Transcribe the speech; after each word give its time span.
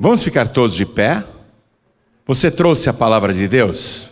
Vamos 0.00 0.22
ficar 0.22 0.48
todos 0.48 0.76
de 0.76 0.86
pé? 0.86 1.26
Você 2.24 2.52
trouxe 2.52 2.88
a 2.88 2.92
palavra 2.92 3.32
de 3.32 3.48
Deus? 3.48 4.08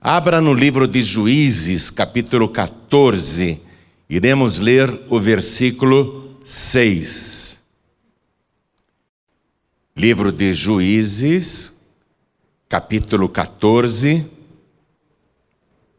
Abra 0.00 0.40
no 0.40 0.54
livro 0.54 0.88
de 0.88 1.02
Juízes, 1.02 1.90
capítulo 1.90 2.48
14, 2.48 3.60
iremos 4.08 4.58
ler 4.58 5.02
o 5.10 5.20
versículo 5.20 6.38
6. 6.46 7.60
Livro 9.94 10.32
de 10.32 10.50
Juízes, 10.54 11.74
capítulo 12.70 13.28
14, 13.28 14.24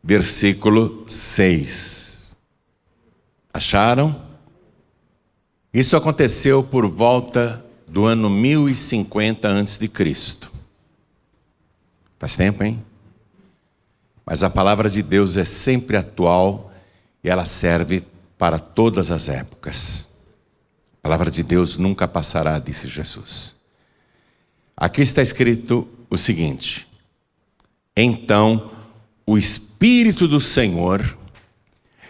versículo 0.02 1.05
6. 1.07 2.36
Acharam? 3.54 4.20
Isso 5.71 5.95
aconteceu 5.95 6.63
por 6.63 6.88
volta 6.88 7.68
do 7.89 8.05
ano 8.05 8.29
1050 8.29 9.49
a.C. 9.49 9.89
Faz 12.18 12.36
tempo, 12.36 12.64
hein? 12.64 12.83
Mas 14.25 14.43
a 14.43 14.50
palavra 14.50 14.89
de 14.89 15.01
Deus 15.01 15.37
é 15.37 15.43
sempre 15.43 15.97
atual 15.97 16.71
e 17.23 17.29
ela 17.29 17.45
serve 17.45 18.04
para 18.37 18.59
todas 18.59 19.09
as 19.09 19.28
épocas. 19.28 20.07
A 21.00 21.04
palavra 21.04 21.31
de 21.31 21.41
Deus 21.41 21.78
nunca 21.78 22.07
passará, 22.07 22.59
disse 22.59 22.87
Jesus. 22.87 23.55
Aqui 24.78 25.01
está 25.01 25.21
escrito 25.21 25.87
o 26.09 26.17
seguinte: 26.17 26.87
Então 27.97 28.71
o 29.25 29.37
Espírito 29.37 30.28
do 30.28 30.39
Senhor 30.39 31.17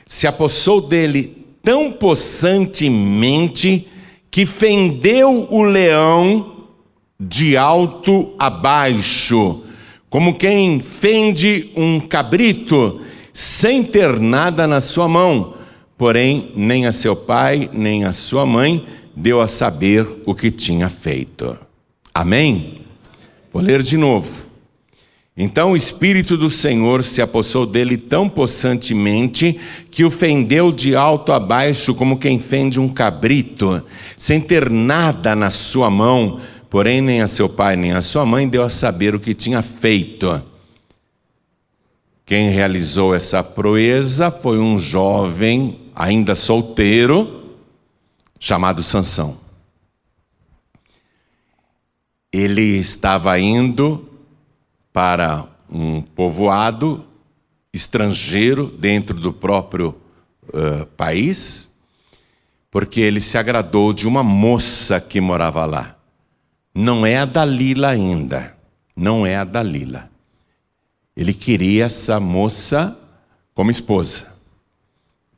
se 0.06 0.28
apossou 0.28 0.82
dele 0.82 1.46
tão 1.62 1.92
possantemente 1.92 3.88
que 4.32 4.46
fendeu 4.46 5.48
o 5.50 5.62
leão 5.62 6.68
de 7.20 7.58
alto 7.58 8.34
a 8.40 8.50
baixo, 8.50 9.64
como 10.10 10.38
quem 10.38 10.82
fende 10.82 11.72
um 11.76 12.00
cabrito, 12.00 13.02
sem 13.34 13.84
ter 13.84 14.20
nada 14.20 14.66
na 14.66 14.80
sua 14.80 15.08
mão. 15.08 15.56
Porém, 15.98 16.52
nem 16.56 16.86
a 16.86 16.92
seu 16.92 17.16
pai, 17.16 17.70
nem 17.74 18.06
a 18.06 18.12
sua 18.12 18.46
mãe 18.46 18.86
deu 19.16 19.42
a 19.42 19.48
saber 19.48 20.08
o 20.26 20.34
que 20.34 20.50
tinha 20.50 20.90
feito. 20.90 21.58
Amém? 22.14 22.82
Vou 23.52 23.62
ler 23.62 23.82
de 23.82 23.98
novo. 23.98 24.49
Então 25.42 25.72
o 25.72 25.76
Espírito 25.78 26.36
do 26.36 26.50
Senhor 26.50 27.02
se 27.02 27.22
apossou 27.22 27.66
dele 27.66 27.96
tão 27.96 28.28
possantemente 28.28 29.58
que 29.90 30.04
o 30.04 30.12
fendeu 30.12 30.70
de 30.70 30.98
alto 30.98 31.32
a 31.32 31.40
baixo, 31.40 31.96
como 31.96 32.20
quem 32.20 32.38
fende 32.42 32.78
um 32.78 32.90
cabrito, 32.90 33.82
sem 34.18 34.42
ter 34.42 34.70
nada 34.70 35.34
na 35.38 35.50
sua 35.50 35.90
mão, 35.90 36.42
porém 36.70 37.00
nem 37.00 37.22
a 37.22 37.28
seu 37.28 37.48
pai 37.48 37.78
nem 37.78 37.94
a 37.94 38.02
sua 38.02 38.26
mãe 38.26 38.50
deu 38.50 38.62
a 38.64 38.70
saber 38.70 39.16
o 39.16 39.20
que 39.20 39.34
tinha 39.34 39.62
feito. 39.62 40.44
Quem 42.26 42.52
realizou 42.52 43.16
essa 43.16 43.42
proeza 43.42 44.30
foi 44.30 44.60
um 44.60 44.78
jovem, 44.78 45.80
ainda 45.96 46.36
solteiro, 46.36 47.56
chamado 48.38 48.84
Sansão. 48.84 49.38
Ele 52.30 52.78
estava 52.78 53.40
indo 53.40 54.09
para 54.92 55.48
um 55.70 56.02
povoado 56.02 57.06
estrangeiro 57.74 58.68
dentro 58.68 59.20
do 59.20 59.32
próprio 59.32 59.96
uh, 60.48 60.86
país, 60.98 61.70
porque 62.72 63.00
ele 63.00 63.20
se 63.20 63.38
agradou 63.38 63.94
de 63.94 64.08
uma 64.08 64.24
moça 64.24 65.00
que 65.00 65.22
morava 65.22 65.66
lá. 65.66 65.96
Não 66.74 67.06
é 67.06 67.18
a 67.18 67.26
Dalila 67.26 67.90
ainda, 67.90 68.56
não 68.96 69.26
é 69.26 69.36
a 69.36 69.44
Dalila. 69.44 70.10
Ele 71.16 71.34
queria 71.34 71.86
essa 71.86 72.20
moça 72.20 72.98
como 73.54 73.72
esposa. 73.72 74.28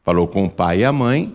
Falou 0.03 0.27
com 0.27 0.45
o 0.45 0.51
pai 0.51 0.79
e 0.79 0.85
a 0.85 0.91
mãe 0.91 1.33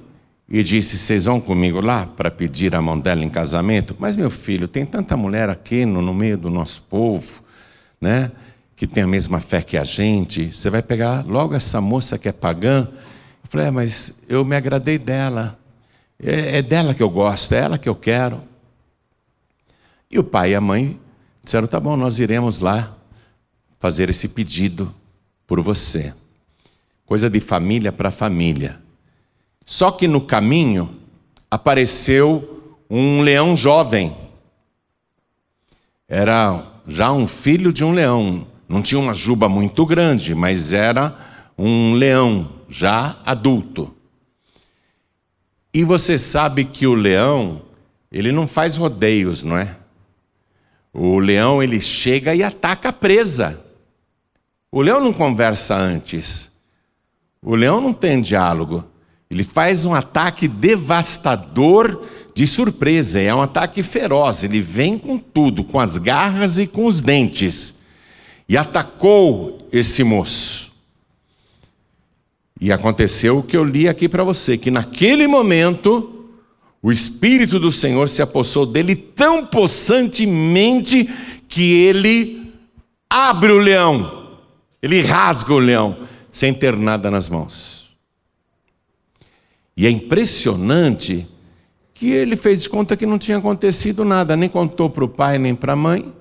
e 0.49 0.63
disse: 0.63 0.97
Vocês 0.97 1.25
vão 1.25 1.41
comigo 1.41 1.81
lá 1.81 2.07
para 2.07 2.31
pedir 2.31 2.75
a 2.75 2.83
mão 2.83 2.99
dela 2.99 3.25
em 3.25 3.31
casamento? 3.31 3.97
Mas, 3.99 4.17
meu 4.17 4.31
filho, 4.31 4.69
tem 4.69 4.85
tanta 4.85 5.17
mulher 5.17 5.49
aqui 5.49 5.85
no, 5.85 6.01
no 6.01 6.15
meio 6.15 6.37
do 6.37 6.51
nosso 6.51 6.83
povo 6.83 7.43
né? 8.01 8.31
que 8.77 8.87
tem 8.87 9.03
a 9.03 9.07
mesma 9.07 9.41
fé 9.41 9.63
que 9.63 9.79
a 9.79 9.85
gente, 9.85 10.53
você 10.53 10.69
vai 10.69 10.83
pegar 10.83 11.25
logo 11.27 11.55
essa 11.55 11.81
moça 11.81 12.19
que 12.19 12.29
é 12.29 12.33
pagã. 12.33 12.87
Eu 13.43 13.49
falei, 13.49 13.69
é, 13.69 13.71
mas 13.71 14.19
eu 14.29 14.45
me 14.45 14.55
agradei 14.55 14.99
dela. 14.99 15.59
É, 16.23 16.59
é 16.59 16.63
dela 16.63 16.93
que 16.93 17.03
eu 17.03 17.09
gosto, 17.09 17.55
é 17.55 17.59
ela 17.59 17.79
que 17.79 17.89
eu 17.89 17.95
quero. 17.95 18.43
E 20.11 20.19
o 20.19 20.25
pai 20.25 20.51
e 20.51 20.55
a 20.55 20.61
mãe 20.61 21.01
disseram: 21.43 21.67
tá 21.67 21.81
bom, 21.81 21.97
nós 21.97 22.19
iremos 22.19 22.59
lá 22.59 22.95
fazer 23.79 24.11
esse 24.11 24.29
pedido 24.29 24.95
por 25.47 25.63
você. 25.63 26.13
Coisa 27.07 27.31
de 27.31 27.41
família 27.41 27.91
para 27.91 28.11
família. 28.11 28.79
Só 29.65 29.91
que 29.91 30.07
no 30.07 30.21
caminho 30.21 31.01
apareceu 31.51 32.79
um 32.91 33.23
leão 33.23 33.57
jovem. 33.57 34.15
Era 36.09 36.76
já 36.87 37.13
um 37.13 37.27
filho 37.27 37.73
de 37.73 37.85
um 37.85 37.93
leão. 37.93 38.47
Não 38.69 38.83
tinha 38.83 39.01
uma 39.01 39.15
juba 39.15 39.49
muito 39.49 39.85
grande, 39.87 40.35
mas 40.35 40.73
era 40.73 41.17
um 41.57 41.95
leão 41.95 42.49
já 42.69 43.21
adulto. 43.25 43.95
E 45.73 45.85
você 45.85 46.19
sabe 46.19 46.65
que 46.65 46.87
o 46.87 46.95
leão, 46.95 47.63
ele 48.11 48.33
não 48.33 48.47
faz 48.47 48.77
rodeios, 48.77 49.43
não 49.43 49.57
é? 49.57 49.77
O 50.93 51.19
leão, 51.19 51.63
ele 51.63 51.81
chega 51.81 52.35
e 52.35 52.43
ataca 52.43 52.89
a 52.89 52.93
presa. 52.93 53.63
O 54.73 54.81
leão 54.81 55.01
não 55.01 55.13
conversa 55.13 55.77
antes. 55.77 56.51
O 57.43 57.55
leão 57.55 57.81
não 57.81 57.93
tem 57.93 58.21
diálogo. 58.23 58.85
Ele 59.31 59.45
faz 59.45 59.85
um 59.85 59.95
ataque 59.95 60.49
devastador 60.49 62.03
de 62.37 62.47
surpresa, 62.47 63.19
é 63.19 63.35
um 63.35 63.41
ataque 63.41 63.83
feroz. 63.83 64.45
Ele 64.45 64.61
vem 64.61 64.99
com 64.99 65.17
tudo, 65.17 65.65
com 65.65 65.81
as 65.81 65.97
garras 65.97 66.59
e 66.59 66.67
com 66.67 66.85
os 66.85 67.01
dentes, 67.01 67.75
e 68.47 68.59
atacou 68.59 69.67
esse 69.73 70.05
moço. 70.05 70.71
E 72.61 72.71
aconteceu 72.71 73.39
o 73.39 73.43
que 73.43 73.57
eu 73.57 73.65
li 73.65 73.89
aqui 73.89 74.07
para 74.07 74.23
você: 74.23 74.59
que 74.59 74.71
naquele 74.71 75.27
momento, 75.27 76.29
o 76.83 76.93
Espírito 76.93 77.59
do 77.59 77.73
Senhor 77.73 78.07
se 78.07 78.21
apossou 78.21 78.67
dele 78.67 78.95
tão 78.95 79.47
possantemente 79.47 81.09
que 81.49 81.73
ele 81.85 82.53
abre 83.09 83.51
o 83.51 83.59
leão, 83.59 84.37
ele 84.83 85.01
rasga 85.01 85.55
o 85.55 85.59
leão, 85.59 86.07
sem 86.31 86.53
ter 86.53 86.77
nada 86.77 87.11
nas 87.11 87.31
mãos. 87.31 87.89
E 89.75 89.87
é 89.87 89.91
impressionante 89.91 91.27
que 91.97 92.13
ele 92.13 92.37
fez 92.37 92.63
de 92.63 92.69
conta 92.69 92.95
que 92.95 93.07
não 93.07 93.19
tinha 93.19 93.39
acontecido 93.39 94.05
nada, 94.05 94.37
nem 94.37 94.51
contou 94.51 94.91
para 94.91 95.03
o 95.03 95.09
pai 95.09 95.39
nem 95.39 95.55
para 95.55 95.73
a 95.73 95.77
mãe. 95.77 96.13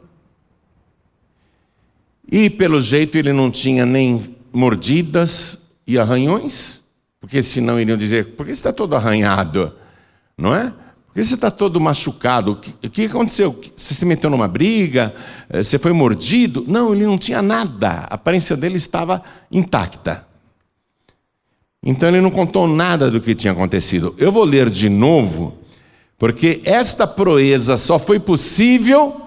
E 2.32 2.50
pelo 2.50 2.80
jeito 2.80 3.18
ele 3.18 3.34
não 3.34 3.52
tinha 3.52 3.86
nem 3.86 4.36
mordidas 4.54 5.58
e 5.86 6.00
arranhões, 6.00 6.80
porque 7.20 7.44
senão 7.44 7.80
iriam 7.80 7.98
dizer: 7.98 8.36
por 8.36 8.46
que 8.46 8.56
você 8.56 8.60
está 8.60 8.72
todo 8.72 8.96
arranhado? 8.96 9.74
Não 10.38 10.56
é? 10.56 10.74
Por 11.08 11.16
que 11.16 11.24
você 11.26 11.36
está 11.36 11.52
todo 11.52 11.80
machucado? 11.80 12.54
O 12.54 12.56
que, 12.56 12.88
o 12.88 12.90
que 12.90 13.06
aconteceu? 13.06 13.62
Você 13.76 13.94
se 13.94 14.06
meteu 14.06 14.30
numa 14.30 14.48
briga? 14.48 15.14
Eh, 15.50 15.62
você 15.62 15.78
foi 15.78 15.92
mordido? 15.92 16.64
Não, 16.66 16.94
ele 16.96 17.06
não 17.06 17.18
tinha 17.18 17.42
nada. 17.42 18.08
A 18.10 18.16
aparência 18.16 18.56
dele 18.56 18.78
estava 18.78 19.22
intacta. 19.52 20.26
Então 21.84 22.08
ele 22.08 22.22
não 22.22 22.32
contou 22.32 22.66
nada 22.66 23.12
do 23.12 23.20
que 23.20 23.36
tinha 23.36 23.52
acontecido. 23.52 24.16
Eu 24.18 24.32
vou 24.32 24.46
ler 24.46 24.70
de 24.70 24.90
novo 24.90 25.65
porque 26.18 26.62
esta 26.64 27.06
proeza 27.06 27.78
só 27.78 28.00
foi 28.00 28.20
possível 28.20 29.22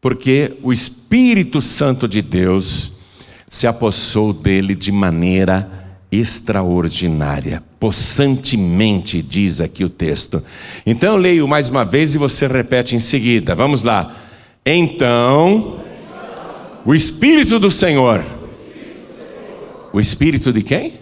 porque 0.00 0.56
o 0.62 0.72
Espírito 0.72 1.60
Santo 1.60 2.08
de 2.08 2.22
Deus 2.22 2.90
se 3.48 3.66
apossou 3.66 4.32
dele 4.32 4.74
de 4.74 4.90
maneira 4.90 5.68
extraordinária, 6.10 7.62
possantemente, 7.78 9.22
diz 9.22 9.60
aqui 9.60 9.84
o 9.84 9.90
texto. 9.90 10.42
Então 10.86 11.12
eu 11.12 11.16
leio 11.16 11.46
mais 11.46 11.68
uma 11.68 11.84
vez 11.84 12.14
e 12.14 12.18
você 12.18 12.46
repete 12.46 12.96
em 12.96 12.98
seguida. 12.98 13.54
Vamos 13.54 13.82
lá. 13.82 14.16
Então, 14.64 15.80
o 16.84 16.94
Espírito 16.94 17.58
do 17.58 17.70
Senhor. 17.70 18.24
O 19.92 20.00
Espírito 20.00 20.52
de 20.52 20.62
quem? 20.62 21.00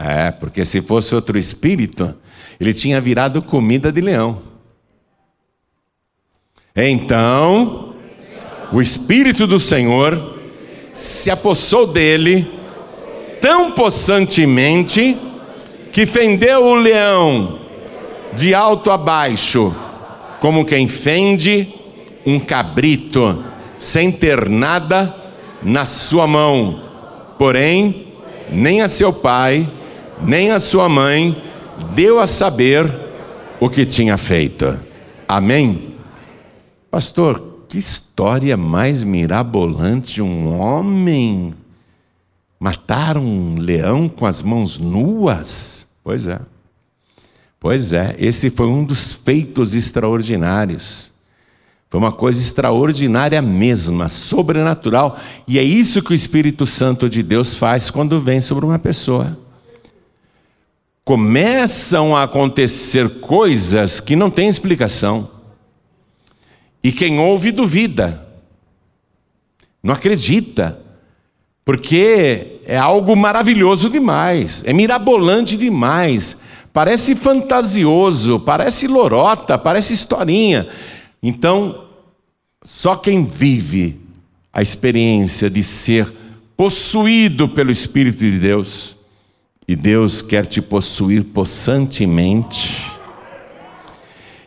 É, 0.00 0.30
porque 0.30 0.64
se 0.64 0.80
fosse 0.80 1.12
outro 1.12 1.36
espírito, 1.36 2.14
ele 2.60 2.72
tinha 2.72 3.00
virado 3.00 3.42
comida 3.42 3.90
de 3.90 4.00
leão. 4.00 4.40
Então, 6.76 7.94
o 8.72 8.80
Espírito 8.80 9.44
do 9.44 9.58
Senhor 9.58 10.38
se 10.94 11.32
apossou 11.32 11.84
dele 11.84 12.48
tão 13.40 13.72
possantemente 13.72 15.18
que 15.90 16.06
fendeu 16.06 16.64
o 16.64 16.76
leão 16.76 17.58
de 18.34 18.54
alto 18.54 18.92
a 18.92 18.96
baixo, 18.96 19.74
como 20.38 20.64
quem 20.64 20.86
fende 20.86 21.74
um 22.24 22.38
cabrito, 22.38 23.44
sem 23.76 24.12
ter 24.12 24.48
nada 24.48 25.12
na 25.60 25.84
sua 25.84 26.28
mão. 26.28 26.82
Porém, 27.36 28.12
nem 28.52 28.80
a 28.80 28.86
seu 28.86 29.12
pai, 29.12 29.68
nem 30.24 30.50
a 30.50 30.58
sua 30.58 30.88
mãe 30.88 31.36
deu 31.94 32.18
a 32.18 32.26
saber 32.26 32.86
o 33.60 33.68
que 33.68 33.86
tinha 33.86 34.16
feito. 34.16 34.78
Amém? 35.26 35.96
Pastor, 36.90 37.64
que 37.68 37.78
história 37.78 38.56
mais 38.56 39.04
mirabolante 39.04 40.14
de 40.14 40.22
um 40.22 40.58
homem 40.58 41.54
matar 42.58 43.16
um 43.16 43.56
leão 43.58 44.08
com 44.08 44.26
as 44.26 44.42
mãos 44.42 44.78
nuas? 44.78 45.86
Pois 46.02 46.26
é. 46.26 46.40
Pois 47.60 47.92
é, 47.92 48.14
esse 48.18 48.50
foi 48.50 48.66
um 48.68 48.84
dos 48.84 49.12
feitos 49.12 49.74
extraordinários. 49.74 51.10
Foi 51.90 51.98
uma 51.98 52.12
coisa 52.12 52.40
extraordinária 52.40 53.40
mesma, 53.42 54.08
sobrenatural. 54.08 55.18
E 55.46 55.58
é 55.58 55.62
isso 55.62 56.02
que 56.02 56.12
o 56.12 56.14
Espírito 56.14 56.66
Santo 56.66 57.08
de 57.08 57.22
Deus 57.22 57.54
faz 57.54 57.90
quando 57.90 58.20
vem 58.20 58.40
sobre 58.40 58.64
uma 58.64 58.78
pessoa. 58.78 59.36
Começam 61.08 62.14
a 62.14 62.24
acontecer 62.24 63.08
coisas 63.20 63.98
que 63.98 64.14
não 64.14 64.30
têm 64.30 64.46
explicação. 64.46 65.30
E 66.84 66.92
quem 66.92 67.18
ouve 67.18 67.50
duvida, 67.50 68.28
não 69.82 69.94
acredita, 69.94 70.78
porque 71.64 72.60
é 72.66 72.76
algo 72.76 73.16
maravilhoso 73.16 73.88
demais, 73.88 74.62
é 74.66 74.74
mirabolante 74.74 75.56
demais 75.56 76.36
parece 76.74 77.16
fantasioso, 77.16 78.38
parece 78.38 78.86
lorota, 78.86 79.56
parece 79.56 79.94
historinha. 79.94 80.68
Então, 81.22 81.86
só 82.62 82.94
quem 82.94 83.24
vive 83.24 83.98
a 84.52 84.60
experiência 84.60 85.48
de 85.48 85.62
ser 85.62 86.12
possuído 86.54 87.48
pelo 87.48 87.70
Espírito 87.70 88.18
de 88.18 88.38
Deus, 88.38 88.97
e 89.68 89.76
Deus 89.76 90.22
quer 90.22 90.46
te 90.46 90.62
possuir 90.62 91.24
possantemente, 91.24 92.90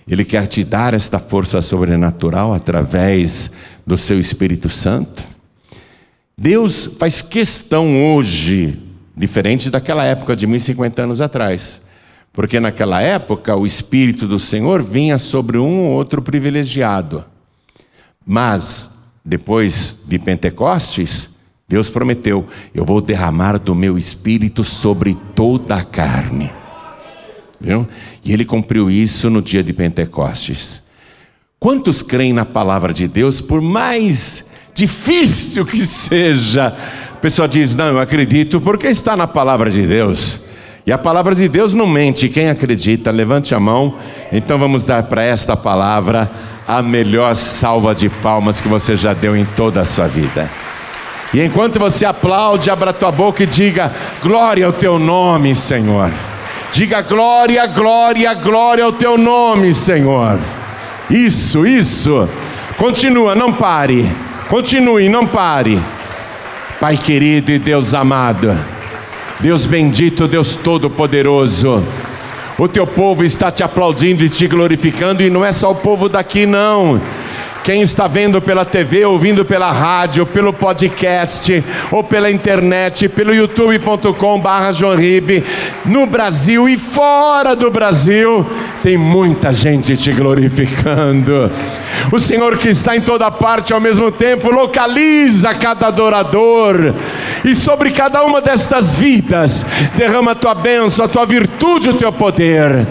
Ele 0.07 0.25
quer 0.25 0.47
te 0.47 0.63
dar 0.63 0.95
esta 0.95 1.19
força 1.19 1.61
sobrenatural 1.61 2.51
através 2.51 3.51
do 3.85 3.95
seu 3.95 4.19
Espírito 4.19 4.67
Santo. 4.67 5.23
Deus 6.35 6.87
faz 6.97 7.21
questão 7.21 8.15
hoje, 8.15 8.81
diferente 9.15 9.69
daquela 9.69 10.03
época 10.03 10.35
de 10.35 10.47
1050 10.47 11.03
anos 11.03 11.21
atrás, 11.21 11.83
porque 12.33 12.59
naquela 12.59 12.99
época 12.99 13.55
o 13.55 13.63
Espírito 13.63 14.27
do 14.27 14.39
Senhor 14.39 14.81
vinha 14.81 15.19
sobre 15.19 15.59
um 15.59 15.81
ou 15.81 15.91
outro 15.91 16.19
privilegiado. 16.23 17.23
Mas, 18.25 18.89
depois 19.23 19.97
de 20.07 20.17
Pentecostes, 20.17 21.30
Deus 21.71 21.87
prometeu: 21.87 22.45
Eu 22.75 22.83
vou 22.83 22.99
derramar 22.99 23.57
do 23.57 23.73
meu 23.73 23.97
Espírito 23.97 24.61
sobre 24.61 25.15
toda 25.33 25.75
a 25.75 25.83
carne. 25.83 26.51
Viu? 27.61 27.87
E 28.25 28.33
ele 28.33 28.43
cumpriu 28.43 28.91
isso 28.91 29.29
no 29.29 29.41
dia 29.41 29.63
de 29.63 29.71
Pentecostes. 29.71 30.83
Quantos 31.57 32.01
creem 32.01 32.33
na 32.33 32.43
palavra 32.43 32.93
de 32.93 33.07
Deus, 33.07 33.39
por 33.39 33.61
mais 33.61 34.49
difícil 34.73 35.65
que 35.65 35.85
seja? 35.85 36.75
A 37.13 37.15
pessoa 37.21 37.47
diz: 37.47 37.73
Não, 37.73 37.85
eu 37.85 37.99
acredito 38.01 38.59
porque 38.59 38.87
está 38.87 39.15
na 39.15 39.25
palavra 39.25 39.71
de 39.71 39.87
Deus. 39.87 40.41
E 40.85 40.91
a 40.91 40.97
palavra 40.97 41.33
de 41.33 41.47
Deus 41.47 41.73
não 41.73 41.87
mente. 41.87 42.27
Quem 42.27 42.49
acredita, 42.49 43.11
levante 43.11 43.55
a 43.55 43.59
mão. 43.61 43.95
Então 44.29 44.57
vamos 44.57 44.83
dar 44.83 45.03
para 45.03 45.23
esta 45.23 45.55
palavra 45.55 46.29
a 46.67 46.81
melhor 46.81 47.33
salva 47.33 47.95
de 47.95 48.09
palmas 48.09 48.59
que 48.59 48.67
você 48.67 48.97
já 48.97 49.13
deu 49.13 49.37
em 49.37 49.45
toda 49.45 49.79
a 49.79 49.85
sua 49.85 50.07
vida. 50.07 50.49
E 51.33 51.41
enquanto 51.41 51.79
você 51.79 52.05
aplaude, 52.05 52.69
abra 52.69 52.91
tua 52.91 53.11
boca 53.11 53.43
e 53.43 53.47
diga: 53.47 53.91
Glória 54.21 54.65
ao 54.65 54.73
teu 54.73 54.99
nome, 54.99 55.55
Senhor. 55.55 56.11
Diga 56.71 57.01
glória, 57.01 57.65
glória, 57.67 58.33
glória 58.33 58.83
ao 58.83 58.91
teu 58.91 59.17
nome, 59.17 59.73
Senhor. 59.73 60.39
Isso, 61.09 61.65
isso. 61.65 62.27
Continua, 62.77 63.35
não 63.35 63.51
pare. 63.51 64.09
Continue, 64.49 65.09
não 65.09 65.25
pare. 65.25 65.79
Pai 66.79 66.97
querido 66.97 67.51
e 67.51 67.59
Deus 67.59 67.93
amado. 67.93 68.57
Deus 69.39 69.65
bendito, 69.65 70.27
Deus 70.27 70.55
todo-poderoso. 70.55 71.83
O 72.57 72.67
teu 72.67 72.85
povo 72.85 73.23
está 73.23 73.49
te 73.49 73.63
aplaudindo 73.63 74.23
e 74.23 74.29
te 74.29 74.47
glorificando, 74.47 75.23
e 75.23 75.29
não 75.29 75.43
é 75.43 75.51
só 75.51 75.71
o 75.71 75.75
povo 75.75 76.07
daqui, 76.07 76.45
não. 76.45 77.01
Quem 77.63 77.81
está 77.81 78.07
vendo 78.07 78.41
pela 78.41 78.65
TV, 78.65 79.05
ouvindo 79.05 79.45
pela 79.45 79.71
rádio, 79.71 80.25
pelo 80.25 80.51
podcast, 80.51 81.63
ou 81.91 82.03
pela 82.03 82.31
internet, 82.31 83.07
pelo 83.07 83.33
youtube.com/barra 83.33 84.71
no 85.85 86.07
Brasil 86.07 86.67
e 86.67 86.77
fora 86.77 87.55
do 87.55 87.69
Brasil, 87.69 88.45
tem 88.81 88.97
muita 88.97 89.53
gente 89.53 89.95
te 89.95 90.11
glorificando. 90.11 91.51
O 92.11 92.19
Senhor 92.19 92.57
que 92.57 92.69
está 92.69 92.95
em 92.95 93.01
toda 93.01 93.29
parte 93.29 93.73
ao 93.73 93.79
mesmo 93.79 94.11
tempo 94.11 94.49
localiza 94.49 95.53
cada 95.53 95.87
adorador 95.87 96.93
e 97.45 97.53
sobre 97.53 97.91
cada 97.91 98.23
uma 98.23 98.41
destas 98.41 98.95
vidas 98.95 99.65
derrama 99.95 100.31
a 100.31 100.35
tua 100.35 100.55
bênção, 100.55 101.05
a 101.05 101.07
tua 101.07 101.25
virtude, 101.25 101.89
o 101.89 101.93
teu 101.93 102.11
poder. 102.11 102.87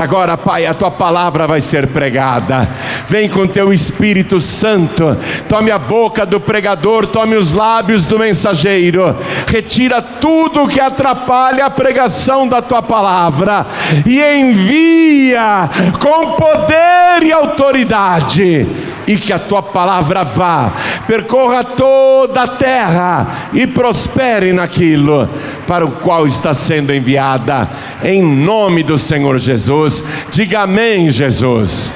Agora, 0.00 0.34
Pai, 0.38 0.64
a 0.64 0.72
tua 0.72 0.90
palavra 0.90 1.46
vai 1.46 1.60
ser 1.60 1.86
pregada. 1.88 2.66
Vem 3.06 3.28
com 3.28 3.46
teu 3.46 3.70
Espírito 3.70 4.40
Santo. 4.40 5.14
Tome 5.46 5.70
a 5.70 5.78
boca 5.78 6.24
do 6.24 6.40
pregador, 6.40 7.06
tome 7.06 7.36
os 7.36 7.52
lábios 7.52 8.06
do 8.06 8.18
mensageiro. 8.18 9.14
Retira 9.46 10.00
tudo 10.00 10.66
que 10.66 10.80
atrapalha 10.80 11.66
a 11.66 11.70
pregação 11.70 12.48
da 12.48 12.62
tua 12.62 12.80
palavra 12.80 13.66
e 14.06 14.22
envia 14.22 15.68
com 16.00 16.32
poder 16.32 17.22
e 17.22 17.30
autoridade 17.30 18.66
e 19.06 19.16
que 19.16 19.32
a 19.32 19.38
tua 19.38 19.62
palavra 19.62 20.22
vá, 20.22 20.70
percorra 21.06 21.64
toda 21.64 22.42
a 22.42 22.48
terra 22.48 23.26
e 23.52 23.66
prospere 23.66 24.52
naquilo 24.52 25.28
para 25.70 25.86
o 25.86 26.00
qual 26.00 26.26
está 26.26 26.52
sendo 26.52 26.92
enviada, 26.92 27.70
em 28.02 28.20
nome 28.20 28.82
do 28.82 28.98
Senhor 28.98 29.38
Jesus. 29.38 30.02
Diga 30.28 30.62
amém, 30.62 31.08
Jesus. 31.10 31.94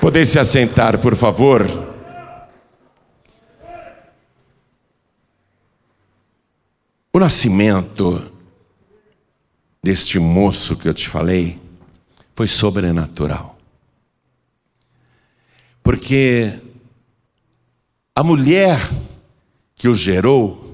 Poder 0.00 0.24
se 0.24 0.38
assentar, 0.38 0.96
por 0.96 1.14
favor. 1.14 1.66
O 7.12 7.18
nascimento 7.18 8.32
deste 9.84 10.18
moço 10.18 10.74
que 10.74 10.88
eu 10.88 10.94
te 10.94 11.06
falei 11.06 11.60
foi 12.34 12.46
sobrenatural. 12.46 13.58
Porque 15.82 16.50
a 18.16 18.24
mulher 18.24 18.80
que 19.76 19.86
o 19.86 19.94
gerou 19.94 20.71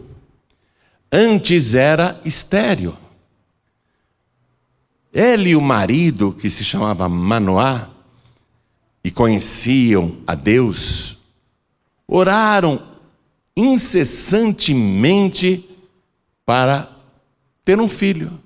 antes 1.12 1.74
era 1.74 2.18
estéreo. 2.24 2.96
Ele 5.12 5.50
e 5.50 5.56
o 5.56 5.60
marido, 5.60 6.32
que 6.32 6.48
se 6.50 6.64
chamava 6.64 7.08
Manoá, 7.08 7.90
e 9.02 9.10
conheciam 9.10 10.18
a 10.26 10.34
Deus, 10.34 11.16
oraram 12.06 12.86
incessantemente 13.56 15.66
para 16.44 16.94
ter 17.64 17.80
um 17.80 17.88
filho. 17.88 18.38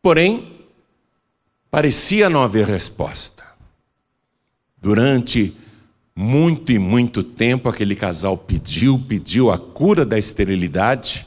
Porém, 0.00 0.66
parecia 1.70 2.30
não 2.30 2.42
haver 2.42 2.66
resposta. 2.66 3.44
Durante 4.80 5.54
muito 6.16 6.72
e 6.72 6.78
muito 6.78 7.22
tempo, 7.22 7.68
aquele 7.68 7.94
casal 7.96 8.36
pediu, 8.36 8.98
pediu 8.98 9.50
a 9.50 9.58
cura 9.58 10.06
da 10.06 10.18
esterilidade 10.18 11.26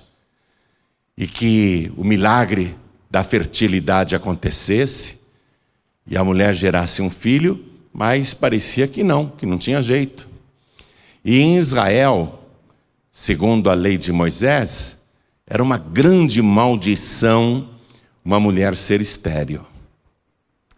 e 1.18 1.26
que 1.28 1.92
o 1.98 2.04
milagre 2.04 2.76
da 3.10 3.24
fertilidade 3.24 4.16
acontecesse 4.16 5.20
e 6.06 6.16
a 6.16 6.24
mulher 6.24 6.54
gerasse 6.54 7.02
um 7.02 7.10
filho, 7.10 7.66
mas 7.92 8.34
parecia 8.34 8.88
que 8.88 9.04
não, 9.04 9.28
que 9.28 9.46
não 9.46 9.58
tinha 9.58 9.82
jeito. 9.82 10.30
E 11.26 11.40
em 11.40 11.58
Israel, 11.58 12.48
segundo 13.12 13.70
a 13.70 13.74
lei 13.74 13.98
de 13.98 14.12
Moisés, 14.12 15.02
era 15.46 15.64
uma 15.64 15.78
grande 15.78 16.42
maldição 16.42 17.70
uma 18.28 18.42
mulher 18.42 18.76
ser 18.76 19.00
estéril. 19.00 19.66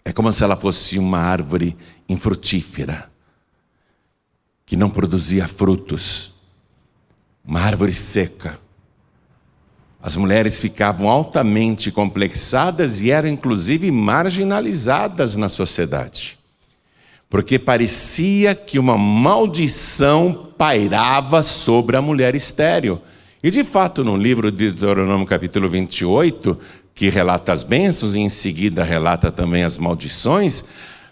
É 0.06 0.14
como 0.14 0.32
se 0.32 0.44
ela 0.44 0.56
fosse 0.56 1.00
uma 1.00 1.18
árvore 1.18 1.76
infrutífera, 2.08 3.12
que 4.68 4.76
não 4.76 4.88
produzia 4.88 5.48
frutos, 5.48 6.32
uma 7.44 7.60
árvore 7.60 7.92
seca. 7.92 8.60
As 10.02 10.16
mulheres 10.16 10.60
ficavam 10.60 11.10
altamente 11.10 11.92
complexadas 11.92 13.02
e 13.02 13.12
eram 13.12 13.28
inclusive 13.28 13.92
marginalizadas 13.92 15.36
na 15.36 15.50
sociedade. 15.50 16.40
porque 17.30 17.60
parecia 17.60 18.56
que 18.56 18.80
uma 18.80 18.98
maldição 18.98 20.50
pairava 20.58 21.44
sobre 21.44 21.96
a 21.96 22.02
mulher 22.02 22.34
estéril. 22.34 23.00
E 23.44 23.52
de 23.52 23.64
fato, 23.64 24.04
no 24.04 24.18
livro 24.18 24.52
de 24.52 24.72
Deuteronômio, 24.72 25.28
capítulo 25.28 25.70
28, 25.70 26.58
que 26.96 27.08
relata 27.08 27.54
as 27.54 27.64
bênçãos 27.64 28.16
e 28.16 28.20
em 28.20 28.30
seguida 28.30 28.84
relata 28.84 29.32
também 29.32 29.64
as 29.64 29.78
maldições, 29.78 30.66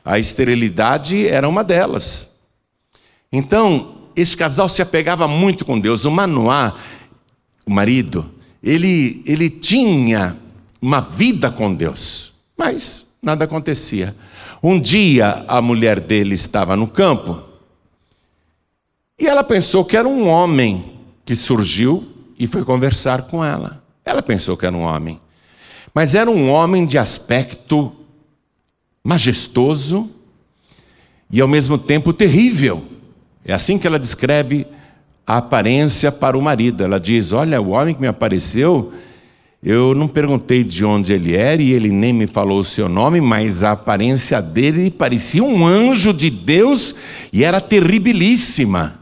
a 0.04 0.18
esterilidade 0.18 1.28
era 1.28 1.48
uma 1.48 1.64
delas. 1.64 2.30
Então, 3.32 3.98
esse 4.16 4.36
casal 4.36 4.68
se 4.68 4.82
apegava 4.82 5.28
muito 5.28 5.64
com 5.64 5.80
Deus. 5.80 6.04
O 6.04 6.10
Manoá, 6.10 6.74
o 7.64 7.72
marido, 7.72 8.26
ele, 8.62 9.22
ele 9.26 9.50
tinha 9.50 10.38
uma 10.82 11.00
vida 11.00 11.50
com 11.52 11.74
Deus, 11.74 12.34
mas 12.58 13.06
nada 13.22 13.46
acontecia. 13.46 14.16
Um 14.62 14.80
dia 14.80 15.46
a 15.48 15.62
mulher 15.62 16.00
dele 16.00 16.36
estava 16.36 16.76
no 16.76 16.88
campo 16.88 17.42
e 19.20 19.28
ela 19.28 19.44
pensou 19.44 19.84
que 19.84 19.98
era 19.98 20.08
um 20.08 20.28
homem 20.28 20.94
que 21.26 21.36
surgiu 21.36 22.08
e 22.38 22.46
foi 22.46 22.64
conversar 22.64 23.24
com 23.24 23.44
ela. 23.44 23.84
Ela 24.06 24.22
pensou 24.22 24.56
que 24.56 24.66
era 24.66 24.76
um 24.76 24.84
homem, 24.84 25.20
mas 25.94 26.16
era 26.16 26.30
um 26.30 26.50
homem 26.50 26.86
de 26.86 26.98
aspecto 26.98 27.92
majestoso 29.04 30.10
e 31.32 31.42
ao 31.42 31.48
mesmo 31.48 31.78
tempo 31.78 32.14
terrível. 32.14 32.86
É 33.44 33.54
assim 33.54 33.80
que 33.80 33.88
ela 33.88 33.98
descreve 33.98 34.68
a 35.28 35.38
aparência 35.38 36.12
para 36.12 36.38
o 36.38 36.42
marido. 36.42 36.84
Ela 36.84 37.00
diz: 37.00 37.34
Olha, 37.34 37.62
o 37.62 37.72
homem 37.72 37.94
que 37.94 38.02
me 38.02 38.08
apareceu 38.08 38.94
eu 39.62 39.96
não 39.96 40.08
perguntei 40.08 40.64
de 40.64 40.86
onde 40.86 41.12
ele 41.12 41.36
era 41.36 41.62
e 41.62 41.72
ele 41.72 41.90
nem 41.90 42.14
me 42.14 42.28
falou 42.28 42.60
o 42.60 42.64
seu 42.64 42.88
nome, 42.88 43.20
mas 43.20 43.64
a 43.64 43.72
aparência 43.72 44.42
dele 44.42 44.92
parecia 44.92 45.44
um 45.44 45.66
anjo 45.66 46.14
de 46.14 46.30
Deus 46.30 46.94
e 47.34 47.44
era 47.44 47.60
terribilíssima. 47.60 49.00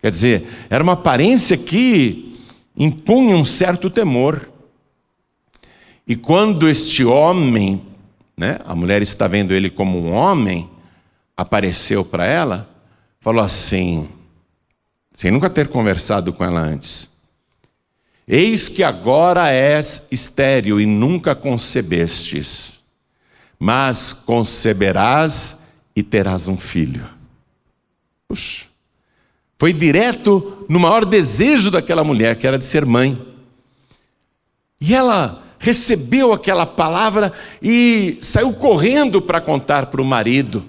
Quer 0.00 0.10
dizer, 0.10 0.46
era 0.70 0.82
uma 0.82 0.92
aparência 0.92 1.56
que 1.56 2.32
impunha 2.76 3.36
um 3.36 3.44
certo 3.44 3.90
temor. 3.90 4.48
E 6.06 6.14
quando 6.14 6.68
este 6.68 7.04
homem, 7.04 7.82
né, 8.36 8.58
a 8.64 8.74
mulher 8.74 9.02
está 9.02 9.26
vendo 9.26 9.52
ele 9.52 9.68
como 9.68 9.98
um 9.98 10.12
homem, 10.12 10.70
apareceu 11.36 12.04
para 12.04 12.24
ela, 12.24 12.70
falou 13.20 13.44
assim, 13.44 14.08
sem 15.20 15.30
nunca 15.30 15.50
ter 15.50 15.68
conversado 15.68 16.32
com 16.32 16.42
ela 16.42 16.60
antes: 16.60 17.10
Eis 18.26 18.70
que 18.70 18.82
agora 18.82 19.50
és 19.50 20.06
estéril 20.10 20.80
e 20.80 20.86
nunca 20.86 21.34
concebestes, 21.34 22.80
mas 23.58 24.14
conceberás 24.14 25.58
e 25.94 26.02
terás 26.02 26.48
um 26.48 26.56
filho. 26.56 27.04
Puxa, 28.26 28.64
foi 29.58 29.74
direto 29.74 30.64
no 30.70 30.80
maior 30.80 31.04
desejo 31.04 31.70
daquela 31.70 32.02
mulher, 32.02 32.38
que 32.38 32.46
era 32.46 32.56
de 32.56 32.64
ser 32.64 32.86
mãe. 32.86 33.20
E 34.80 34.94
ela 34.94 35.44
recebeu 35.58 36.32
aquela 36.32 36.64
palavra 36.64 37.30
e 37.62 38.16
saiu 38.22 38.54
correndo 38.54 39.20
para 39.20 39.38
contar 39.38 39.88
para 39.88 40.00
o 40.00 40.04
marido. 40.04 40.64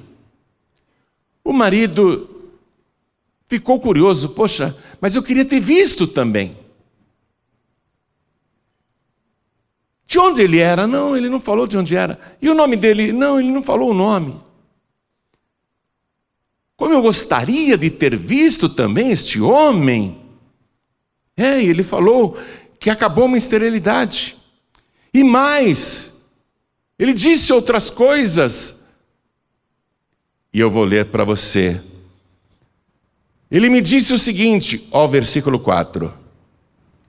O 1.41 1.53
marido 1.53 2.40
ficou 3.51 3.81
curioso, 3.81 4.29
poxa, 4.29 4.77
mas 5.01 5.13
eu 5.13 5.21
queria 5.21 5.43
ter 5.43 5.59
visto 5.59 6.07
também. 6.07 6.57
De 10.07 10.17
onde 10.17 10.41
ele 10.41 10.59
era? 10.59 10.87
Não, 10.87 11.17
ele 11.17 11.27
não 11.27 11.41
falou 11.41 11.67
de 11.67 11.77
onde 11.77 11.93
era. 11.93 12.17
E 12.41 12.49
o 12.49 12.53
nome 12.53 12.77
dele? 12.77 13.11
Não, 13.11 13.37
ele 13.37 13.51
não 13.51 13.61
falou 13.61 13.91
o 13.91 13.93
nome. 13.93 14.39
Como 16.77 16.93
eu 16.93 17.01
gostaria 17.01 17.77
de 17.77 17.89
ter 17.89 18.15
visto 18.15 18.69
também 18.69 19.11
este 19.11 19.41
homem. 19.41 20.17
É, 21.35 21.61
ele 21.61 21.83
falou 21.83 22.37
que 22.79 22.89
acabou 22.89 23.25
uma 23.25 23.37
esterilidade. 23.37 24.37
E 25.13 25.25
mais, 25.25 26.23
ele 26.97 27.13
disse 27.13 27.51
outras 27.51 27.89
coisas. 27.89 28.77
E 30.53 30.59
eu 30.61 30.71
vou 30.71 30.85
ler 30.85 31.07
para 31.07 31.25
você. 31.25 31.90
Ele 33.51 33.69
me 33.69 33.81
disse 33.81 34.13
o 34.13 34.17
seguinte, 34.17 34.87
ó, 34.91 35.05
versículo 35.07 35.59
4. 35.59 36.13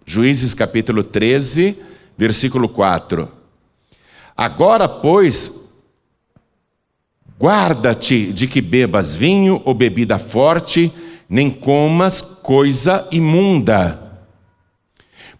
Juízes 0.04 0.54
capítulo 0.54 1.04
13, 1.04 1.76
versículo 2.18 2.68
4. 2.68 3.28
Agora, 4.36 4.88
pois, 4.88 5.70
guarda-te 7.38 8.32
de 8.32 8.48
que 8.48 8.60
bebas 8.60 9.14
vinho 9.14 9.62
ou 9.64 9.72
bebida 9.72 10.18
forte, 10.18 10.92
nem 11.28 11.48
comas 11.48 12.20
coisa 12.20 13.06
imunda. 13.12 14.00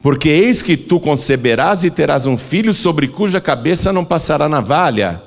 Porque 0.01 0.29
eis 0.29 0.63
que 0.63 0.77
tu 0.77 1.01
conceberás 1.01 1.83
e 1.83 1.91
terás 1.91 2.27
um 2.27 2.39
filho 2.39 2.73
sobre 2.73 3.09
cuja 3.09 3.41
cabeça 3.41 3.93
não 3.93 4.05
passará 4.05 4.49
navalha. 4.49 5.21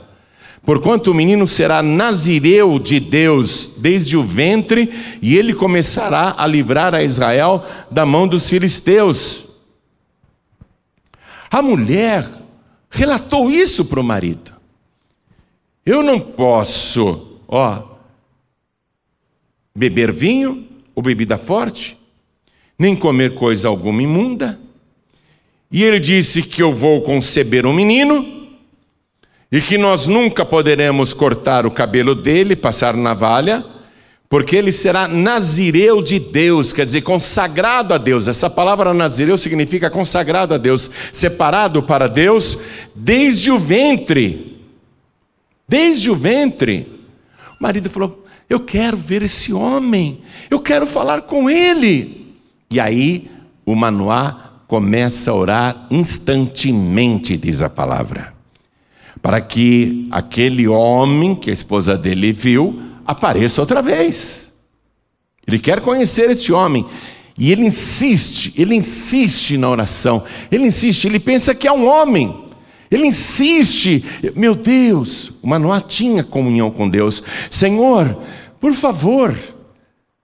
Porquanto 0.66 1.12
o 1.12 1.14
menino 1.14 1.48
será 1.48 1.84
nazireu 1.84 2.80
de 2.80 3.00
Deus 3.00 3.70
desde 3.78 4.18
o 4.18 4.24
ventre, 4.24 4.92
e 5.22 5.38
ele 5.38 5.54
começará 5.54 6.34
a 6.36 6.48
livrar 6.48 6.96
a 6.96 7.04
Israel 7.04 7.64
da 7.92 8.04
mão 8.04 8.28
dos 8.28 8.50
filisteus. 8.50 9.46
A 11.52 11.62
mulher 11.62 12.28
relatou 12.90 13.52
isso 13.52 13.86
para 13.86 14.00
o 14.00 14.04
marido. 14.04 14.54
Eu 15.86 16.02
não 16.02 16.20
posso, 16.20 17.40
ó, 17.48 17.84
beber 19.76 20.12
vinho 20.12 20.68
ou 20.96 21.04
bebida 21.04 21.38
forte, 21.38 21.96
nem 22.78 22.96
comer 22.96 23.36
coisa 23.36 23.68
alguma 23.68 24.02
imunda. 24.02 24.60
E 25.72 25.84
ele 25.84 26.00
disse 26.00 26.42
que 26.42 26.64
eu 26.64 26.72
vou 26.72 27.04
conceber 27.04 27.68
um 27.68 27.74
menino 27.74 28.35
e 29.56 29.62
que 29.62 29.78
nós 29.78 30.10
nunca 30.10 30.44
poderemos 30.44 31.14
cortar 31.14 31.66
o 31.66 31.72
cabelo 31.72 32.14
dele, 32.14 32.58
passar 32.58 32.94
navalha, 32.94 33.66
porque 34.28 34.54
ele 34.54 34.70
será 34.70 35.08
nazireu 35.08 36.02
de 36.02 36.20
Deus, 36.20 36.74
quer 36.74 36.84
dizer, 36.84 37.04
consagrado 37.04 37.94
a 37.94 37.98
Deus. 37.98 38.28
Essa 38.28 38.50
palavra 38.50 38.94
nazireu 38.94 39.38
significa 39.38 39.90
consagrado 39.90 40.54
a 40.54 40.58
Deus, 40.58 40.92
separado 41.10 41.82
para 41.82 42.10
Deus 42.10 42.58
desde 42.94 43.50
o 43.50 43.58
ventre. 43.58 44.62
Desde 45.66 46.12
o 46.12 46.16
ventre. 46.16 46.86
O 47.58 47.64
marido 47.64 47.90
falou: 47.90 48.26
Eu 48.50 48.60
quero 48.60 48.98
ver 48.98 49.22
esse 49.22 49.54
homem, 49.54 50.20
eu 50.52 50.60
quero 50.60 50.86
falar 50.86 51.22
com 51.22 51.50
ele. 51.50 52.36
E 52.70 52.78
aí 52.78 53.32
o 53.66 53.74
Manoá 53.74 54.52
começa 54.68 55.32
a 55.32 55.34
orar 55.34 55.88
instantemente, 55.90 57.38
diz 57.38 57.62
a 57.62 57.70
palavra, 57.70 58.35
para 59.26 59.42
que 59.42 60.08
aquele 60.12 60.68
homem 60.68 61.34
que 61.34 61.50
a 61.50 61.54
esposa 61.54 61.98
dele 61.98 62.32
viu 62.32 62.80
apareça 63.04 63.60
outra 63.60 63.82
vez. 63.82 64.54
Ele 65.48 65.58
quer 65.58 65.80
conhecer 65.80 66.30
este 66.30 66.54
homem. 66.54 66.86
E 67.36 67.52
ele 67.52 67.66
insiste, 67.66 68.54
ele 68.56 68.76
insiste 68.76 69.58
na 69.58 69.68
oração, 69.68 70.24
ele 70.52 70.68
insiste, 70.68 71.06
ele 71.06 71.20
pensa 71.20 71.56
que 71.56 71.68
é 71.68 71.72
um 71.72 71.88
homem, 71.88 72.46
ele 72.92 73.08
insiste, 73.08 74.06
meu 74.36 74.54
Deus, 74.54 75.32
o 75.42 75.48
Manoá 75.48 75.82
tinha 75.82 76.24
comunhão 76.24 76.70
com 76.70 76.88
Deus, 76.88 77.24
Senhor, 77.50 78.16
por 78.60 78.74
favor, 78.74 79.36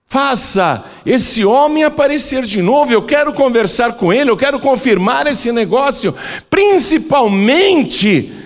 faça 0.06 0.84
esse 1.04 1.44
homem 1.44 1.82
aparecer 1.82 2.44
de 2.44 2.62
novo, 2.62 2.92
eu 2.92 3.02
quero 3.02 3.32
conversar 3.32 3.94
com 3.94 4.12
ele, 4.12 4.30
eu 4.30 4.36
quero 4.36 4.60
confirmar 4.60 5.26
esse 5.26 5.50
negócio, 5.50 6.14
principalmente 6.48 8.41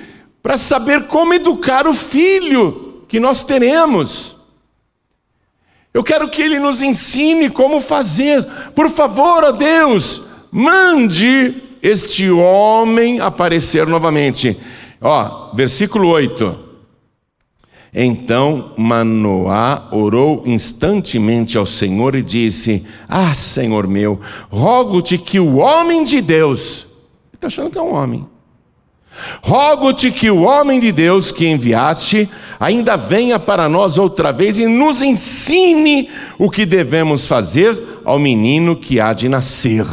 para 0.47 0.57
saber 0.57 1.09
como 1.09 1.35
educar 1.35 1.89
o 1.89 1.93
filho 1.93 3.03
que 3.09 3.19
nós 3.19 3.43
teremos. 3.43 4.37
Eu 5.93 6.05
quero 6.05 6.29
que 6.29 6.41
Ele 6.41 6.61
nos 6.61 6.83
ensine 6.83 7.51
como 7.51 7.81
fazer. 7.81 8.45
Por 8.73 8.89
favor, 8.89 9.43
ó 9.43 9.51
Deus, 9.51 10.23
mande 10.53 11.53
este 11.83 12.31
homem 12.31 13.19
aparecer 13.19 13.89
novamente. 13.89 14.57
Ó, 15.01 15.53
versículo 15.53 16.11
8. 16.11 16.57
Então 17.93 18.73
Manoá 18.77 19.89
orou 19.91 20.45
instantemente 20.47 21.59
ao 21.59 21.67
Senhor 21.67 22.15
e 22.15 22.23
disse: 22.23 22.87
Ah, 23.09 23.35
Senhor 23.35 23.89
meu, 23.89 24.21
rogo-te 24.49 25.19
que 25.19 25.41
o 25.41 25.57
homem 25.57 26.05
de 26.05 26.21
Deus, 26.21 26.87
está 27.35 27.49
achando 27.49 27.69
que 27.69 27.79
é 27.79 27.83
um 27.83 27.93
homem, 27.93 28.25
Rogo-te 29.43 30.11
que 30.11 30.31
o 30.31 30.43
homem 30.43 30.79
de 30.79 30.93
Deus 30.93 31.31
que 31.33 31.47
enviaste 31.47 32.29
ainda 32.59 32.97
venha 32.97 33.39
para 33.39 33.69
nós 33.69 33.99
outra 33.99 34.33
vez 34.33 34.59
e 34.59 34.67
nos 34.67 35.03
ensine 35.03 36.11
o 36.39 36.51
que 36.51 36.67
devemos 36.67 37.27
fazer 37.27 38.01
ao 38.05 38.19
menino 38.19 38.77
que 38.77 39.01
há 39.01 39.13
de 39.13 39.29
nascer. 39.29 39.87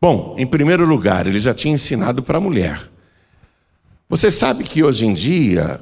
Bom, 0.00 0.34
em 0.36 0.46
primeiro 0.46 0.84
lugar, 0.84 1.26
ele 1.26 1.38
já 1.38 1.54
tinha 1.54 1.74
ensinado 1.74 2.22
para 2.22 2.38
a 2.38 2.40
mulher. 2.40 2.80
Você 4.08 4.30
sabe 4.30 4.64
que 4.64 4.82
hoje 4.82 5.06
em 5.06 5.14
dia, 5.14 5.80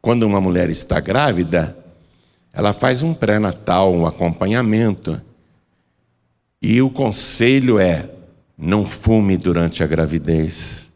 quando 0.00 0.24
uma 0.24 0.40
mulher 0.40 0.70
está 0.70 0.98
grávida, 1.00 1.76
ela 2.52 2.72
faz 2.72 3.02
um 3.02 3.12
pré-natal, 3.12 3.92
um 3.92 4.06
acompanhamento. 4.06 5.20
E 6.62 6.80
o 6.80 6.88
conselho 6.88 7.78
é: 7.78 8.08
não 8.56 8.84
fume 8.84 9.36
durante 9.36 9.82
a 9.82 9.86
gravidez. 9.86 10.90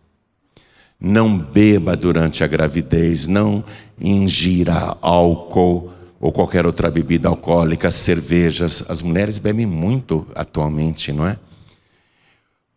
Não 0.99 1.38
beba 1.38 1.97
durante 1.97 2.45
a 2.45 2.47
gravidez, 2.47 3.26
não 3.26 3.64
ingira 3.99 4.97
álcool 5.00 5.93
ou 6.21 6.31
qualquer 6.31 6.67
outra 6.67 6.90
bebida 6.90 7.29
alcoólica, 7.29 7.90
cervejas. 7.90 8.85
As 8.88 9.00
mulheres 9.00 9.38
bebem 9.38 9.64
muito 9.64 10.26
atualmente, 10.35 11.12
não 11.12 11.26
é? 11.26 11.38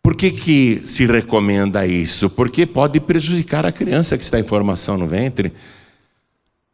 Por 0.01 0.15
que, 0.15 0.31
que 0.31 0.81
se 0.85 1.05
recomenda 1.05 1.85
isso? 1.85 2.29
Porque 2.29 2.65
pode 2.65 2.99
prejudicar 2.99 3.65
a 3.65 3.71
criança 3.71 4.17
que 4.17 4.23
está 4.23 4.39
em 4.39 4.43
formação 4.43 4.97
no 4.97 5.07
ventre. 5.07 5.53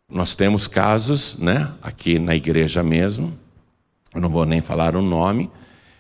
Nós 0.10 0.34
temos 0.34 0.68
casos, 0.68 1.38
né, 1.38 1.72
aqui 1.82 2.18
na 2.18 2.36
igreja 2.36 2.82
mesmo, 2.82 3.38
eu 4.14 4.20
não 4.20 4.30
vou 4.30 4.44
nem 4.46 4.60
falar 4.62 4.96
o 4.96 5.02
nome, 5.04 5.52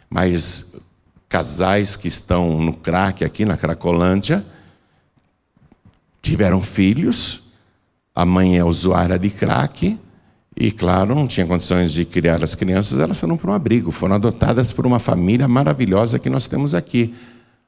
mas 0.09 0.73
casais 1.29 1.95
que 1.95 2.07
estão 2.07 2.59
no 2.59 2.73
crack 2.73 3.23
aqui 3.23 3.45
na 3.45 3.55
Cracolândia 3.55 4.43
tiveram 6.21 6.61
filhos, 6.61 7.43
a 8.13 8.25
mãe 8.25 8.57
é 8.57 8.63
usuária 8.63 9.17
de 9.17 9.29
crack, 9.29 9.97
e, 10.57 10.71
claro, 10.71 11.15
não 11.15 11.25
tinha 11.25 11.45
condições 11.45 11.93
de 11.93 12.03
criar 12.03 12.43
as 12.43 12.53
crianças, 12.53 12.99
elas 12.99 13.17
foram 13.17 13.37
para 13.37 13.51
um 13.51 13.53
abrigo, 13.53 13.91
foram 13.91 14.15
adotadas 14.15 14.73
por 14.73 14.85
uma 14.85 14.99
família 14.99 15.47
maravilhosa 15.47 16.19
que 16.19 16.29
nós 16.29 16.47
temos 16.47 16.75
aqui. 16.75 17.15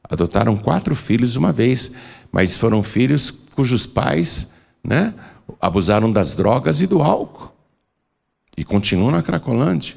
Adotaram 0.03 0.57
quatro 0.57 0.93
filhos 0.93 1.37
uma 1.37 1.53
vez, 1.53 1.93
mas 2.29 2.57
foram 2.57 2.83
filhos 2.83 3.31
cujos 3.31 3.85
pais 3.85 4.49
né, 4.83 5.13
abusaram 5.61 6.11
das 6.11 6.35
drogas 6.35 6.81
e 6.81 6.87
do 6.87 7.01
álcool. 7.01 7.53
E 8.57 8.63
continuam 8.65 9.11
na 9.11 9.23
Cracolândia. 9.23 9.95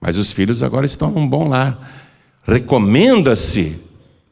Mas 0.00 0.16
os 0.16 0.32
filhos 0.32 0.62
agora 0.62 0.86
estão 0.86 1.10
num 1.10 1.28
bom 1.28 1.46
lar. 1.46 1.78
Recomenda-se 2.42 3.80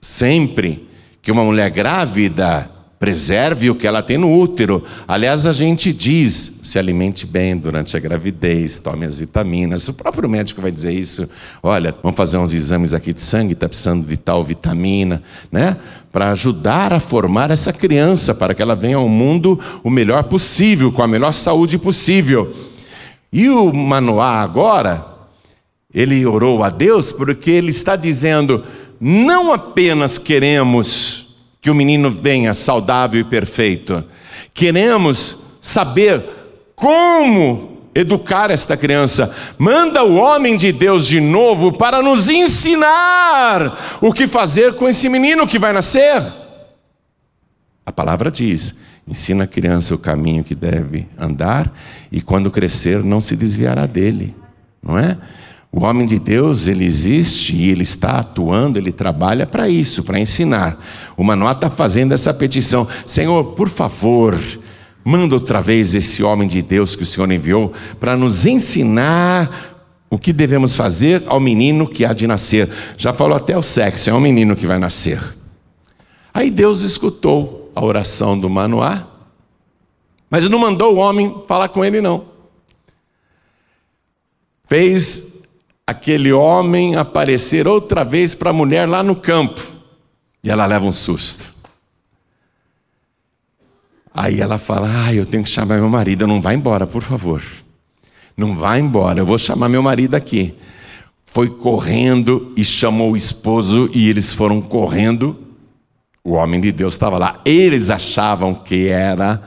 sempre 0.01 0.89
que 1.21 1.31
uma 1.31 1.45
mulher 1.45 1.71
grávida 1.71 2.71
Preserve 2.99 3.71
o 3.71 3.77
que 3.77 3.87
ela 3.87 4.03
tem 4.03 4.19
no 4.19 4.37
útero. 4.37 4.83
Aliás, 5.07 5.47
a 5.47 5.53
gente 5.53 5.93
diz: 5.93 6.61
se 6.65 6.81
alimente 6.81 7.25
bem 7.25 7.57
durante 7.57 7.97
a 7.97 8.01
gravidez, 8.01 8.81
tome 8.81 9.07
as 9.07 9.21
vitaminas. 9.21 9.87
O 9.87 9.95
próprio 9.95 10.29
médico 10.29 10.61
vai 10.61 10.73
dizer 10.73 10.93
isso. 10.93 11.29
Olha, 11.63 11.95
vamos 12.03 12.17
fazer 12.17 12.39
uns 12.39 12.53
exames 12.53 12.93
aqui 12.93 13.13
de 13.13 13.21
sangue, 13.21 13.53
está 13.53 13.69
precisando 13.69 14.05
de 14.05 14.17
tal 14.17 14.43
vitamina, 14.43 15.23
né? 15.53 15.77
Para 16.11 16.33
ajudar 16.33 16.93
a 16.93 16.99
formar 16.99 17.53
essa 17.53 17.73
criança, 17.73 18.35
para 18.35 18.53
que 18.53 18.61
ela 18.61 18.75
venha 18.75 18.97
ao 18.97 19.09
mundo 19.09 19.61
o 19.85 19.91
melhor 19.91 20.25
possível, 20.25 20.91
com 20.91 21.03
a 21.03 21.07
melhor 21.07 21.33
saúde 21.33 21.79
possível. 21.79 22.53
E 23.33 23.49
o 23.49 23.73
Manoá 23.73 24.41
agora, 24.43 25.07
ele 25.93 26.25
orou 26.27 26.63
a 26.63 26.71
Deus 26.71 27.13
porque 27.13 27.51
ele 27.51 27.71
está 27.71 27.97
dizendo: 27.97 28.65
não 29.01 29.53
apenas 29.53 30.19
queremos 30.19 31.37
que 31.61 31.71
o 31.71 31.75
menino 31.75 32.11
venha 32.11 32.55
saudável 32.55 33.21
e 33.21 33.25
perfeito. 33.25 34.05
Queremos 34.53 35.37
saber 35.61 36.23
como 36.75 37.79
educar 37.95 38.51
esta 38.51 38.77
criança. 38.77 39.35
Manda 39.57 40.05
o 40.05 40.17
homem 40.17 40.57
de 40.57 40.73
Deus 40.73 41.07
de 41.07 41.21
novo 41.21 41.73
para 41.73 42.01
nos 42.01 42.29
ensinar 42.29 43.99
o 44.01 44.13
que 44.13 44.27
fazer 44.27 44.75
com 44.75 44.89
esse 44.89 45.09
menino 45.09 45.47
que 45.47 45.59
vai 45.59 45.73
nascer. 45.73 46.23
A 47.85 47.93
palavra 47.93 48.31
diz: 48.31 48.77
ensina 49.07 49.45
a 49.45 49.47
criança 49.49 49.95
o 49.95 49.99
caminho 49.99 50.45
que 50.45 50.55
deve 50.55 51.09
andar 51.19 51.73
e 52.13 52.21
quando 52.21 52.51
crescer 52.51 53.03
não 53.03 53.21
se 53.21 53.35
desviará 53.35 53.87
dele, 53.87 54.37
não 54.83 54.99
é? 54.99 55.17
O 55.71 55.85
homem 55.85 56.07
de 56.07 56.19
Deus, 56.19 56.67
ele 56.67 56.85
existe 56.85 57.55
e 57.55 57.71
ele 57.71 57.83
está 57.83 58.21
atuando, 58.21 58.79
ele 58.79 58.91
trabalha 58.91 59.47
para 59.47 59.69
isso, 59.69 60.03
para 60.03 60.19
ensinar. 60.19 60.83
O 61.17 61.23
Manoá 61.23 61.53
está 61.53 61.69
fazendo 61.69 62.13
essa 62.13 62.33
petição: 62.33 62.89
Senhor, 63.07 63.53
por 63.53 63.69
favor, 63.69 64.39
manda 65.05 65.35
outra 65.35 65.61
vez 65.61 65.95
esse 65.95 66.23
homem 66.23 66.49
de 66.49 66.63
Deus 66.63 66.97
que 66.97 67.03
o 67.03 67.07
Senhor 67.07 67.31
enviou 67.31 67.73
para 68.01 68.17
nos 68.17 68.47
ensinar 68.47 69.77
o 70.11 70.19
que 70.19 70.33
devemos 70.33 70.75
fazer 70.75 71.23
ao 71.27 71.39
menino 71.39 71.87
que 71.87 72.05
há 72.05 72.15
de 72.15 72.27
nascer. 72.27 72.69
Já 72.97 73.13
falou 73.13 73.37
até 73.37 73.57
o 73.57 73.63
sexo, 73.63 74.09
é 74.09 74.15
um 74.15 74.21
menino 74.21 74.57
que 74.57 74.67
vai 74.67 74.79
nascer. 74.79 75.21
Aí 76.33 76.51
Deus 76.51 76.81
escutou 76.81 77.71
a 77.75 77.85
oração 77.85 78.39
do 78.39 78.49
Manoá, 78.49 79.07
mas 80.31 80.49
não 80.49 80.59
mandou 80.59 80.95
o 80.95 80.99
homem 80.99 81.43
falar 81.47 81.69
com 81.69 81.85
ele, 81.85 82.01
não. 82.01 82.27
Fez 84.67 85.38
aquele 85.89 86.31
homem 86.31 86.97
aparecer 86.97 87.67
outra 87.67 88.05
vez 88.05 88.35
para 88.35 88.51
a 88.51 88.53
mulher 88.53 88.87
lá 88.87 89.03
no 89.03 89.17
campo. 89.17 89.63
E 90.45 90.51
ela 90.51 90.67
leva 90.67 90.85
um 90.85 90.93
susto. 90.93 91.55
Aí 94.13 94.39
ela 94.39 94.59
fala: 94.59 95.07
Ah, 95.07 95.15
eu 95.15 95.25
tenho 95.25 95.43
que 95.43 95.49
chamar 95.49 95.79
meu 95.79 95.89
marido. 95.89 96.27
Não 96.27 96.43
vai 96.43 96.57
embora, 96.57 96.87
por 96.87 97.01
favor. 97.01 97.43
Não 98.37 98.55
vai 98.55 98.79
embora, 98.79 99.19
eu 99.19 99.27
vou 99.27 99.39
chamar 99.39 99.69
meu 99.69 99.83
marido 99.83 100.15
aqui. 100.15 100.55
Foi 101.25 101.49
correndo 101.49 102.53
e 102.57 102.65
chamou 102.65 103.13
o 103.13 103.17
esposo, 103.17 103.91
e 103.93 104.09
eles 104.09 104.33
foram 104.33 104.61
correndo. 104.61 105.37
O 106.23 106.33
homem 106.33 106.61
de 106.61 106.71
Deus 106.71 106.95
estava 106.95 107.17
lá. 107.17 107.41
Eles 107.45 107.89
achavam 107.89 108.55
que 108.55 108.89
era 108.89 109.43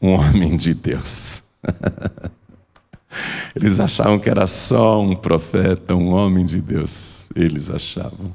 um 0.00 0.12
homem 0.12 0.56
de 0.56 0.74
Deus. 0.74 1.42
Eles 3.54 3.80
achavam 3.80 4.18
que 4.18 4.28
era 4.28 4.46
só 4.46 5.00
um 5.00 5.14
profeta, 5.14 5.94
um 5.94 6.12
homem 6.12 6.44
de 6.44 6.60
Deus. 6.60 7.28
Eles 7.34 7.70
achavam. 7.70 8.32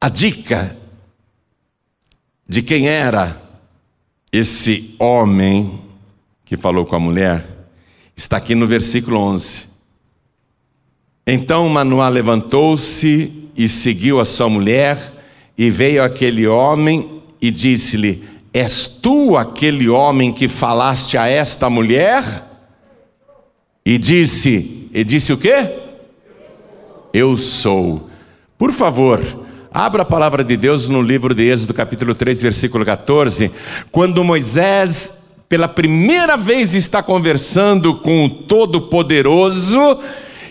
A 0.00 0.08
dica 0.08 0.76
de 2.46 2.62
quem 2.62 2.88
era 2.88 3.40
esse 4.30 4.94
homem 4.98 5.80
que 6.44 6.56
falou 6.56 6.84
com 6.84 6.96
a 6.96 7.00
mulher 7.00 7.68
está 8.16 8.36
aqui 8.36 8.54
no 8.54 8.66
versículo 8.66 9.18
11. 9.18 9.68
Então 11.26 11.68
Manoá 11.68 12.08
levantou-se 12.08 13.50
e 13.56 13.68
seguiu 13.68 14.20
a 14.20 14.24
sua 14.24 14.48
mulher, 14.48 15.12
e 15.56 15.70
veio 15.70 16.02
aquele 16.02 16.46
homem 16.46 17.22
e 17.40 17.50
disse-lhe: 17.50 18.28
És 18.54 18.86
tu 18.86 19.36
aquele 19.36 19.88
homem 19.88 20.32
que 20.32 20.46
falaste 20.46 21.18
a 21.18 21.26
esta 21.26 21.68
mulher? 21.68 22.22
E 23.84 23.98
disse, 23.98 24.88
e 24.94 25.02
disse 25.02 25.32
o 25.32 25.36
quê? 25.36 25.70
Eu 27.12 27.36
sou. 27.36 28.08
Por 28.56 28.70
favor, 28.70 29.20
abra 29.72 30.02
a 30.02 30.06
palavra 30.06 30.44
de 30.44 30.56
Deus 30.56 30.88
no 30.88 31.02
livro 31.02 31.34
de 31.34 31.48
Êxodo, 31.48 31.74
capítulo 31.74 32.14
3, 32.14 32.42
versículo 32.42 32.84
14. 32.84 33.50
Quando 33.90 34.22
Moisés, 34.22 35.18
pela 35.48 35.66
primeira 35.66 36.36
vez, 36.36 36.74
está 36.74 37.02
conversando 37.02 37.96
com 37.96 38.24
o 38.24 38.30
Todo-Poderoso, 38.30 39.98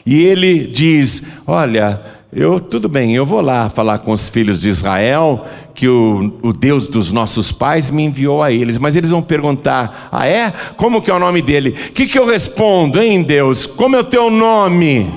e 0.06 0.26
ele 0.26 0.68
diz: 0.68 1.24
Olha, 1.48 2.02
eu, 2.36 2.60
tudo 2.60 2.90
bem, 2.90 3.16
eu 3.16 3.26
vou 3.26 3.42
lá 3.42 3.70
falar 3.70 4.00
com 4.00 4.12
os 4.12 4.30
filhos 4.30 4.62
de 4.62 4.70
Israel 4.70 5.46
que 5.74 5.88
o, 5.88 6.34
o 6.42 6.54
Deus 6.54 6.88
dos 6.88 7.12
nossos 7.12 7.52
pais 7.52 7.90
me 7.90 8.04
enviou 8.04 8.42
a 8.42 8.52
eles, 8.52 8.78
mas 8.78 8.96
eles 8.96 9.10
vão 9.10 9.22
perguntar: 9.22 10.10
ah, 10.12 10.28
é? 10.28 10.52
Como 10.76 11.02
que 11.02 11.12
é 11.12 11.14
o 11.14 11.20
nome 11.20 11.42
dele? 11.42 11.70
O 11.70 11.92
que, 11.92 12.06
que 12.06 12.18
eu 12.18 12.26
respondo, 12.26 13.02
hein, 13.02 13.24
Deus? 13.24 13.66
Como 13.66 13.96
é 13.96 14.00
o 14.00 14.04
teu 14.04 14.30
nome? 14.30 15.12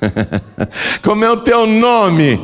Como 1.02 1.24
é 1.24 1.30
o 1.30 1.36
teu 1.36 1.66
nome? 1.66 2.40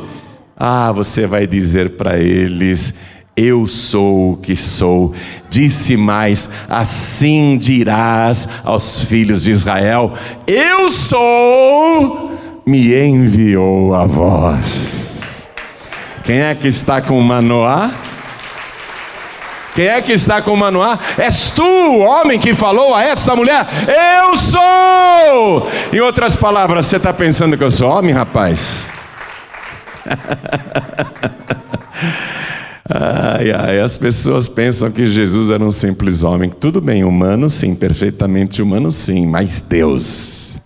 Ah, 0.57 0.91
você 0.91 1.27
vai 1.27 1.45
dizer 1.45 1.91
para 1.91 2.19
eles: 2.19 2.95
Eu 3.35 3.65
sou 3.65 4.33
o 4.33 4.37
que 4.37 4.55
sou. 4.55 5.13
Disse 5.49 5.95
mais: 5.97 6.49
Assim 6.69 7.57
dirás 7.57 8.49
aos 8.63 9.03
filhos 9.03 9.43
de 9.43 9.51
Israel: 9.51 10.13
Eu 10.47 10.89
sou 10.89 12.38
me 12.69 12.93
enviou 12.93 13.95
a 13.95 14.05
vós. 14.05 15.49
Quem 16.23 16.41
é 16.41 16.53
que 16.53 16.67
está 16.67 17.01
com 17.01 17.19
Manoá? 17.19 17.91
Quem 19.73 19.87
é 19.87 19.99
que 19.99 20.11
está 20.11 20.39
com 20.39 20.55
Manoá? 20.55 20.99
És 21.17 21.49
tu, 21.49 21.63
homem 21.63 22.39
que 22.39 22.53
falou 22.53 22.93
a 22.93 23.03
esta 23.03 23.35
mulher: 23.35 23.65
Eu 23.87 24.37
sou! 24.37 25.67
Em 25.91 25.99
outras 25.99 26.35
palavras, 26.35 26.85
você 26.85 26.97
está 26.97 27.11
pensando 27.11 27.57
que 27.57 27.63
eu 27.63 27.71
sou 27.71 27.89
homem, 27.89 28.13
rapaz? 28.13 28.85
ai, 32.87 33.51
ai, 33.51 33.79
as 33.79 33.97
pessoas 33.97 34.47
pensam 34.47 34.91
que 34.91 35.07
Jesus 35.07 35.49
era 35.49 35.63
um 35.63 35.71
simples 35.71 36.23
homem. 36.23 36.51
Tudo 36.51 36.79
bem, 36.79 37.03
humano 37.03 37.49
sim, 37.49 37.73
perfeitamente 37.73 38.61
humano 38.61 38.91
sim, 38.91 39.25
mas 39.25 39.59
Deus 39.59 40.58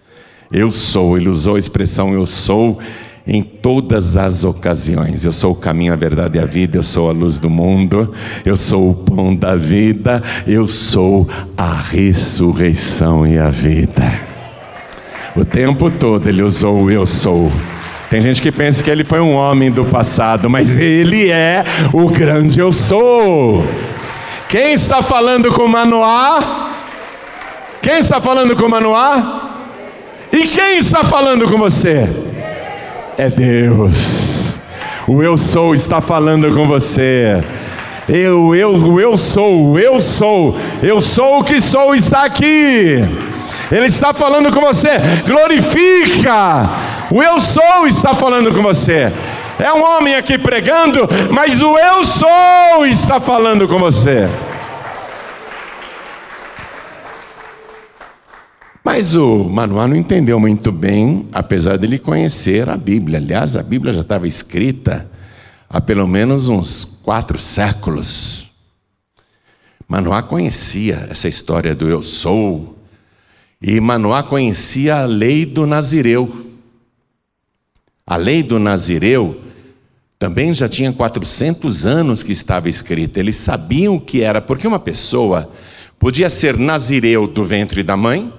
eu 0.53 0.69
sou. 0.69 1.17
Ele 1.17 1.27
usou 1.27 1.55
a 1.55 1.59
expressão 1.59 2.13
eu 2.13 2.25
sou 2.25 2.79
em 3.25 3.41
todas 3.41 4.15
as 4.15 4.43
ocasiões. 4.43 5.25
Eu 5.25 5.31
sou 5.31 5.53
o 5.53 5.55
caminho, 5.55 5.93
a 5.93 5.95
verdade 5.95 6.37
e 6.37 6.41
a 6.41 6.45
vida, 6.45 6.77
eu 6.77 6.83
sou 6.83 7.09
a 7.09 7.13
luz 7.13 7.39
do 7.39 7.49
mundo, 7.49 8.13
eu 8.45 8.55
sou 8.55 8.91
o 8.91 8.93
pão 8.93 9.35
da 9.35 9.55
vida, 9.55 10.21
eu 10.45 10.67
sou 10.67 11.27
a 11.57 11.73
ressurreição 11.73 13.25
e 13.25 13.39
a 13.39 13.49
vida. 13.49 14.03
O 15.35 15.43
tempo 15.43 15.89
todo 15.89 16.29
ele 16.29 16.43
usou 16.43 16.83
o 16.83 16.91
eu 16.91 17.07
sou. 17.07 17.51
Tem 18.09 18.21
gente 18.21 18.39
que 18.39 18.51
pensa 18.51 18.83
que 18.83 18.91
ele 18.91 19.03
foi 19.03 19.19
um 19.19 19.33
homem 19.33 19.71
do 19.71 19.83
passado, 19.85 20.47
mas 20.47 20.77
ele 20.77 21.31
é 21.31 21.63
o 21.91 22.07
grande 22.09 22.59
eu 22.59 22.71
sou. 22.71 23.65
Quem 24.47 24.73
está 24.73 25.01
falando 25.01 25.51
com 25.51 25.67
Manoá? 25.67 26.69
Quem 27.81 27.97
está 27.97 28.21
falando 28.21 28.55
com 28.55 28.69
Manoá? 28.69 29.42
E 30.33 30.47
quem 30.47 30.79
está 30.79 31.03
falando 31.03 31.47
com 31.47 31.59
você? 31.59 32.09
É 33.15 33.29
Deus. 33.29 34.59
O 35.07 35.21
eu 35.21 35.37
sou 35.37 35.75
está 35.75 36.01
falando 36.01 36.51
com 36.55 36.65
você. 36.67 37.43
Eu, 38.09 38.55
eu, 38.55 38.99
eu 38.99 39.15
sou, 39.15 39.77
eu 39.77 40.01
sou, 40.01 40.57
eu 40.81 40.99
sou 40.99 41.39
o 41.39 41.43
que 41.43 41.61
sou 41.61 41.93
está 41.93 42.23
aqui. 42.23 43.07
Ele 43.71 43.85
está 43.85 44.11
falando 44.11 44.51
com 44.51 44.59
você. 44.59 44.89
Glorifica. 45.23 46.67
O 47.11 47.21
eu 47.21 47.39
sou 47.39 47.85
está 47.85 48.15
falando 48.15 48.51
com 48.51 48.63
você. 48.63 49.11
É 49.59 49.71
um 49.71 49.83
homem 49.83 50.15
aqui 50.15 50.39
pregando, 50.39 51.07
mas 51.29 51.61
o 51.61 51.77
eu 51.77 52.03
sou 52.03 52.87
está 52.87 53.19
falando 53.19 53.67
com 53.67 53.77
você. 53.77 54.27
Mas 58.83 59.15
o 59.15 59.45
Manoá 59.45 59.87
não 59.87 59.95
entendeu 59.95 60.39
muito 60.39 60.71
bem, 60.71 61.27
apesar 61.31 61.77
dele 61.77 61.97
conhecer 61.97 62.69
a 62.69 62.75
Bíblia. 62.75 63.17
Aliás, 63.17 63.55
a 63.55 63.63
Bíblia 63.63 63.93
já 63.93 64.01
estava 64.01 64.27
escrita 64.27 65.09
há 65.69 65.79
pelo 65.79 66.05
menos 66.05 66.49
uns 66.49 66.83
quatro 66.83 67.37
séculos. 67.37 68.51
Manoá 69.87 70.21
conhecia 70.21 71.07
essa 71.09 71.27
história 71.27 71.73
do 71.73 71.87
eu 71.87 72.01
sou, 72.01 72.77
e 73.61 73.79
Manoá 73.79 74.21
conhecia 74.21 74.97
a 74.97 75.05
lei 75.05 75.45
do 75.45 75.65
Nazireu. 75.65 76.51
A 78.05 78.17
lei 78.17 78.43
do 78.43 78.59
Nazireu 78.59 79.39
também 80.19 80.53
já 80.53 80.67
tinha 80.67 80.91
400 80.91 81.85
anos 81.85 82.21
que 82.21 82.33
estava 82.33 82.67
escrita. 82.67 83.19
Eles 83.19 83.37
sabiam 83.37 83.95
o 83.95 84.01
que 84.01 84.21
era, 84.21 84.41
porque 84.41 84.67
uma 84.67 84.79
pessoa 84.79 85.49
podia 85.97 86.29
ser 86.29 86.57
nazireu 86.57 87.27
do 87.27 87.43
ventre 87.43 87.81
da 87.83 87.95
mãe, 87.95 88.31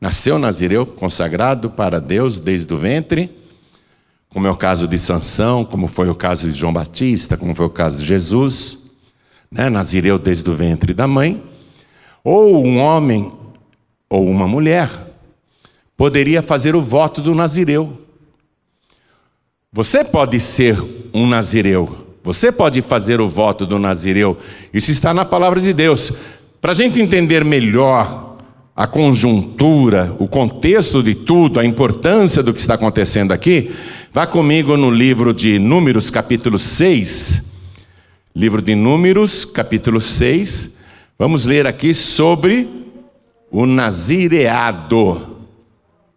nasceu 0.00 0.38
nazireu, 0.38 0.86
consagrado 0.86 1.70
para 1.70 2.00
Deus 2.00 2.38
desde 2.38 2.72
o 2.72 2.78
ventre, 2.78 3.30
como 4.28 4.46
é 4.46 4.50
o 4.50 4.56
caso 4.56 4.86
de 4.86 4.98
Sansão, 4.98 5.64
como 5.64 5.88
foi 5.88 6.10
o 6.10 6.14
caso 6.14 6.50
de 6.50 6.58
João 6.58 6.72
Batista, 6.72 7.36
como 7.36 7.54
foi 7.54 7.66
o 7.66 7.70
caso 7.70 8.02
de 8.02 8.06
Jesus, 8.06 8.78
né? 9.50 9.70
nazireu 9.70 10.18
desde 10.18 10.48
o 10.50 10.52
ventre 10.52 10.92
da 10.92 11.06
mãe, 11.06 11.42
ou 12.22 12.64
um 12.64 12.78
homem 12.78 13.32
ou 14.10 14.28
uma 14.28 14.46
mulher 14.46 14.90
poderia 15.96 16.42
fazer 16.42 16.76
o 16.76 16.82
voto 16.82 17.22
do 17.22 17.34
nazireu. 17.34 18.02
Você 19.72 20.04
pode 20.04 20.38
ser 20.40 20.76
um 21.14 21.26
nazireu, 21.26 22.06
você 22.22 22.52
pode 22.52 22.82
fazer 22.82 23.20
o 23.20 23.28
voto 23.28 23.64
do 23.64 23.78
nazireu, 23.78 24.36
isso 24.72 24.90
está 24.90 25.14
na 25.14 25.24
palavra 25.24 25.60
de 25.60 25.72
Deus. 25.72 26.12
Para 26.60 26.72
a 26.72 26.74
gente 26.74 27.00
entender 27.00 27.44
melhor 27.44 28.25
a 28.76 28.86
conjuntura, 28.86 30.14
o 30.18 30.28
contexto 30.28 31.02
de 31.02 31.14
tudo, 31.14 31.58
a 31.58 31.64
importância 31.64 32.42
do 32.42 32.52
que 32.52 32.60
está 32.60 32.74
acontecendo 32.74 33.32
aqui, 33.32 33.74
vá 34.12 34.26
comigo 34.26 34.76
no 34.76 34.90
livro 34.90 35.32
de 35.32 35.58
Números, 35.58 36.10
capítulo 36.10 36.58
6. 36.58 37.54
Livro 38.34 38.60
de 38.60 38.74
Números, 38.74 39.46
capítulo 39.46 39.98
6. 39.98 40.76
Vamos 41.18 41.46
ler 41.46 41.66
aqui 41.66 41.94
sobre 41.94 42.68
o 43.50 43.64
nazireado. 43.64 45.38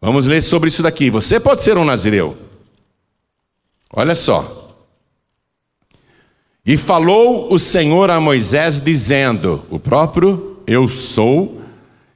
Vamos 0.02 0.28
ler 0.28 0.42
sobre 0.42 0.68
isso 0.68 0.84
daqui. 0.84 1.10
Você 1.10 1.40
pode 1.40 1.64
ser 1.64 1.78
um 1.78 1.86
nazireu. 1.86 2.38
Olha 3.94 4.16
só. 4.16 4.76
E 6.66 6.76
falou 6.76 7.54
o 7.54 7.58
Senhor 7.58 8.12
a 8.12 8.20
Moisés, 8.20 8.82
dizendo: 8.82 9.64
O 9.70 9.80
próprio 9.80 10.58
eu 10.68 10.90
sou, 10.90 11.59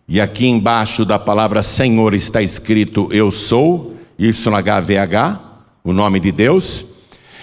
e 0.08 0.20
aqui 0.20 0.48
embaixo 0.48 1.06
da 1.06 1.18
palavra 1.18 1.62
Senhor 1.62 2.14
está 2.14 2.42
escrito 2.42 3.08
eu 3.12 3.32
sou, 3.32 3.96
isso 4.18 4.50
na 4.50 4.62
HVH, 4.62 5.40
o 5.84 5.94
nome 5.94 6.20
de 6.20 6.32
Deus. 6.32 6.86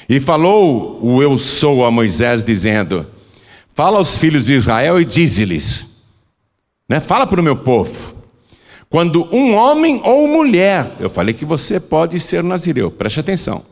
E 0.08 0.20
falou 0.20 0.98
o 1.02 1.22
eu 1.22 1.36
sou 1.38 1.84
a 1.84 1.90
Moisés, 1.90 2.44
dizendo: 2.44 3.06
Fala 3.74 3.98
aos 3.98 4.18
filhos 4.18 4.46
de 4.46 4.54
Israel 4.54 5.00
e 5.00 5.04
dize-lhes: 5.04 5.86
né? 6.90 6.98
Fala 6.98 7.24
para 7.24 7.40
o 7.40 7.44
meu 7.44 7.54
povo. 7.54 8.16
Quando 8.88 9.28
um 9.32 9.54
homem 9.54 10.00
ou 10.04 10.26
mulher, 10.26 10.96
eu 10.98 11.08
falei 11.08 11.32
que 11.32 11.44
você 11.44 11.78
pode 11.78 12.18
ser 12.18 12.42
nazireu, 12.42 12.90
preste 12.90 13.20
atenção. 13.20 13.62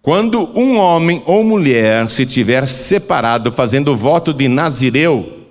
Quando 0.00 0.50
um 0.58 0.78
homem 0.78 1.22
ou 1.26 1.44
mulher 1.44 2.08
se 2.08 2.24
tiver 2.24 2.66
separado 2.66 3.52
fazendo 3.52 3.94
voto 3.94 4.32
de 4.32 4.48
nazireu, 4.48 5.41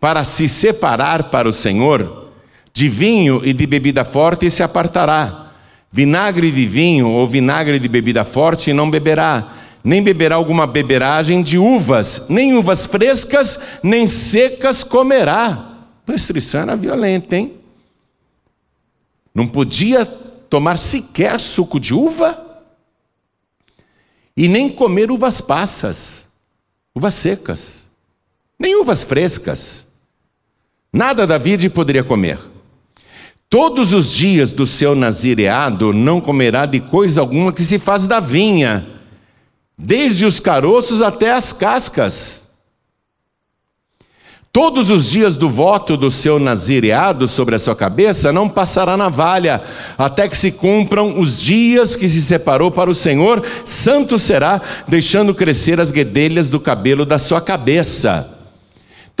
para 0.00 0.24
se 0.24 0.48
separar 0.48 1.24
para 1.30 1.48
o 1.48 1.52
Senhor, 1.52 2.28
de 2.72 2.88
vinho 2.88 3.44
e 3.44 3.52
de 3.52 3.66
bebida 3.66 4.04
forte 4.04 4.48
se 4.50 4.62
apartará. 4.62 5.52
Vinagre 5.90 6.52
de 6.52 6.66
vinho 6.66 7.10
ou 7.10 7.26
vinagre 7.26 7.78
de 7.78 7.88
bebida 7.88 8.24
forte 8.24 8.72
não 8.72 8.90
beberá, 8.90 9.54
nem 9.82 10.02
beberá 10.02 10.36
alguma 10.36 10.66
beberagem 10.66 11.42
de 11.42 11.58
uvas, 11.58 12.26
nem 12.28 12.54
uvas 12.54 12.86
frescas, 12.86 13.58
nem 13.82 14.06
secas 14.06 14.84
comerá. 14.84 15.78
Restrição 16.06 16.60
era 16.60 16.76
violenta, 16.76 17.36
hein? 17.36 17.54
Não 19.34 19.48
podia 19.48 20.06
tomar 20.06 20.78
sequer 20.78 21.40
suco 21.40 21.80
de 21.80 21.94
uva 21.94 22.62
e 24.36 24.46
nem 24.46 24.70
comer 24.70 25.10
uvas 25.10 25.40
passas, 25.40 26.28
uvas 26.94 27.14
secas, 27.14 27.86
nem 28.58 28.76
uvas 28.76 29.02
frescas. 29.02 29.87
Nada 30.92 31.26
David 31.26 31.68
poderia 31.70 32.02
comer. 32.02 32.38
Todos 33.50 33.92
os 33.92 34.12
dias 34.12 34.52
do 34.52 34.66
seu 34.66 34.94
nazireado 34.94 35.92
não 35.92 36.20
comerá 36.20 36.66
de 36.66 36.80
coisa 36.80 37.20
alguma 37.20 37.52
que 37.52 37.64
se 37.64 37.78
faz 37.78 38.06
da 38.06 38.20
vinha, 38.20 38.86
desde 39.76 40.26
os 40.26 40.38
caroços 40.38 41.00
até 41.00 41.32
as 41.32 41.52
cascas. 41.52 42.46
Todos 44.50 44.90
os 44.90 45.08
dias 45.08 45.36
do 45.36 45.48
voto 45.48 45.96
do 45.96 46.10
seu 46.10 46.38
nazireado 46.38 47.28
sobre 47.28 47.54
a 47.54 47.58
sua 47.58 47.76
cabeça 47.76 48.32
não 48.32 48.48
passará 48.48 48.96
navalha, 48.96 49.62
até 49.96 50.26
que 50.26 50.36
se 50.36 50.52
cumpram 50.52 51.20
os 51.20 51.40
dias 51.40 51.94
que 51.94 52.08
se 52.08 52.20
separou 52.20 52.70
para 52.70 52.90
o 52.90 52.94
Senhor, 52.94 53.44
santo 53.64 54.18
será, 54.18 54.60
deixando 54.88 55.34
crescer 55.34 55.78
as 55.80 55.92
guedelhas 55.92 56.48
do 56.50 56.58
cabelo 56.58 57.06
da 57.06 57.18
sua 57.18 57.40
cabeça. 57.40 58.37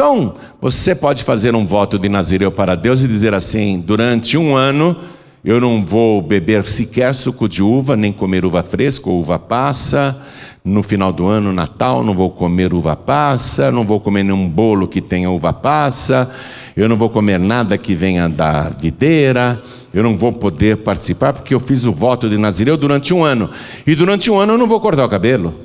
Então, 0.00 0.36
você 0.60 0.94
pode 0.94 1.24
fazer 1.24 1.56
um 1.56 1.66
voto 1.66 1.98
de 1.98 2.08
nazireu 2.08 2.52
para 2.52 2.76
Deus 2.76 3.02
e 3.02 3.08
dizer 3.08 3.34
assim: 3.34 3.80
durante 3.80 4.38
um 4.38 4.54
ano 4.54 4.96
eu 5.44 5.60
não 5.60 5.82
vou 5.82 6.22
beber 6.22 6.64
sequer 6.66 7.12
suco 7.12 7.48
de 7.48 7.64
uva, 7.64 7.96
nem 7.96 8.12
comer 8.12 8.44
uva 8.44 8.62
fresca 8.62 9.10
ou 9.10 9.18
uva 9.18 9.40
passa 9.40 10.22
no 10.64 10.84
final 10.84 11.12
do 11.12 11.26
ano, 11.26 11.52
Natal, 11.52 12.04
não 12.04 12.14
vou 12.14 12.30
comer 12.30 12.72
uva 12.72 12.94
passa, 12.94 13.72
não 13.72 13.82
vou 13.82 13.98
comer 13.98 14.22
nenhum 14.22 14.48
bolo 14.48 14.86
que 14.86 15.00
tenha 15.00 15.28
uva 15.32 15.52
passa, 15.52 16.30
eu 16.76 16.88
não 16.88 16.96
vou 16.96 17.10
comer 17.10 17.40
nada 17.40 17.76
que 17.76 17.96
venha 17.96 18.28
da 18.28 18.68
videira, 18.68 19.60
eu 19.92 20.04
não 20.04 20.16
vou 20.16 20.32
poder 20.32 20.76
participar 20.76 21.32
porque 21.32 21.52
eu 21.52 21.58
fiz 21.58 21.84
o 21.84 21.92
voto 21.92 22.30
de 22.30 22.38
Nazireu 22.38 22.76
durante 22.76 23.12
um 23.12 23.24
ano. 23.24 23.50
E 23.84 23.96
durante 23.96 24.30
um 24.30 24.38
ano 24.38 24.52
eu 24.52 24.58
não 24.58 24.68
vou 24.68 24.80
cortar 24.80 25.04
o 25.04 25.08
cabelo. 25.08 25.56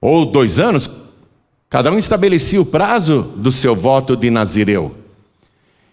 Ou 0.00 0.26
dois 0.26 0.58
anos, 0.58 0.90
cada 1.74 1.90
um 1.90 1.98
estabelecia 1.98 2.60
o 2.60 2.64
prazo 2.64 3.32
do 3.34 3.50
seu 3.50 3.74
voto 3.74 4.16
de 4.16 4.30
Nazireu. 4.30 4.94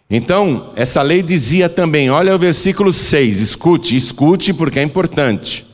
Então, 0.07 0.69
essa 0.75 1.01
lei 1.01 1.23
dizia 1.23 1.67
também, 1.67 2.11
olha 2.11 2.35
o 2.35 2.37
versículo 2.37 2.93
6, 2.93 3.39
escute, 3.39 3.95
escute 3.95 4.53
porque 4.53 4.77
é 4.77 4.83
importante. 4.83 5.65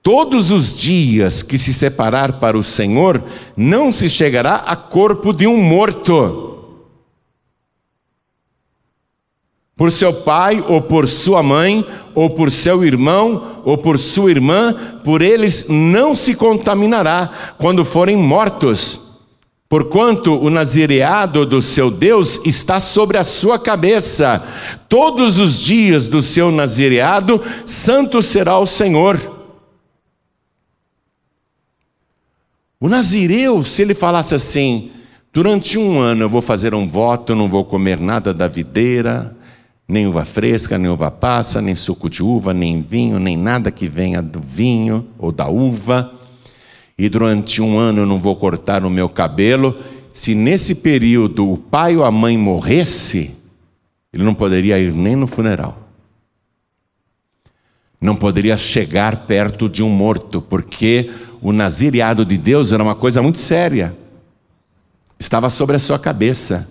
Todos 0.00 0.52
os 0.52 0.78
dias 0.78 1.42
que 1.42 1.58
se 1.58 1.74
separar 1.74 2.34
para 2.34 2.56
o 2.56 2.62
Senhor, 2.62 3.24
não 3.56 3.90
se 3.90 4.08
chegará 4.08 4.54
a 4.54 4.76
corpo 4.76 5.32
de 5.32 5.44
um 5.44 5.56
morto. 5.60 6.49
Por 9.80 9.90
seu 9.90 10.12
pai, 10.12 10.62
ou 10.68 10.82
por 10.82 11.08
sua 11.08 11.42
mãe, 11.42 11.86
ou 12.14 12.28
por 12.28 12.52
seu 12.52 12.84
irmão, 12.84 13.62
ou 13.64 13.78
por 13.78 13.98
sua 13.98 14.30
irmã, 14.30 14.74
por 15.02 15.22
eles 15.22 15.68
não 15.70 16.14
se 16.14 16.34
contaminará 16.34 17.54
quando 17.56 17.82
forem 17.82 18.14
mortos. 18.14 19.00
Porquanto 19.70 20.38
o 20.38 20.50
nazireado 20.50 21.46
do 21.46 21.62
seu 21.62 21.90
Deus 21.90 22.38
está 22.44 22.78
sobre 22.78 23.16
a 23.16 23.24
sua 23.24 23.58
cabeça, 23.58 24.46
todos 24.86 25.38
os 25.38 25.58
dias 25.58 26.08
do 26.08 26.20
seu 26.20 26.50
nazireado, 26.52 27.42
santo 27.64 28.20
será 28.20 28.58
o 28.58 28.66
Senhor. 28.66 29.18
O 32.78 32.86
nazireu, 32.86 33.62
se 33.62 33.80
ele 33.80 33.94
falasse 33.94 34.34
assim, 34.34 34.90
durante 35.32 35.78
um 35.78 35.98
ano 35.98 36.24
eu 36.24 36.28
vou 36.28 36.42
fazer 36.42 36.74
um 36.74 36.86
voto, 36.86 37.34
não 37.34 37.48
vou 37.48 37.64
comer 37.64 37.98
nada 37.98 38.34
da 38.34 38.46
videira, 38.46 39.39
nem 39.90 40.06
uva 40.06 40.24
fresca, 40.24 40.78
nem 40.78 40.90
uva 40.90 41.10
passa, 41.10 41.60
nem 41.60 41.74
suco 41.74 42.08
de 42.08 42.22
uva, 42.22 42.54
nem 42.54 42.80
vinho, 42.80 43.18
nem 43.18 43.36
nada 43.36 43.70
que 43.70 43.88
venha 43.88 44.22
do 44.22 44.40
vinho 44.40 45.06
ou 45.18 45.32
da 45.32 45.48
uva 45.48 46.20
e 47.00 47.08
durante 47.08 47.62
um 47.62 47.78
ano 47.78 48.00
eu 48.02 48.06
não 48.06 48.18
vou 48.18 48.36
cortar 48.36 48.84
o 48.84 48.90
meu 48.90 49.08
cabelo, 49.08 49.74
se 50.12 50.34
nesse 50.34 50.74
período 50.74 51.50
o 51.50 51.56
pai 51.56 51.96
ou 51.96 52.04
a 52.04 52.10
mãe 52.10 52.36
morresse, 52.36 53.34
ele 54.12 54.22
não 54.22 54.34
poderia 54.34 54.78
ir 54.78 54.92
nem 54.92 55.16
no 55.16 55.26
funeral. 55.26 55.78
Não 57.98 58.14
poderia 58.14 58.54
chegar 58.54 59.24
perto 59.24 59.66
de 59.66 59.82
um 59.82 59.88
morto, 59.88 60.42
porque 60.42 61.10
o 61.40 61.52
nazireado 61.52 62.22
de 62.22 62.36
Deus 62.36 62.70
era 62.70 62.82
uma 62.82 62.94
coisa 62.94 63.22
muito 63.22 63.38
séria. 63.38 63.96
Estava 65.18 65.48
sobre 65.48 65.76
a 65.76 65.78
sua 65.78 65.98
cabeça. 65.98 66.68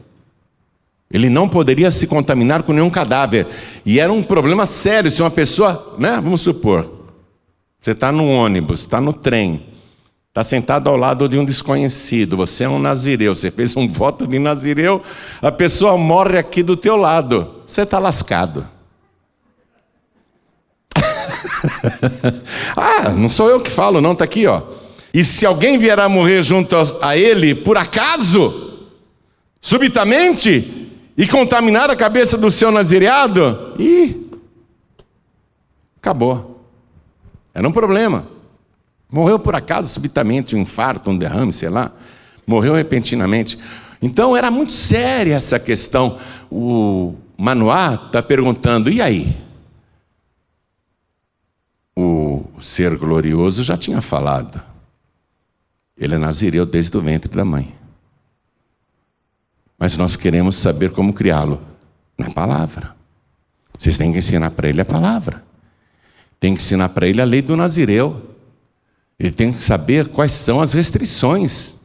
Ele 1.11 1.29
não 1.29 1.49
poderia 1.49 1.89
se 1.89 2.05
contaminar 2.07 2.63
com 2.63 2.73
nenhum 2.73 2.89
cadáver. 2.89 3.47
E 3.85 3.99
era 3.99 4.11
um 4.13 4.21
problema 4.21 4.65
sério 4.65 5.09
se 5.09 5.21
uma 5.21 5.31
pessoa, 5.31 5.95
né, 5.97 6.19
vamos 6.21 6.41
supor, 6.41 7.07
você 7.81 7.91
está 7.91 8.11
no 8.11 8.29
ônibus, 8.29 8.81
está 8.81 9.01
no 9.01 9.13
trem, 9.13 9.69
Está 10.29 10.43
sentado 10.43 10.87
ao 10.87 10.95
lado 10.95 11.27
de 11.27 11.39
um 11.39 11.43
desconhecido, 11.43 12.37
você 12.37 12.63
é 12.63 12.69
um 12.69 12.77
nazireu, 12.77 13.33
você 13.33 13.49
fez 13.49 13.75
um 13.75 13.87
voto 13.87 14.27
de 14.27 14.37
nazireu, 14.37 15.01
a 15.41 15.51
pessoa 15.51 15.97
morre 15.97 16.37
aqui 16.37 16.61
do 16.61 16.77
teu 16.77 16.95
lado, 16.95 17.55
você 17.65 17.81
está 17.81 17.97
lascado. 17.97 18.65
ah, 22.77 23.09
não 23.09 23.27
sou 23.27 23.49
eu 23.49 23.59
que 23.59 23.71
falo, 23.71 23.99
não, 23.99 24.13
está 24.13 24.23
aqui, 24.23 24.45
ó. 24.45 24.61
E 25.11 25.23
se 25.23 25.47
alguém 25.47 25.79
vier 25.79 25.99
a 25.99 26.07
morrer 26.07 26.43
junto 26.43 26.75
a 27.01 27.17
ele, 27.17 27.55
por 27.55 27.75
acaso, 27.75 28.87
subitamente, 29.59 30.88
e 31.19 31.27
contaminar 31.27 31.89
a 31.89 31.97
cabeça 31.97 32.37
do 32.37 32.49
seu 32.49 32.71
nazireado, 32.71 33.75
ih, 33.77 34.31
acabou. 35.97 36.63
Era 37.53 37.67
um 37.67 37.73
problema. 37.73 38.25
Morreu 39.11 39.37
por 39.37 39.53
acaso, 39.53 39.89
subitamente, 39.89 40.55
um 40.55 40.59
infarto, 40.59 41.09
um 41.09 41.17
derrame, 41.17 41.51
sei 41.51 41.67
lá. 41.67 41.91
Morreu 42.47 42.73
repentinamente. 42.73 43.59
Então 44.01 44.37
era 44.37 44.49
muito 44.49 44.71
séria 44.71 45.35
essa 45.35 45.59
questão. 45.59 46.17
O 46.49 47.15
Manoá 47.37 47.95
está 47.95 48.23
perguntando: 48.23 48.89
e 48.89 49.01
aí? 49.01 49.37
O 51.97 52.45
ser 52.61 52.95
glorioso 52.95 53.61
já 53.61 53.75
tinha 53.75 54.01
falado. 54.01 54.63
Ele 55.97 56.15
é 56.15 56.17
nazireu 56.17 56.65
desde 56.65 56.95
o 56.95 57.01
ventre 57.01 57.29
da 57.29 57.43
mãe. 57.43 57.77
Mas 59.79 59.95
nós 59.95 60.15
queremos 60.17 60.57
saber 60.57 60.91
como 60.91 61.13
criá-lo 61.13 61.61
na 62.17 62.29
palavra. 62.29 62.95
Vocês 63.77 63.97
têm 63.97 64.11
que 64.11 64.17
ensinar 64.17 64.51
para 64.51 64.67
ele 64.67 64.81
a 64.81 64.85
palavra. 64.85 65.41
Tem 66.37 66.53
que 66.53 66.61
ensinar 66.61 66.89
para 66.89 67.07
ele 67.07 67.21
a 67.21 67.25
lei 67.25 67.41
do 67.41 67.55
nazireu. 67.55 68.35
Ele 69.17 69.31
tem 69.31 69.53
que 69.53 69.59
saber 69.59 70.09
quais 70.09 70.33
são 70.33 70.59
as 70.59 70.73
restrições. 70.73 71.75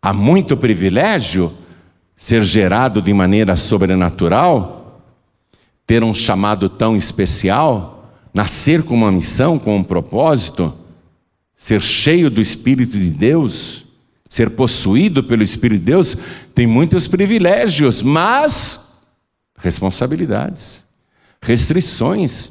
Há 0.00 0.12
muito 0.12 0.56
privilégio 0.56 1.52
ser 2.16 2.44
gerado 2.44 3.02
de 3.02 3.12
maneira 3.12 3.56
sobrenatural, 3.56 5.02
ter 5.84 6.04
um 6.04 6.14
chamado 6.14 6.68
tão 6.68 6.94
especial, 6.94 8.12
nascer 8.32 8.84
com 8.84 8.94
uma 8.94 9.10
missão, 9.10 9.58
com 9.58 9.76
um 9.76 9.82
propósito, 9.82 10.72
ser 11.56 11.80
cheio 11.80 12.30
do 12.30 12.40
Espírito 12.40 12.98
de 12.98 13.10
Deus, 13.10 13.84
ser 14.32 14.48
possuído 14.48 15.22
pelo 15.22 15.42
Espírito 15.42 15.80
de 15.80 15.84
Deus, 15.84 16.16
tem 16.54 16.66
muitos 16.66 17.06
privilégios, 17.06 18.00
mas 18.00 18.94
responsabilidades, 19.58 20.86
restrições. 21.42 22.50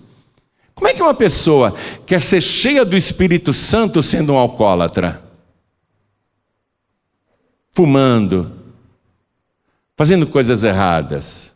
Como 0.76 0.88
é 0.88 0.94
que 0.94 1.02
uma 1.02 1.16
pessoa 1.16 1.76
quer 2.06 2.22
ser 2.22 2.40
cheia 2.40 2.86
do 2.86 2.96
Espírito 2.96 3.52
Santo 3.52 4.04
sendo 4.04 4.34
um 4.34 4.38
alcoólatra? 4.38 5.24
Fumando, 7.72 8.52
fazendo 9.98 10.28
coisas 10.28 10.64
erradas, 10.64 11.52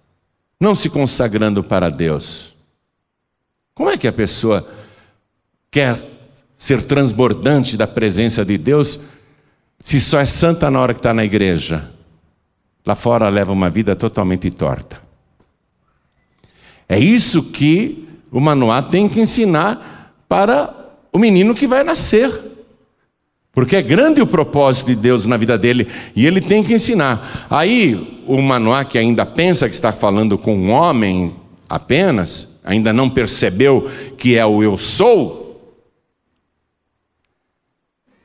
não 0.60 0.74
se 0.74 0.90
consagrando 0.90 1.64
para 1.64 1.92
Deus. 1.92 2.52
Como 3.76 3.92
é 3.92 3.96
que 3.96 4.08
a 4.08 4.14
pessoa 4.14 4.68
quer 5.70 6.04
ser 6.58 6.82
transbordante 6.82 7.78
da 7.78 7.86
presença 7.86 8.44
de 8.44 8.58
Deus 8.58 9.02
se 9.86 10.02
só 10.02 10.20
é 10.20 10.26
santa 10.26 10.72
na 10.72 10.80
hora 10.80 10.96
que 10.96 11.00
está 11.00 11.14
na 11.14 11.24
igreja? 11.24 11.92
Lá 12.84 12.96
fora 12.96 13.30
leva 13.30 13.52
uma 13.52 13.70
vida 13.70 13.96
totalmente 13.96 14.50
torta. 14.50 15.00
É 16.90 16.98
isso 16.98 17.44
que 17.44 18.10
o 18.32 18.40
Manoá 18.40 18.82
tem 18.82 19.08
que 19.08 19.22
ensinar 19.22 20.26
para 20.28 20.74
o 21.14 21.20
menino 21.20 21.54
que 21.54 21.68
vai 21.68 21.84
nascer. 21.84 22.32
Porque 23.52 23.76
é 23.76 23.82
grande 23.84 24.20
o 24.20 24.26
propósito 24.26 24.88
de 24.88 24.96
Deus 24.96 25.28
na 25.28 25.38
vida 25.38 25.56
dele 25.56 25.88
e 26.16 26.26
ele 26.26 26.42
tem 26.42 26.64
que 26.64 26.74
ensinar. 26.74 27.46
Aí 27.48 28.24
o 28.26 28.42
Manoá, 28.42 28.86
que 28.86 28.98
ainda 28.98 29.24
pensa 29.24 29.70
que 29.70 29.76
está 29.76 29.92
falando 29.92 30.36
com 30.36 30.58
um 30.58 30.72
homem 30.72 31.36
apenas, 31.70 32.48
ainda 32.64 32.92
não 32.92 33.08
percebeu 33.08 33.88
que 34.18 34.36
é 34.36 34.44
o 34.44 34.64
eu 34.64 34.80
sou. 34.80 35.78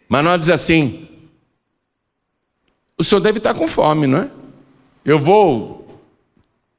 Manoá 0.08 0.38
diz 0.38 0.48
assim: 0.48 1.09
O 3.00 3.02
senhor 3.02 3.22
deve 3.22 3.38
estar 3.38 3.54
com 3.54 3.66
fome, 3.66 4.06
não 4.06 4.18
é? 4.18 4.30
Eu 5.02 5.18
vou 5.18 6.02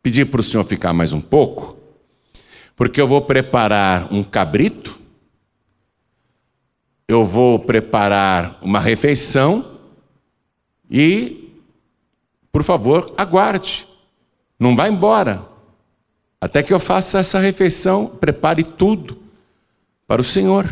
pedir 0.03 0.25
para 0.25 0.39
o 0.39 0.43
senhor 0.43 0.63
ficar 0.63 0.93
mais 0.93 1.13
um 1.13 1.19
pouco 1.19 1.75
porque 2.75 3.01
eu 3.01 3.07
vou 3.07 3.23
preparar 3.23 4.07
um 4.13 4.23
cabrito, 4.23 4.99
eu 7.07 7.25
vou 7.25 7.57
preparar 7.57 8.59
uma 8.61 8.79
refeição 8.79 9.79
e, 10.91 11.59
por 12.51 12.61
favor, 12.61 13.11
aguarde, 13.17 13.87
não 14.59 14.75
vá 14.75 14.87
embora, 14.87 15.43
até 16.39 16.61
que 16.61 16.71
eu 16.71 16.79
faça 16.79 17.17
essa 17.17 17.39
refeição, 17.39 18.05
prepare 18.05 18.63
tudo 18.63 19.17
para 20.05 20.21
o 20.21 20.23
Senhor. 20.23 20.69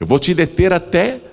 Eu 0.00 0.06
vou 0.06 0.18
te 0.18 0.32
deter 0.32 0.72
até 0.72 1.25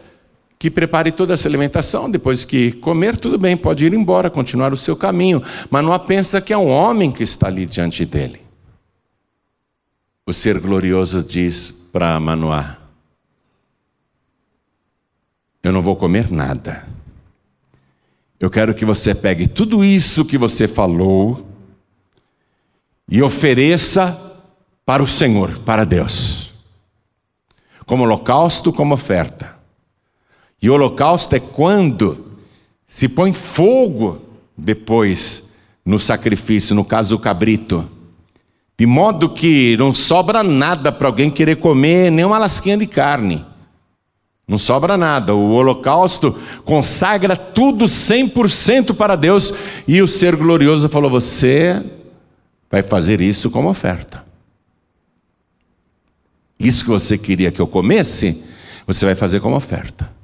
que 0.63 0.71
prepare 0.71 1.11
toda 1.11 1.33
essa 1.33 1.45
alimentação, 1.45 2.09
depois 2.09 2.45
que 2.45 2.71
comer, 2.71 3.17
tudo 3.17 3.37
bem, 3.37 3.57
pode 3.57 3.85
ir 3.85 3.93
embora, 3.93 4.29
continuar 4.29 4.71
o 4.71 4.77
seu 4.77 4.95
caminho. 4.95 5.43
Mas 5.69 5.83
não 5.83 5.99
pensa 5.99 6.39
que 6.39 6.53
é 6.53 6.57
um 6.57 6.69
homem 6.69 7.11
que 7.11 7.21
está 7.21 7.47
ali 7.47 7.65
diante 7.65 8.05
dele. 8.05 8.39
O 10.25 10.31
ser 10.31 10.61
glorioso 10.61 11.21
diz 11.21 11.69
para 11.91 12.17
Manoá: 12.17 12.77
Eu 15.61 15.73
não 15.73 15.81
vou 15.81 15.97
comer 15.97 16.31
nada. 16.31 16.87
Eu 18.39 18.49
quero 18.49 18.73
que 18.73 18.85
você 18.85 19.13
pegue 19.13 19.47
tudo 19.47 19.83
isso 19.83 20.23
que 20.23 20.37
você 20.37 20.65
falou 20.65 21.45
e 23.09 23.21
ofereça 23.21 24.17
para 24.85 25.03
o 25.03 25.07
Senhor, 25.07 25.59
para 25.59 25.83
Deus, 25.83 26.53
como 27.85 28.03
holocausto, 28.03 28.71
como 28.71 28.93
oferta. 28.93 29.52
E 30.63 30.69
o 30.69 30.73
holocausto 30.73 31.35
é 31.35 31.41
quando 31.41 32.25
se 32.87 33.09
põe 33.09 33.33
fogo 33.33 34.21
depois 34.57 35.49
no 35.85 35.99
sacrifício, 35.99 36.73
no 36.73 36.85
caso 36.85 37.17
o 37.17 37.19
cabrito. 37.19 37.85
De 38.77 38.85
modo 38.85 39.29
que 39.29 39.75
não 39.75 39.93
sobra 39.93 40.41
nada 40.41 40.89
para 40.89 41.09
alguém 41.09 41.29
querer 41.29 41.57
comer 41.57 42.09
nem 42.09 42.23
uma 42.23 42.37
lasquinha 42.37 42.77
de 42.77 42.87
carne. 42.87 43.45
Não 44.47 44.57
sobra 44.57 44.95
nada. 44.95 45.35
O 45.35 45.51
holocausto 45.51 46.33
consagra 46.63 47.35
tudo 47.35 47.83
100% 47.83 48.95
para 48.95 49.17
Deus. 49.17 49.53
E 49.85 50.01
o 50.01 50.07
ser 50.07 50.33
glorioso 50.37 50.87
falou: 50.87 51.11
Você 51.11 51.83
vai 52.71 52.81
fazer 52.81 53.19
isso 53.19 53.51
como 53.51 53.67
oferta. 53.67 54.23
Isso 56.57 56.85
que 56.85 56.89
você 56.89 57.17
queria 57.17 57.51
que 57.51 57.59
eu 57.59 57.67
comesse, 57.67 58.41
você 58.87 59.05
vai 59.05 59.15
fazer 59.15 59.41
como 59.41 59.57
oferta. 59.57 60.22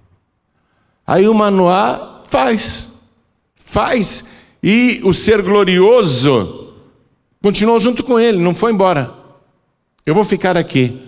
Aí 1.09 1.27
o 1.27 1.33
Manoá 1.33 2.21
faz, 2.29 2.87
faz. 3.55 4.25
E 4.61 5.01
o 5.03 5.13
ser 5.13 5.41
glorioso 5.41 6.59
Continuou 7.41 7.79
junto 7.79 8.03
com 8.03 8.19
ele, 8.19 8.37
não 8.37 8.53
foi 8.53 8.73
embora. 8.73 9.13
Eu 10.05 10.13
vou 10.13 10.25
ficar 10.25 10.57
aqui, 10.57 10.99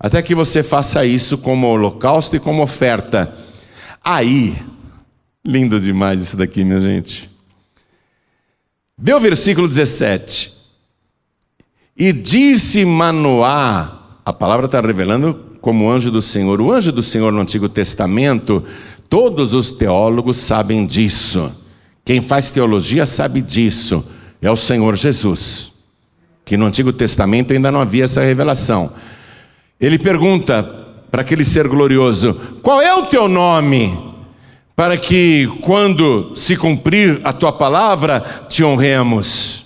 até 0.00 0.22
que 0.22 0.34
você 0.34 0.62
faça 0.62 1.04
isso 1.04 1.36
como 1.36 1.66
holocausto 1.66 2.34
e 2.34 2.40
como 2.40 2.62
oferta. 2.62 3.36
Aí, 4.02 4.56
Lindo 5.46 5.78
demais 5.78 6.20
isso 6.20 6.36
daqui, 6.36 6.64
minha 6.64 6.80
gente. 6.80 7.30
Vê 8.98 9.14
o 9.14 9.20
versículo 9.20 9.68
17. 9.68 10.52
E 11.96 12.12
disse 12.12 12.84
Manoá, 12.84 14.18
a 14.24 14.32
palavra 14.32 14.66
está 14.66 14.80
revelando 14.80 15.34
como 15.60 15.88
anjo 15.88 16.10
do 16.10 16.20
Senhor. 16.20 16.60
O 16.60 16.72
anjo 16.72 16.90
do 16.90 17.02
Senhor 17.02 17.30
no 17.30 17.40
Antigo 17.40 17.68
Testamento, 17.68 18.64
todos 19.08 19.54
os 19.54 19.72
teólogos 19.72 20.36
sabem 20.36 20.84
disso. 20.86 21.50
Quem 22.04 22.20
faz 22.20 22.50
teologia 22.50 23.06
sabe 23.06 23.40
disso. 23.40 24.04
É 24.40 24.50
o 24.50 24.56
Senhor 24.56 24.96
Jesus. 24.96 25.72
Que 26.44 26.56
no 26.56 26.66
Antigo 26.66 26.92
Testamento 26.92 27.52
ainda 27.52 27.72
não 27.72 27.80
havia 27.80 28.04
essa 28.04 28.20
revelação. 28.20 28.92
Ele 29.80 29.98
pergunta 29.98 30.62
para 31.10 31.22
aquele 31.22 31.44
ser 31.44 31.66
glorioso: 31.66 32.34
Qual 32.62 32.80
é 32.80 32.94
o 32.94 33.06
teu 33.06 33.26
nome? 33.26 34.06
para 34.76 34.98
que, 34.98 35.48
quando 35.62 36.36
se 36.36 36.54
cumprir 36.54 37.18
a 37.24 37.32
tua 37.32 37.50
palavra, 37.50 38.20
te 38.46 38.62
honremos. 38.62 39.64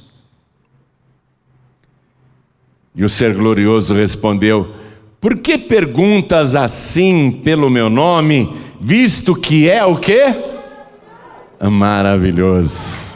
E 2.94 3.02
o 3.02 3.08
ser 3.08 3.34
glorioso 3.34 3.92
respondeu: 3.92 4.72
Por 5.20 5.40
que 5.40 5.58
perguntas 5.58 6.54
assim 6.54 7.32
pelo 7.32 7.68
meu 7.68 7.90
nome, 7.90 8.48
visto 8.80 9.34
que 9.34 9.68
é 9.68 9.84
o 9.84 9.96
quê? 9.96 10.34
Maravilhoso. 11.60 13.10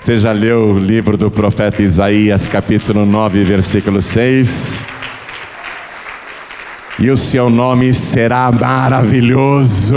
Você 0.00 0.16
já 0.16 0.32
leu 0.32 0.70
o 0.70 0.78
livro 0.78 1.16
do 1.16 1.30
profeta 1.30 1.82
Isaías, 1.82 2.48
capítulo 2.48 3.04
9, 3.06 3.44
versículo 3.44 4.00
6? 4.00 4.80
E 6.98 7.10
o 7.10 7.16
seu 7.16 7.50
nome 7.50 7.92
será 7.92 8.50
maravilhoso 8.50 9.96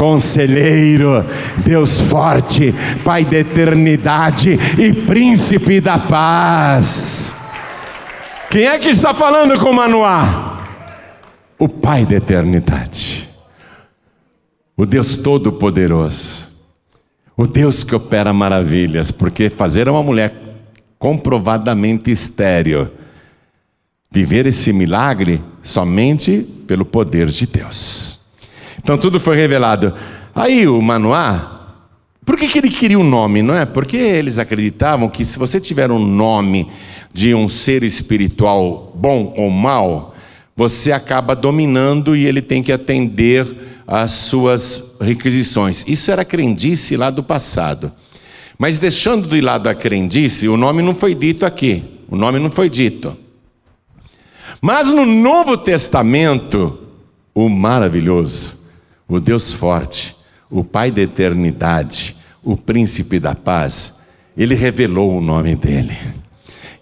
Conselheiro, 0.00 1.24
Deus 1.58 2.00
forte, 2.00 2.74
Pai 3.04 3.22
da 3.22 3.36
eternidade 3.36 4.58
e 4.78 4.94
Príncipe 4.94 5.78
da 5.80 5.98
paz. 5.98 7.34
Quem 8.48 8.64
é 8.64 8.78
que 8.78 8.88
está 8.88 9.12
falando 9.12 9.60
com 9.60 9.70
Manoá? 9.72 10.58
O 11.58 11.68
Pai 11.68 12.06
da 12.06 12.16
eternidade, 12.16 13.29
o 14.80 14.86
Deus 14.86 15.14
Todo-Poderoso, 15.14 16.48
o 17.36 17.46
Deus 17.46 17.84
que 17.84 17.94
opera 17.94 18.32
maravilhas, 18.32 19.10
porque 19.10 19.50
fazer 19.50 19.90
uma 19.90 20.02
mulher 20.02 20.32
comprovadamente 20.98 22.10
estéreo, 22.10 22.90
viver 24.10 24.46
esse 24.46 24.72
milagre 24.72 25.42
somente 25.60 26.38
pelo 26.66 26.86
poder 26.86 27.26
de 27.26 27.46
Deus. 27.46 28.20
Então 28.78 28.96
tudo 28.96 29.20
foi 29.20 29.36
revelado. 29.36 29.92
Aí 30.34 30.66
o 30.66 30.80
Manoá, 30.80 31.74
por 32.24 32.38
que, 32.38 32.48
que 32.48 32.58
ele 32.60 32.70
queria 32.70 32.98
um 32.98 33.04
nome, 33.04 33.42
não 33.42 33.54
é? 33.54 33.66
Porque 33.66 33.98
eles 33.98 34.38
acreditavam 34.38 35.10
que 35.10 35.26
se 35.26 35.38
você 35.38 35.60
tiver 35.60 35.90
um 35.90 35.98
nome 35.98 36.66
de 37.12 37.34
um 37.34 37.50
ser 37.50 37.82
espiritual 37.82 38.94
bom 38.96 39.34
ou 39.36 39.50
mal, 39.50 40.14
você 40.56 40.90
acaba 40.90 41.36
dominando 41.36 42.16
e 42.16 42.24
ele 42.24 42.40
tem 42.40 42.62
que 42.62 42.72
atender 42.72 43.46
às 43.90 44.12
suas 44.12 44.94
requisições. 45.00 45.84
Isso 45.88 46.12
era 46.12 46.24
crendice 46.24 46.96
lá 46.96 47.10
do 47.10 47.24
passado. 47.24 47.92
Mas 48.56 48.78
deixando 48.78 49.26
de 49.26 49.40
lado 49.40 49.68
a 49.68 49.74
crendice, 49.74 50.48
o 50.48 50.56
nome 50.56 50.80
não 50.80 50.94
foi 50.94 51.12
dito 51.12 51.44
aqui. 51.44 51.82
O 52.08 52.14
nome 52.14 52.38
não 52.38 52.52
foi 52.52 52.70
dito. 52.70 53.16
Mas 54.60 54.88
no 54.88 55.04
Novo 55.04 55.56
Testamento, 55.56 56.78
o 57.34 57.48
maravilhoso, 57.48 58.58
o 59.08 59.18
Deus 59.18 59.52
forte, 59.52 60.14
o 60.48 60.62
Pai 60.62 60.92
da 60.92 61.00
eternidade, 61.00 62.16
o 62.44 62.56
Príncipe 62.56 63.18
da 63.18 63.34
paz, 63.34 63.96
ele 64.36 64.54
revelou 64.54 65.16
o 65.16 65.20
nome 65.20 65.56
dele. 65.56 65.96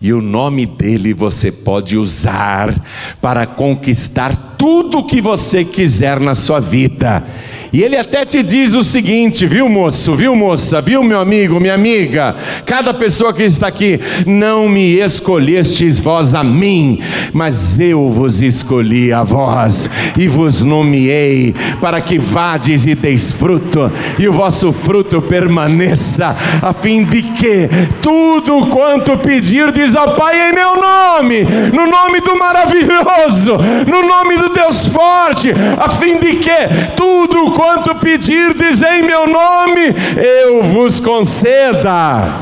E 0.00 0.12
o 0.12 0.22
nome 0.22 0.64
dele 0.64 1.12
você 1.12 1.50
pode 1.50 1.96
usar 1.96 2.72
para 3.20 3.46
conquistar 3.46 4.54
tudo 4.56 4.98
o 4.98 5.04
que 5.04 5.20
você 5.20 5.64
quiser 5.64 6.20
na 6.20 6.36
sua 6.36 6.60
vida. 6.60 7.24
E 7.72 7.82
ele 7.82 7.96
até 7.96 8.24
te 8.24 8.42
diz 8.42 8.74
o 8.74 8.82
seguinte, 8.82 9.46
viu 9.46 9.68
moço, 9.68 10.14
viu 10.14 10.34
moça, 10.34 10.80
viu 10.80 11.02
meu 11.02 11.20
amigo, 11.20 11.60
minha 11.60 11.74
amiga, 11.74 12.34
cada 12.64 12.94
pessoa 12.94 13.32
que 13.32 13.42
está 13.42 13.68
aqui, 13.68 14.00
não 14.26 14.68
me 14.68 14.98
escolhestes 14.98 16.00
vós 16.00 16.34
a 16.34 16.42
mim, 16.42 17.00
mas 17.32 17.78
eu 17.78 18.10
vos 18.10 18.40
escolhi 18.40 19.12
a 19.12 19.22
vós 19.22 19.90
e 20.16 20.26
vos 20.26 20.64
nomeei 20.64 21.54
para 21.80 22.00
que 22.00 22.18
vades 22.18 22.86
e 22.86 22.94
deis 22.94 23.32
fruto 23.32 23.92
e 24.18 24.26
o 24.26 24.32
vosso 24.32 24.72
fruto 24.72 25.20
permaneça, 25.20 26.34
a 26.62 26.72
fim 26.72 27.04
de 27.04 27.22
que 27.22 27.68
tudo 28.00 28.66
quanto 28.68 29.16
pedirdes 29.18 29.94
ao 29.94 30.14
Pai 30.14 30.48
em 30.48 30.54
meu 30.54 30.76
nome, 30.76 31.46
no 31.72 31.86
nome 31.86 32.20
do 32.20 32.36
maravilhoso, 32.38 33.56
no 33.86 34.02
nome 34.02 34.36
do 34.38 34.48
Deus 34.48 34.88
forte, 34.88 35.52
a 35.78 35.88
fim 35.88 36.18
de 36.18 36.36
que 36.36 36.50
tudo 36.96 37.52
quanto 37.58 37.92
pedirdes 37.96 38.82
em 38.82 39.02
meu 39.02 39.26
nome, 39.26 39.80
eu 40.16 40.62
vos 40.62 41.00
conceda. 41.00 42.32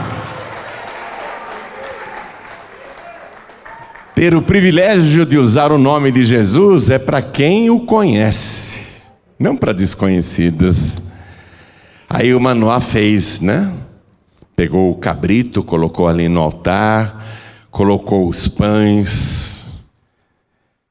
Ter 4.15 4.35
o 4.35 4.43
privilégio 4.43 5.25
de 5.25 5.39
usar 5.39 5.73
o 5.73 5.79
nome 5.79 6.13
de 6.13 6.23
Jesus 6.23 6.91
é 6.91 6.99
para 6.99 7.23
quem 7.23 7.71
o 7.71 7.81
conhece, 7.81 9.07
não 9.39 9.57
para 9.57 9.73
desconhecidos. 9.73 10.99
Aí 12.11 12.35
o 12.35 12.41
Manoá 12.41 12.79
fez, 12.79 13.41
né? 13.41 13.73
Pegou 14.55 14.91
o 14.91 14.97
cabrito, 14.97 15.63
colocou 15.63 16.09
ali 16.09 16.29
no 16.29 16.43
altar, 16.43 17.25
colocou 17.71 18.29
os 18.29 18.49
pães, 18.49 19.65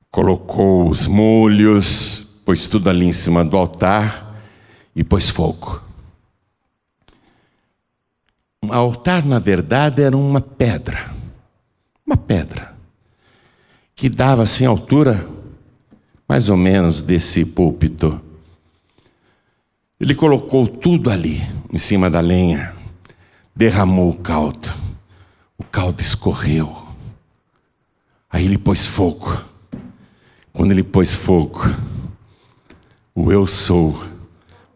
colocou 0.09 0.89
os 0.89 1.05
molhos, 1.05 2.24
pôs 2.45 2.67
tudo 2.67 2.89
ali 2.89 3.07
em 3.07 3.11
cima 3.11 3.43
do 3.43 3.57
altar 3.57 4.39
e 4.95 5.03
pôs 5.03 5.29
fogo. 5.29 5.81
O 8.63 8.71
altar, 8.71 9.25
na 9.25 9.39
verdade, 9.39 10.01
era 10.01 10.15
uma 10.15 10.39
pedra, 10.39 11.11
uma 12.05 12.15
pedra, 12.15 12.73
que 13.95 14.07
dava 14.07 14.43
assim 14.43 14.65
altura 14.65 15.27
mais 16.27 16.49
ou 16.49 16.57
menos 16.57 17.01
desse 17.01 17.43
púlpito. 17.43 18.21
Ele 19.99 20.13
colocou 20.13 20.67
tudo 20.67 21.09
ali, 21.09 21.41
em 21.71 21.77
cima 21.77 22.09
da 22.09 22.19
lenha, 22.19 22.73
derramou 23.55 24.09
o 24.09 24.17
caldo, 24.17 24.73
o 25.57 25.63
caldo 25.63 26.01
escorreu. 26.01 26.85
Aí 28.29 28.45
ele 28.45 28.57
pôs 28.57 28.85
fogo. 28.85 29.41
Quando 30.51 30.71
ele 30.71 30.83
pôs 30.83 31.13
fogo, 31.13 31.61
o 33.15 33.31
eu 33.31 33.47
sou, 33.47 33.97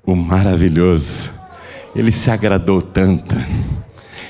o 0.06 0.16
maravilhoso. 0.16 1.30
Ele 1.94 2.10
se 2.10 2.32
agradou 2.32 2.82
tanto, 2.82 3.36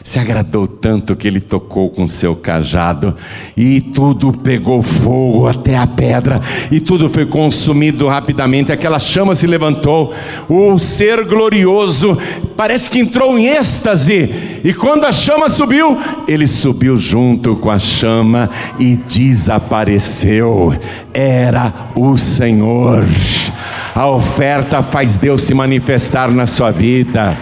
se 0.04 0.20
agradou 0.20 0.68
tanto 0.68 1.16
que 1.16 1.28
ele 1.28 1.40
tocou 1.40 1.90
com 1.90 2.08
seu 2.08 2.36
cajado 2.36 3.16
e 3.56 3.82
tudo 3.82 4.32
pegou 4.32 4.82
fogo 4.82 5.48
até 5.48 5.78
a 5.78 5.86
pedra 5.86 6.42
e 6.72 6.80
tudo 6.80 7.10
foi 7.10 7.26
consumido 7.26 8.08
rapidamente. 8.08 8.72
Aquela 8.72 9.00
chama 9.00 9.36
se 9.36 9.46
levantou, 9.46 10.14
o 10.48 10.80
ser 10.80 11.26
glorioso 11.26 12.18
parece 12.56 12.90
que 12.90 13.00
entrou 13.00 13.38
em 13.38 13.48
êxtase 13.48 14.60
e 14.64 14.74
quando 14.74 15.06
a 15.06 15.12
chama 15.12 15.50
subiu, 15.50 15.98
ele 16.28 16.48
subiu 16.48 16.98
junto 16.98 17.56
com 17.56 17.70
a 17.70 17.80
chama 17.80 18.50
e 18.80 18.96
desapareceu. 18.96 20.74
Era 21.14 21.74
o 21.96 22.18
Senhor. 22.18 23.06
A 23.96 24.08
oferta 24.08 24.82
faz 24.82 25.18
Deus 25.18 25.42
se 25.42 25.54
manifestar 25.54 26.30
na 26.32 26.46
sua 26.46 26.72
vida. 26.72 27.38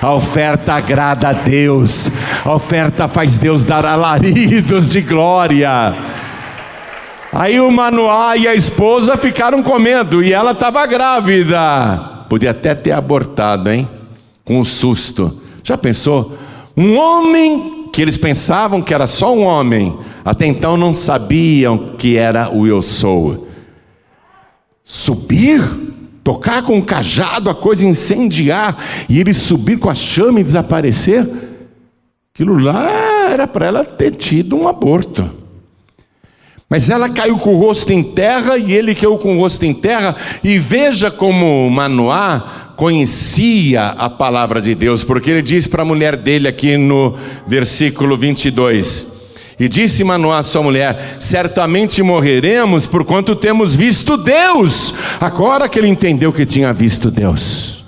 A 0.00 0.12
oferta 0.14 0.74
agrada 0.74 1.28
a 1.28 1.32
Deus. 1.32 2.10
A 2.44 2.54
oferta 2.54 3.08
faz 3.08 3.36
Deus 3.36 3.64
dar 3.64 3.84
alaridos 3.84 4.92
de 4.92 5.00
glória. 5.00 5.94
Aí 7.32 7.60
o 7.60 7.70
Manoá 7.70 8.36
e 8.36 8.48
a 8.48 8.54
esposa 8.54 9.16
ficaram 9.16 9.62
comendo 9.62 10.22
e 10.22 10.32
ela 10.32 10.52
estava 10.52 10.86
grávida. 10.86 12.24
Podia 12.28 12.50
até 12.50 12.74
ter 12.74 12.92
abortado, 12.92 13.70
hein? 13.70 13.88
Com 14.44 14.58
um 14.60 14.64
susto. 14.64 15.42
Já 15.62 15.76
pensou? 15.76 16.36
Um 16.76 16.96
homem 16.96 17.88
que 17.92 18.02
eles 18.02 18.16
pensavam 18.16 18.82
que 18.82 18.92
era 18.92 19.06
só 19.06 19.34
um 19.34 19.42
homem, 19.42 19.98
até 20.24 20.46
então 20.46 20.76
não 20.76 20.94
sabiam 20.94 21.94
que 21.96 22.16
era 22.16 22.54
o 22.54 22.66
eu 22.66 22.82
sou. 22.82 23.48
Subir 24.84 25.85
tocar 26.26 26.60
com 26.64 26.78
um 26.78 26.82
cajado, 26.82 27.48
a 27.48 27.54
coisa 27.54 27.86
incendiar, 27.86 28.76
e 29.08 29.20
ele 29.20 29.32
subir 29.32 29.78
com 29.78 29.88
a 29.88 29.94
chama 29.94 30.40
e 30.40 30.42
desaparecer, 30.44 31.24
aquilo 32.34 32.58
lá 32.58 33.30
era 33.30 33.46
para 33.46 33.66
ela 33.66 33.84
ter 33.84 34.10
tido 34.16 34.56
um 34.56 34.66
aborto. 34.66 35.30
Mas 36.68 36.90
ela 36.90 37.08
caiu 37.08 37.36
com 37.36 37.54
o 37.54 37.58
rosto 37.58 37.92
em 37.92 38.02
terra 38.02 38.58
e 38.58 38.72
ele 38.72 38.92
caiu 38.92 39.16
com 39.18 39.36
o 39.36 39.38
rosto 39.38 39.64
em 39.64 39.72
terra. 39.72 40.16
E 40.42 40.58
veja 40.58 41.12
como 41.12 41.70
Manoá 41.70 42.72
conhecia 42.76 43.90
a 43.90 44.10
palavra 44.10 44.60
de 44.60 44.74
Deus, 44.74 45.04
porque 45.04 45.30
ele 45.30 45.42
diz 45.42 45.68
para 45.68 45.82
a 45.82 45.86
mulher 45.86 46.16
dele 46.16 46.48
aqui 46.48 46.76
no 46.76 47.16
versículo 47.46 48.18
22. 48.18 49.15
E 49.58 49.68
disse 49.68 50.04
Manoá 50.04 50.42
sua 50.42 50.62
mulher: 50.62 51.16
Certamente 51.18 52.02
morreremos, 52.02 52.86
porquanto 52.86 53.34
temos 53.34 53.74
visto 53.74 54.16
Deus. 54.16 54.92
Agora 55.18 55.68
que 55.68 55.78
ele 55.78 55.88
entendeu 55.88 56.32
que 56.32 56.44
tinha 56.44 56.72
visto 56.72 57.10
Deus. 57.10 57.84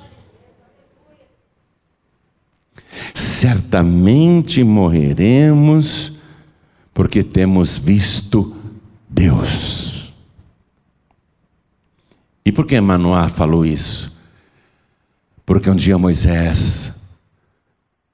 Certamente 3.14 4.64
morreremos, 4.64 6.12
porque 6.95 7.23
temos 7.23 7.77
visto 7.77 8.57
Deus. 9.09 10.14
E 12.45 12.53
por 12.53 12.64
que 12.64 12.81
Manoá 12.81 13.29
falou 13.29 13.66
isso? 13.66 14.16
Porque 15.45 15.69
um 15.69 15.77
dia 15.77 15.99
Moisés, 15.99 17.11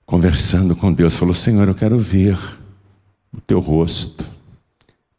conversando 0.04 0.74
com 0.74 0.92
Deus, 0.92 1.16
falou: 1.16 1.34
Senhor, 1.34 1.68
eu 1.68 1.74
quero 1.74 1.96
ver 1.96 2.36
o 3.36 3.40
teu 3.40 3.60
rosto. 3.60 4.30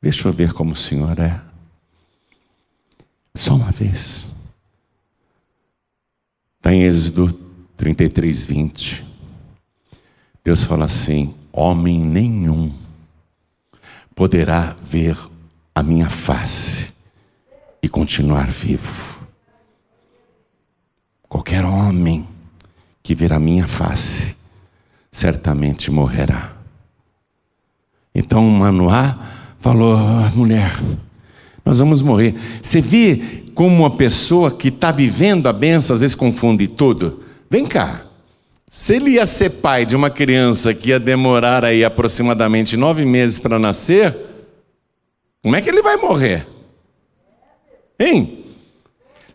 Deixa 0.01 0.27
eu 0.27 0.33
ver 0.33 0.53
como 0.53 0.71
o 0.71 0.75
Senhor 0.75 1.19
é. 1.19 1.41
Só 3.35 3.55
uma 3.55 3.71
vez. 3.71 4.27
Está 6.57 6.73
em 6.73 6.83
Êxodo 6.83 7.33
33, 7.75 8.45
20. 8.45 9.05
Deus 10.43 10.63
fala 10.63 10.85
assim: 10.85 11.35
Homem 11.51 11.99
nenhum 11.99 12.71
poderá 14.15 14.75
ver 14.81 15.17
a 15.73 15.83
minha 15.83 16.09
face 16.09 16.93
e 17.81 17.89
continuar 17.89 18.49
vivo. 18.49 19.27
Qualquer 21.27 21.65
homem 21.65 22.25
que 23.03 23.13
ver 23.13 23.33
a 23.33 23.39
minha 23.39 23.67
face 23.67 24.35
certamente 25.11 25.91
morrerá. 25.91 26.54
Então 28.15 28.41
Manoá 28.41 29.19
falou: 29.59 29.93
ah, 29.93 30.31
mulher, 30.33 30.79
nós 31.65 31.79
vamos 31.79 32.01
morrer. 32.01 32.33
Você 32.61 32.79
vê 32.79 33.43
como 33.53 33.75
uma 33.75 33.91
pessoa 33.97 34.49
que 34.49 34.69
está 34.69 34.91
vivendo 34.91 35.47
a 35.47 35.53
benção 35.53 35.93
às 35.93 36.01
vezes 36.01 36.15
confunde 36.15 36.67
tudo? 36.67 37.21
Vem 37.49 37.65
cá. 37.65 38.05
Se 38.69 38.95
ele 38.95 39.11
ia 39.11 39.25
ser 39.25 39.51
pai 39.51 39.85
de 39.85 39.95
uma 39.95 40.09
criança 40.09 40.73
que 40.73 40.89
ia 40.89 40.99
demorar 40.99 41.63
aí 41.63 41.83
aproximadamente 41.83 42.75
nove 42.75 43.05
meses 43.05 43.39
para 43.39 43.57
nascer, 43.59 44.17
como 45.41 45.55
é 45.55 45.61
que 45.61 45.69
ele 45.69 45.81
vai 45.81 45.95
morrer? 45.95 46.47
Hein? 47.99 48.34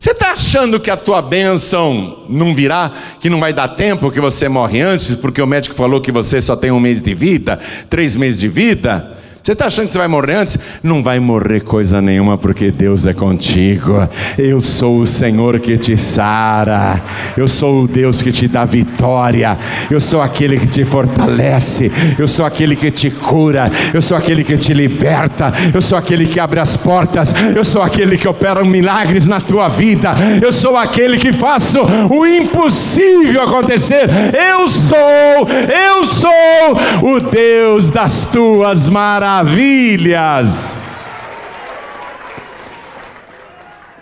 Você 0.03 0.13
está 0.13 0.33
achando 0.33 0.81
que 0.81 0.91
a 0.91 0.97
tua 0.97 1.21
bênção 1.21 2.25
não 2.27 2.55
virá, 2.55 2.91
que 3.21 3.29
não 3.29 3.39
vai 3.39 3.53
dar 3.53 3.69
tempo, 3.69 4.11
que 4.11 4.19
você 4.19 4.49
morre 4.49 4.81
antes, 4.81 5.15
porque 5.15 5.43
o 5.43 5.47
médico 5.47 5.75
falou 5.75 6.01
que 6.01 6.11
você 6.11 6.41
só 6.41 6.57
tem 6.57 6.71
um 6.71 6.81
mês 6.81 7.03
de 7.03 7.13
vida, 7.13 7.59
três 7.91 8.17
meses 8.17 8.41
de 8.41 8.49
vida? 8.49 9.20
Você 9.43 9.53
está 9.53 9.67
achando 9.67 9.87
que 9.87 9.93
você 9.93 9.99
vai 9.99 10.09
morrer 10.09 10.35
antes? 10.35 10.59
Não 10.83 11.03
vai 11.03 11.19
morrer 11.19 11.61
coisa 11.61 12.03
nenhuma, 12.03 12.37
porque 12.37 12.71
Deus 12.71 13.07
é 13.07 13.15
contigo. 13.15 14.07
Eu 14.37 14.61
sou 14.61 14.99
o 15.01 15.07
Senhor 15.07 15.59
que 15.61 15.79
te 15.79 15.97
sara. 15.97 17.01
Eu 17.35 17.49
sou 17.49 17.85
o 17.85 17.89
Deus 17.89 18.21
que 18.21 18.31
te 18.33 18.47
dá 18.47 18.67
vitória. 18.67 19.57
Eu 19.91 19.99
sou 19.99 20.21
aquele 20.21 20.59
que 20.59 20.67
te 20.67 20.85
fortalece. 20.85 21.91
Eu 22.19 22.29
sou 22.29 22.45
aquele 22.45 22.77
que 22.77 22.91
te 22.91 23.11
cura. 23.11 23.73
Eu 23.95 24.03
sou 24.03 24.15
aquele 24.15 24.45
que 24.45 24.59
te 24.59 24.75
liberta. 24.75 25.51
Eu 25.73 25.81
sou 25.81 25.97
aquele 25.97 26.27
que 26.27 26.39
abre 26.39 26.61
as 26.61 26.77
portas. 26.77 27.35
Eu 27.57 27.65
sou 27.65 27.81
aquele 27.81 28.19
que 28.19 28.29
opera 28.29 28.63
milagres 28.63 29.27
na 29.27 29.41
tua 29.41 29.69
vida. 29.69 30.15
Eu 30.43 30.53
sou 30.53 30.77
aquele 30.77 31.17
que 31.17 31.33
faço 31.33 31.81
o 32.11 32.27
impossível 32.27 33.43
acontecer. 33.43 34.05
Eu 34.35 34.69
sou, 34.69 34.99
eu 34.99 36.05
sou 36.05 37.11
o 37.11 37.21
Deus 37.21 37.91
das 37.91 38.27
tuas 38.27 38.87
maravilhas 38.91 39.30
maravilhas. 39.31 40.91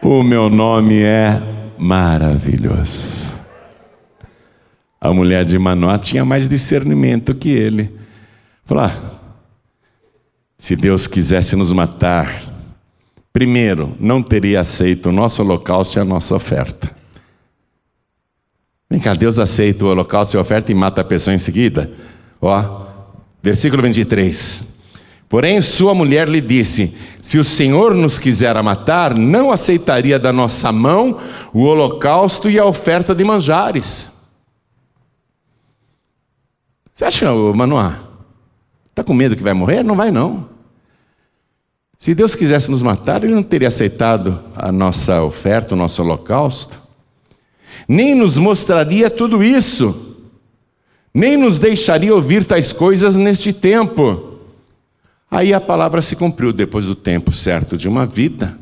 O 0.00 0.22
meu 0.22 0.48
nome 0.48 1.02
é 1.02 1.40
maravilhoso. 1.76 3.38
A 4.98 5.12
mulher 5.12 5.44
de 5.44 5.58
Manoá 5.58 5.98
tinha 5.98 6.24
mais 6.24 6.48
discernimento 6.48 7.34
que 7.34 7.50
ele. 7.50 7.94
Falou: 8.64 8.84
ah, 8.84 8.92
se 10.58 10.74
Deus 10.74 11.06
quisesse 11.06 11.54
nos 11.54 11.72
matar, 11.72 12.42
primeiro, 13.30 13.94
não 14.00 14.22
teria 14.22 14.60
aceito 14.60 15.10
o 15.10 15.12
nosso 15.12 15.42
holocausto 15.42 15.98
e 15.98 16.00
a 16.00 16.04
nossa 16.06 16.34
oferta. 16.34 16.90
Vem 18.90 18.98
cá, 18.98 19.12
Deus 19.12 19.38
aceita 19.38 19.84
o 19.84 19.88
holocausto 19.88 20.36
e 20.36 20.38
a 20.38 20.40
oferta 20.40 20.72
e 20.72 20.74
mata 20.74 21.02
a 21.02 21.04
pessoa 21.04 21.34
em 21.34 21.38
seguida? 21.38 21.92
Ó, 22.40 22.86
versículo 23.42 23.82
23. 23.82 24.77
Porém, 25.28 25.60
sua 25.60 25.94
mulher 25.94 26.26
lhe 26.28 26.40
disse: 26.40 26.96
Se 27.20 27.38
o 27.38 27.44
Senhor 27.44 27.94
nos 27.94 28.18
quiser 28.18 28.60
matar, 28.62 29.14
não 29.14 29.52
aceitaria 29.52 30.18
da 30.18 30.32
nossa 30.32 30.72
mão 30.72 31.20
o 31.52 31.64
holocausto 31.64 32.48
e 32.48 32.58
a 32.58 32.64
oferta 32.64 33.14
de 33.14 33.24
manjares. 33.24 34.10
Você 36.94 37.04
acha, 37.04 37.32
Manoá? 37.32 38.00
Está 38.88 39.04
com 39.04 39.14
medo 39.14 39.36
que 39.36 39.42
vai 39.42 39.52
morrer? 39.52 39.84
Não 39.84 39.94
vai, 39.94 40.10
não. 40.10 40.48
Se 41.98 42.14
Deus 42.14 42.34
quisesse 42.34 42.70
nos 42.70 42.82
matar, 42.82 43.22
Ele 43.22 43.34
não 43.34 43.42
teria 43.42 43.68
aceitado 43.68 44.40
a 44.56 44.72
nossa 44.72 45.22
oferta, 45.22 45.74
o 45.74 45.78
nosso 45.78 46.00
holocausto, 46.02 46.80
nem 47.88 48.14
nos 48.14 48.38
mostraria 48.38 49.10
tudo 49.10 49.42
isso, 49.44 50.16
nem 51.12 51.36
nos 51.36 51.58
deixaria 51.58 52.14
ouvir 52.14 52.44
tais 52.44 52.72
coisas 52.72 53.14
neste 53.14 53.52
tempo. 53.52 54.27
Aí 55.30 55.52
a 55.52 55.60
palavra 55.60 56.00
se 56.00 56.16
cumpriu 56.16 56.52
depois 56.52 56.86
do 56.86 56.94
tempo 56.94 57.30
certo 57.32 57.76
de 57.76 57.88
uma 57.88 58.06
vida. 58.06 58.58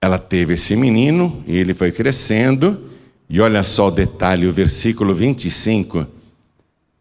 Ela 0.00 0.18
teve 0.18 0.54
esse 0.54 0.76
menino 0.76 1.42
e 1.46 1.56
ele 1.56 1.74
foi 1.74 1.90
crescendo. 1.90 2.90
E 3.28 3.40
olha 3.40 3.62
só 3.62 3.88
o 3.88 3.90
detalhe, 3.90 4.46
o 4.46 4.52
versículo 4.52 5.14
25 5.14 6.06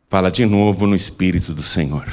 fala 0.10 0.30
de 0.30 0.46
novo 0.46 0.86
no 0.86 0.96
Espírito 0.96 1.54
do 1.54 1.64
Senhor. 1.64 2.06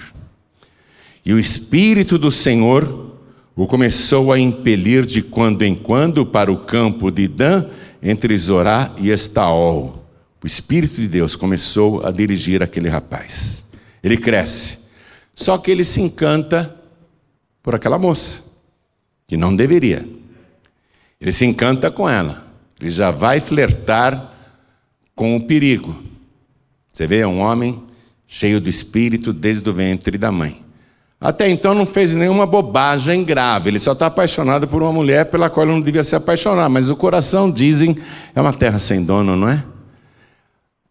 E 1.26 1.32
o 1.32 1.38
Espírito 1.38 2.16
do 2.16 2.30
Senhor 2.30 3.16
o 3.56 3.66
começou 3.66 4.32
a 4.32 4.38
impelir 4.38 5.04
de 5.04 5.20
quando 5.20 5.62
em 5.62 5.74
quando 5.74 6.24
para 6.24 6.50
o 6.52 6.58
campo 6.58 7.10
de 7.10 7.26
Dan, 7.26 7.64
entre 8.00 8.36
Zorá 8.36 8.94
e 8.98 9.10
Estaol. 9.10 10.06
O 10.42 10.46
Espírito 10.46 11.00
de 11.00 11.08
Deus 11.08 11.34
começou 11.34 12.06
a 12.06 12.12
dirigir 12.12 12.62
aquele 12.62 12.88
rapaz. 12.88 13.66
Ele 14.00 14.16
cresce. 14.16 14.78
Só 15.38 15.56
que 15.56 15.70
ele 15.70 15.84
se 15.84 16.00
encanta 16.00 16.74
por 17.62 17.72
aquela 17.72 17.96
moça, 17.96 18.42
que 19.24 19.36
não 19.36 19.54
deveria. 19.54 20.04
Ele 21.20 21.30
se 21.30 21.46
encanta 21.46 21.92
com 21.92 22.08
ela. 22.08 22.44
Ele 22.80 22.90
já 22.90 23.12
vai 23.12 23.38
flertar 23.38 24.32
com 25.14 25.36
o 25.36 25.46
perigo. 25.46 26.02
Você 26.92 27.06
vê, 27.06 27.18
é 27.18 27.26
um 27.26 27.38
homem 27.38 27.80
cheio 28.26 28.60
do 28.60 28.68
espírito 28.68 29.32
desde 29.32 29.70
o 29.70 29.72
ventre 29.72 30.18
da 30.18 30.32
mãe. 30.32 30.60
Até 31.20 31.48
então 31.48 31.72
não 31.72 31.86
fez 31.86 32.16
nenhuma 32.16 32.44
bobagem 32.44 33.22
grave, 33.22 33.70
ele 33.70 33.78
só 33.78 33.92
está 33.92 34.06
apaixonado 34.06 34.66
por 34.66 34.82
uma 34.82 34.92
mulher 34.92 35.26
pela 35.26 35.48
qual 35.48 35.64
ele 35.64 35.72
não 35.72 35.80
devia 35.80 36.02
se 36.02 36.16
apaixonar, 36.16 36.68
mas 36.68 36.90
o 36.90 36.96
coração, 36.96 37.48
dizem, 37.48 37.96
é 38.34 38.40
uma 38.40 38.52
terra 38.52 38.80
sem 38.80 39.04
dono, 39.04 39.36
não 39.36 39.48
é? 39.48 39.64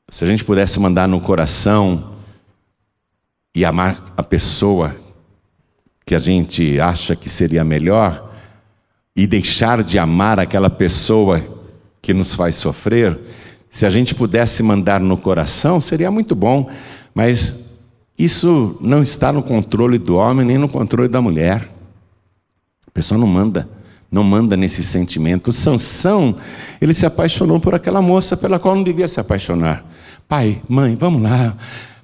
Se 0.10 0.24
a 0.24 0.28
gente 0.28 0.46
pudesse 0.46 0.80
mandar 0.80 1.06
no 1.06 1.20
coração 1.20 2.17
e 3.58 3.66
amar 3.66 4.14
a 4.16 4.22
pessoa 4.22 4.96
que 6.06 6.14
a 6.14 6.20
gente 6.20 6.80
acha 6.80 7.16
que 7.16 7.28
seria 7.28 7.64
melhor 7.64 8.32
e 9.16 9.26
deixar 9.26 9.82
de 9.82 9.98
amar 9.98 10.40
aquela 10.40 10.70
pessoa 10.70 11.44
que 12.00 12.14
nos 12.14 12.36
faz 12.36 12.54
sofrer, 12.54 13.20
se 13.68 13.84
a 13.84 13.90
gente 13.90 14.14
pudesse 14.14 14.62
mandar 14.62 15.00
no 15.00 15.18
coração, 15.18 15.82
seria 15.82 16.12
muito 16.12 16.36
bom, 16.36 16.70
mas 17.16 17.80
isso 18.16 18.78
não 18.80 19.02
está 19.02 19.34
no 19.34 19.42
controle 19.42 19.98
do 19.98 20.18
homem 20.18 20.46
nem 20.46 20.60
no 20.60 20.70
controle 20.70 21.10
da 21.10 21.20
mulher. 21.20 21.68
A 22.86 22.92
pessoa 22.92 23.18
não 23.18 23.26
manda, 23.26 23.68
não 24.12 24.24
manda 24.24 24.56
nesse 24.56 24.84
sentimento. 24.84 25.48
O 25.48 25.52
Sansão, 25.52 26.38
ele 26.80 26.94
se 26.94 27.08
apaixonou 27.08 27.60
por 27.60 27.74
aquela 27.74 28.04
moça 28.04 28.38
pela 28.38 28.60
qual 28.60 28.76
não 28.76 28.84
devia 28.84 29.08
se 29.08 29.20
apaixonar. 29.20 29.84
Pai, 30.28 30.62
mãe, 30.70 30.96
vamos 30.96 31.24
lá. 31.24 31.58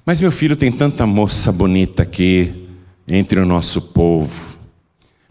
Mas 0.06 0.20
meu 0.20 0.30
filho 0.30 0.54
tem 0.54 0.70
tanta 0.70 1.06
moça 1.06 1.50
bonita 1.50 2.02
aqui 2.02 2.68
entre 3.08 3.40
o 3.40 3.46
nosso 3.46 3.80
povo. 3.80 4.54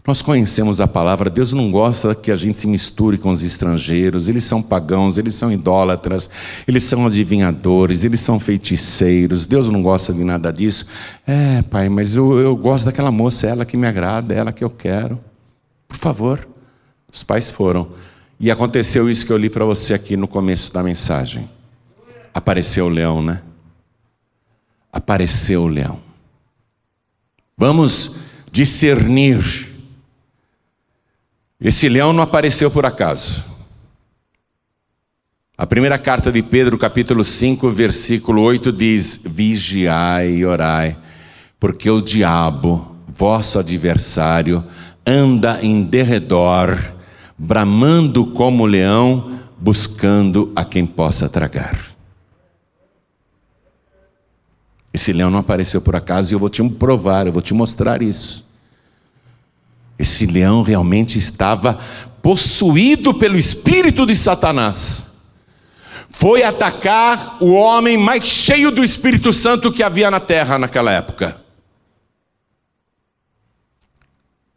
Nós 0.06 0.20
conhecemos 0.20 0.80
a 0.80 0.88
palavra, 0.88 1.30
Deus 1.30 1.52
não 1.52 1.70
gosta 1.70 2.14
que 2.14 2.30
a 2.30 2.34
gente 2.34 2.58
se 2.58 2.66
misture 2.66 3.16
com 3.16 3.30
os 3.30 3.42
estrangeiros, 3.42 4.28
eles 4.28 4.44
são 4.44 4.60
pagãos, 4.60 5.16
eles 5.16 5.34
são 5.34 5.50
idólatras, 5.50 6.28
eles 6.68 6.82
são 6.82 7.06
adivinhadores, 7.06 8.04
eles 8.04 8.20
são 8.20 8.38
feiticeiros, 8.38 9.46
Deus 9.46 9.70
não 9.70 9.82
gosta 9.82 10.12
de 10.12 10.22
nada 10.22 10.52
disso. 10.52 10.86
É, 11.26 11.62
pai, 11.62 11.88
mas 11.88 12.16
eu, 12.16 12.38
eu 12.38 12.54
gosto 12.54 12.84
daquela 12.84 13.10
moça, 13.10 13.46
ela 13.46 13.64
que 13.64 13.78
me 13.78 13.86
agrada, 13.86 14.34
ela 14.34 14.52
que 14.52 14.62
eu 14.62 14.68
quero. 14.68 15.18
Por 15.88 15.96
favor. 15.96 16.46
Os 17.10 17.22
pais 17.22 17.48
foram. 17.48 17.88
E 18.40 18.50
aconteceu 18.50 19.08
isso 19.08 19.24
que 19.24 19.32
eu 19.32 19.36
li 19.38 19.48
para 19.48 19.64
você 19.64 19.94
aqui 19.94 20.16
no 20.16 20.26
começo 20.26 20.74
da 20.74 20.82
mensagem. 20.82 21.48
Apareceu 22.34 22.86
o 22.86 22.88
leão, 22.88 23.22
né? 23.22 23.40
Apareceu 24.94 25.64
o 25.64 25.68
leão. 25.68 26.00
Vamos 27.58 28.14
discernir 28.50 29.74
esse 31.64 31.88
leão 31.88 32.12
não 32.12 32.22
apareceu 32.22 32.70
por 32.70 32.84
acaso. 32.84 33.42
A 35.56 35.66
primeira 35.66 35.96
carta 35.96 36.30
de 36.30 36.42
Pedro, 36.42 36.76
capítulo 36.76 37.24
5, 37.24 37.70
versículo 37.70 38.42
8 38.42 38.70
diz: 38.70 39.18
Vigiai 39.24 40.30
e 40.30 40.44
orai, 40.44 40.94
porque 41.58 41.88
o 41.88 42.02
diabo, 42.02 42.94
vosso 43.16 43.58
adversário, 43.58 44.62
anda 45.06 45.58
em 45.62 45.82
derredor, 45.82 46.78
bramando 47.38 48.26
como 48.26 48.66
leão, 48.66 49.38
buscando 49.58 50.52
a 50.54 50.66
quem 50.66 50.84
possa 50.84 51.30
tragar. 51.30 51.93
Esse 54.94 55.12
leão 55.12 55.28
não 55.28 55.40
apareceu 55.40 55.80
por 55.80 55.96
acaso 55.96 56.32
e 56.32 56.34
eu 56.34 56.38
vou 56.38 56.48
te 56.48 56.62
provar, 56.70 57.26
eu 57.26 57.32
vou 57.32 57.42
te 57.42 57.52
mostrar 57.52 58.00
isso. 58.00 58.46
Esse 59.98 60.24
leão 60.24 60.62
realmente 60.62 61.18
estava 61.18 61.80
possuído 62.22 63.12
pelo 63.12 63.36
espírito 63.36 64.06
de 64.06 64.14
Satanás. 64.14 65.06
Foi 66.10 66.44
atacar 66.44 67.38
o 67.42 67.50
homem 67.50 67.98
mais 67.98 68.24
cheio 68.24 68.70
do 68.70 68.84
Espírito 68.84 69.32
Santo 69.32 69.72
que 69.72 69.82
havia 69.82 70.12
na 70.12 70.20
terra 70.20 70.60
naquela 70.60 70.92
época. 70.92 71.40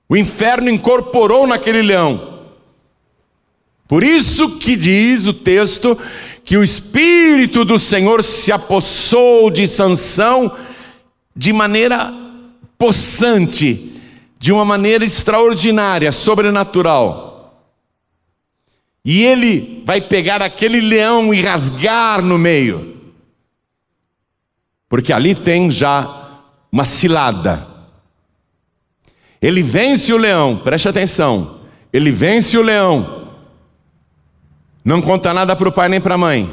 O 0.07 0.15
inferno 0.15 0.69
incorporou 0.69 1.47
naquele 1.47 1.81
leão. 1.81 2.45
Por 3.87 4.03
isso 4.03 4.57
que 4.57 4.75
diz 4.75 5.25
o 5.25 5.33
texto 5.33 5.97
que 6.47 6.55
o 6.55 6.63
espírito 6.63 7.65
do 7.65 7.77
Senhor 7.77 8.23
se 8.23 8.53
apossou 8.53 9.49
de 9.49 9.67
Sansão 9.67 10.55
de 11.35 11.51
maneira 11.51 12.13
possante 12.77 13.99
de 14.39 14.53
uma 14.53 14.63
maneira 14.63 15.03
extraordinária, 15.03 16.09
sobrenatural. 16.09 17.67
E 19.03 19.25
ele 19.25 19.83
vai 19.85 19.99
pegar 19.99 20.41
aquele 20.41 20.79
leão 20.79 21.33
e 21.33 21.41
rasgar 21.41 22.21
no 22.21 22.37
meio. 22.37 22.95
Porque 24.87 25.11
ali 25.11 25.35
tem 25.35 25.69
já 25.69 26.39
uma 26.71 26.85
cilada. 26.85 27.67
Ele 29.41 29.61
vence 29.61 30.13
o 30.13 30.17
leão, 30.17 30.55
preste 30.55 30.87
atenção. 30.87 31.59
Ele 31.91 32.09
vence 32.09 32.57
o 32.57 32.61
leão. 32.61 33.16
Não 34.87 35.01
conta 35.01 35.33
nada 35.33 35.53
para 35.53 35.67
o 35.67 35.71
pai 35.73 35.89
nem 35.89 35.99
para 35.99 36.15
a 36.15 36.17
mãe. 36.17 36.49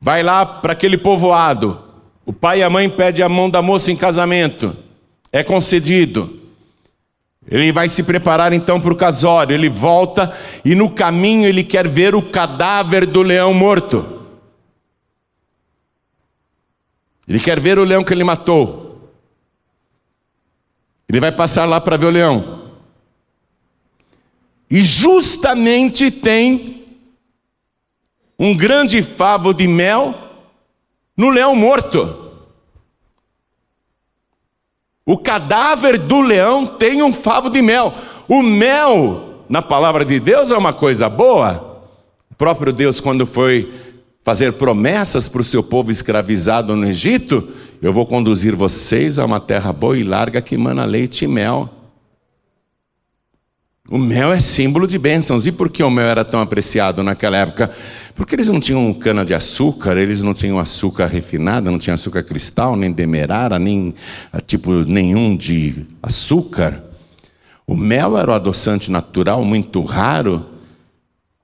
Vai 0.00 0.22
lá 0.22 0.46
para 0.46 0.72
aquele 0.72 0.96
povoado. 0.96 1.78
O 2.24 2.32
pai 2.32 2.60
e 2.60 2.62
a 2.62 2.70
mãe 2.70 2.88
pedem 2.88 3.22
a 3.22 3.28
mão 3.28 3.50
da 3.50 3.60
moça 3.60 3.92
em 3.92 3.96
casamento 3.96 4.74
é 5.30 5.42
concedido. 5.44 6.40
Ele 7.46 7.70
vai 7.70 7.90
se 7.90 8.02
preparar 8.02 8.54
então 8.54 8.80
para 8.80 8.94
o 8.94 8.96
casório, 8.96 9.52
ele 9.52 9.68
volta 9.68 10.34
e 10.64 10.74
no 10.74 10.88
caminho 10.88 11.46
ele 11.46 11.62
quer 11.62 11.86
ver 11.86 12.14
o 12.14 12.22
cadáver 12.22 13.04
do 13.04 13.20
leão 13.20 13.52
morto. 13.52 14.22
Ele 17.28 17.38
quer 17.38 17.60
ver 17.60 17.78
o 17.78 17.84
leão 17.84 18.02
que 18.02 18.14
ele 18.14 18.24
matou. 18.24 19.10
Ele 21.06 21.20
vai 21.20 21.30
passar 21.30 21.66
lá 21.66 21.78
para 21.78 21.98
ver 21.98 22.06
o 22.06 22.10
leão. 22.10 22.65
E 24.70 24.82
justamente 24.82 26.10
tem 26.10 26.84
um 28.38 28.56
grande 28.56 29.02
favo 29.02 29.54
de 29.54 29.66
mel 29.66 30.14
no 31.16 31.30
leão 31.30 31.54
morto. 31.54 32.24
O 35.04 35.16
cadáver 35.16 35.98
do 35.98 36.20
leão 36.20 36.66
tem 36.66 37.02
um 37.02 37.12
favo 37.12 37.48
de 37.48 37.62
mel. 37.62 37.94
O 38.28 38.42
mel, 38.42 39.44
na 39.48 39.62
palavra 39.62 40.04
de 40.04 40.18
Deus, 40.18 40.50
é 40.50 40.56
uma 40.56 40.72
coisa 40.72 41.08
boa. 41.08 41.84
O 42.30 42.34
próprio 42.34 42.72
Deus, 42.72 43.00
quando 43.00 43.24
foi 43.24 43.72
fazer 44.24 44.54
promessas 44.54 45.28
para 45.28 45.40
o 45.40 45.44
seu 45.44 45.62
povo 45.62 45.92
escravizado 45.92 46.74
no 46.74 46.84
Egito, 46.84 47.48
eu 47.80 47.92
vou 47.92 48.04
conduzir 48.04 48.56
vocês 48.56 49.20
a 49.20 49.24
uma 49.24 49.38
terra 49.38 49.72
boa 49.72 49.96
e 49.96 50.02
larga 50.02 50.42
que 50.42 50.58
mana 50.58 50.84
leite 50.84 51.24
e 51.24 51.28
mel. 51.28 51.70
O 53.88 53.98
mel 53.98 54.32
é 54.32 54.40
símbolo 54.40 54.86
de 54.86 54.98
bênçãos. 54.98 55.46
E 55.46 55.52
por 55.52 55.70
que 55.70 55.82
o 55.82 55.90
mel 55.90 56.06
era 56.06 56.24
tão 56.24 56.40
apreciado 56.40 57.02
naquela 57.02 57.36
época? 57.36 57.70
Porque 58.14 58.34
eles 58.34 58.48
não 58.48 58.58
tinham 58.58 58.92
cana 58.94 59.24
de 59.24 59.32
açúcar, 59.32 59.96
eles 59.96 60.22
não 60.22 60.34
tinham 60.34 60.58
açúcar 60.58 61.06
refinado, 61.06 61.70
não 61.70 61.78
tinham 61.78 61.94
açúcar 61.94 62.24
cristal, 62.24 62.74
nem 62.74 62.90
demerara, 62.90 63.58
nem 63.58 63.94
ah, 64.32 64.40
tipo 64.40 64.72
nenhum 64.84 65.36
de 65.36 65.86
açúcar. 66.02 66.82
O 67.64 67.76
mel 67.76 68.18
era 68.18 68.30
o 68.30 68.34
adoçante 68.34 68.90
natural 68.90 69.44
muito 69.44 69.82
raro, 69.82 70.46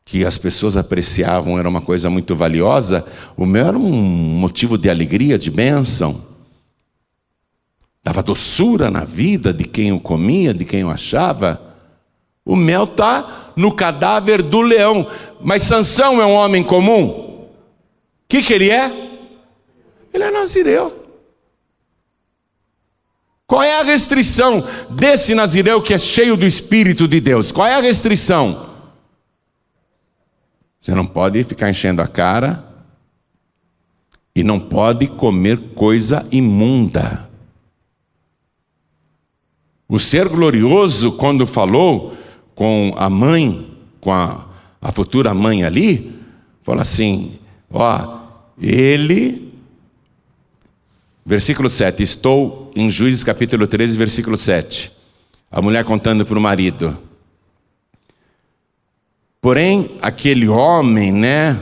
que 0.04 0.24
as 0.24 0.36
pessoas 0.36 0.76
apreciavam, 0.76 1.58
era 1.58 1.68
uma 1.68 1.80
coisa 1.80 2.10
muito 2.10 2.34
valiosa. 2.34 3.04
O 3.36 3.46
mel 3.46 3.66
era 3.68 3.78
um 3.78 3.92
motivo 3.92 4.76
de 4.76 4.90
alegria, 4.90 5.38
de 5.38 5.50
bênção. 5.50 6.20
Dava 8.02 8.20
doçura 8.20 8.90
na 8.90 9.04
vida 9.04 9.52
de 9.52 9.64
quem 9.64 9.92
o 9.92 10.00
comia, 10.00 10.52
de 10.52 10.64
quem 10.64 10.84
o 10.84 10.90
achava. 10.90 11.71
O 12.44 12.56
mel 12.56 12.84
está 12.84 13.52
no 13.56 13.72
cadáver 13.72 14.42
do 14.42 14.60
leão. 14.60 15.06
Mas 15.40 15.62
Sansão 15.62 16.20
é 16.20 16.26
um 16.26 16.34
homem 16.34 16.62
comum? 16.62 17.08
O 17.08 17.48
que, 18.28 18.42
que 18.42 18.52
ele 18.52 18.70
é? 18.70 18.90
Ele 20.12 20.24
é 20.24 20.30
nazireu. 20.30 21.00
Qual 23.46 23.62
é 23.62 23.80
a 23.80 23.84
restrição 23.84 24.66
desse 24.88 25.34
nazireu 25.34 25.82
que 25.82 25.92
é 25.92 25.98
cheio 25.98 26.36
do 26.36 26.46
Espírito 26.46 27.06
de 27.06 27.20
Deus? 27.20 27.52
Qual 27.52 27.66
é 27.66 27.74
a 27.74 27.80
restrição? 27.80 28.70
Você 30.80 30.94
não 30.94 31.06
pode 31.06 31.44
ficar 31.44 31.68
enchendo 31.68 32.00
a 32.02 32.08
cara 32.08 32.64
e 34.34 34.42
não 34.42 34.58
pode 34.58 35.06
comer 35.06 35.74
coisa 35.74 36.26
imunda. 36.32 37.28
O 39.86 39.98
ser 39.98 40.28
glorioso, 40.28 41.12
quando 41.12 41.46
falou, 41.46 42.16
com 42.54 42.94
a 42.96 43.08
mãe, 43.08 43.76
com 44.00 44.12
a, 44.12 44.46
a 44.80 44.92
futura 44.92 45.32
mãe 45.34 45.64
ali, 45.64 46.12
fala 46.62 46.82
assim: 46.82 47.38
ó, 47.70 48.20
ele, 48.60 49.52
versículo 51.24 51.68
7, 51.68 52.02
estou 52.02 52.72
em 52.74 52.90
Juízes 52.90 53.24
capítulo 53.24 53.66
13, 53.66 53.96
versículo 53.96 54.36
7. 54.36 54.92
A 55.50 55.60
mulher 55.60 55.84
contando 55.84 56.24
para 56.24 56.38
o 56.38 56.40
marido. 56.40 56.96
Porém, 59.40 59.98
aquele 60.00 60.48
homem, 60.48 61.12
né, 61.12 61.60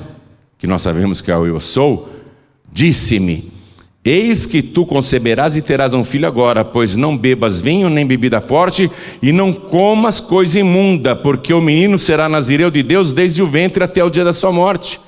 que 0.59 0.67
nós 0.67 0.83
sabemos 0.83 1.21
que 1.21 1.31
é 1.31 1.37
o 1.37 1.47
eu 1.47 1.59
sou, 1.59 2.11
disse-me: 2.71 3.51
Eis 4.03 4.47
que 4.47 4.63
tu 4.63 4.87
conceberás 4.87 5.57
e 5.57 5.63
terás 5.63 5.93
um 5.93 6.03
filho 6.03 6.27
agora, 6.27 6.65
pois 6.65 6.97
não 6.97 7.17
bebas 7.17 7.61
vinho 7.61 7.91
nem 7.91 8.07
bebida 8.07 8.41
forte, 8.41 8.91
e 9.21 9.31
não 9.31 9.53
comas 9.53 10.19
coisa 10.19 10.59
imunda, 10.59 11.15
porque 11.15 11.53
o 11.53 11.61
menino 11.61 11.99
será 11.99 12.27
nazireu 12.27 12.71
de 12.71 12.83
Deus 12.83 13.13
desde 13.13 13.43
o 13.43 13.47
ventre 13.47 13.85
até 13.85 14.03
o 14.03 14.09
dia 14.09 14.25
da 14.25 14.33
sua 14.33 14.51
morte. 14.51 14.99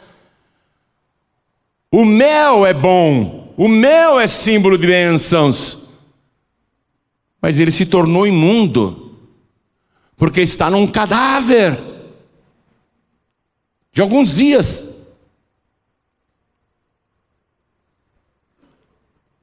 O 1.91 2.05
mel 2.05 2.67
é 2.67 2.75
bom, 2.75 3.55
o 3.57 3.67
mel 3.67 4.21
é 4.21 4.27
símbolo 4.27 4.77
de 4.77 4.87
bênçãos, 4.87 5.79
mas 7.41 7.59
ele 7.59 7.71
se 7.71 7.87
tornou 7.87 8.27
imundo, 8.27 9.17
porque 10.19 10.43
está 10.43 10.71
num 10.71 10.87
cadáver 10.87 11.79
de 13.91 14.03
alguns 14.03 14.37
dias. 14.37 15.02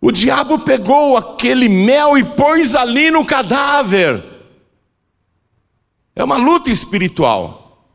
O 0.02 0.12
diabo 0.12 0.60
pegou 0.60 1.18
aquele 1.18 1.68
mel 1.68 2.18
e 2.18 2.24
pôs 2.24 2.76
ali 2.76 3.12
no 3.12 3.26
cadáver. 3.26 4.24
É 6.16 6.24
uma 6.24 6.38
luta 6.38 6.72
espiritual. 6.72 7.88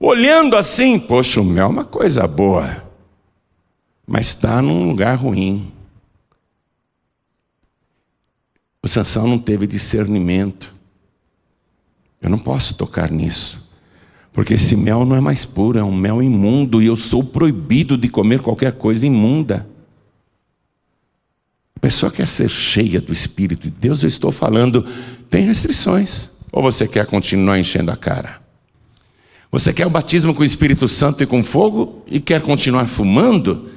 Olhando 0.00 0.56
assim, 0.56 0.98
poxa, 0.98 1.40
o 1.40 1.44
mel 1.44 1.66
é 1.66 1.70
uma 1.70 1.84
coisa 1.84 2.26
boa, 2.26 2.84
mas 4.06 4.26
está 4.28 4.60
num 4.60 4.88
lugar 4.88 5.16
ruim. 5.16 5.72
O 8.82 8.88
Sansão 8.88 9.26
não 9.26 9.38
teve 9.38 9.66
discernimento. 9.66 10.74
Eu 12.20 12.28
não 12.28 12.38
posso 12.38 12.74
tocar 12.76 13.10
nisso. 13.10 13.72
Porque 14.32 14.54
esse 14.54 14.76
mel 14.76 15.04
não 15.04 15.16
é 15.16 15.20
mais 15.20 15.44
puro, 15.44 15.78
é 15.78 15.84
um 15.84 15.94
mel 15.94 16.22
imundo 16.22 16.82
e 16.82 16.86
eu 16.86 16.96
sou 16.96 17.22
proibido 17.22 17.96
de 17.96 18.08
comer 18.08 18.40
qualquer 18.40 18.72
coisa 18.72 19.06
imunda. 19.06 19.66
Pessoa 21.84 22.10
quer 22.10 22.26
ser 22.26 22.48
cheia 22.48 22.98
do 22.98 23.12
Espírito 23.12 23.64
de 23.64 23.70
Deus, 23.70 24.02
eu 24.02 24.08
estou 24.08 24.32
falando, 24.32 24.86
tem 25.28 25.44
restrições. 25.44 26.30
Ou 26.50 26.62
você 26.62 26.88
quer 26.88 27.04
continuar 27.04 27.58
enchendo 27.58 27.90
a 27.90 27.96
cara? 27.96 28.40
Você 29.52 29.70
quer 29.70 29.86
o 29.86 29.90
batismo 29.90 30.32
com 30.34 30.40
o 30.40 30.46
Espírito 30.46 30.88
Santo 30.88 31.22
e 31.22 31.26
com 31.26 31.44
fogo 31.44 32.02
e 32.06 32.20
quer 32.20 32.40
continuar 32.40 32.86
fumando? 32.86 33.68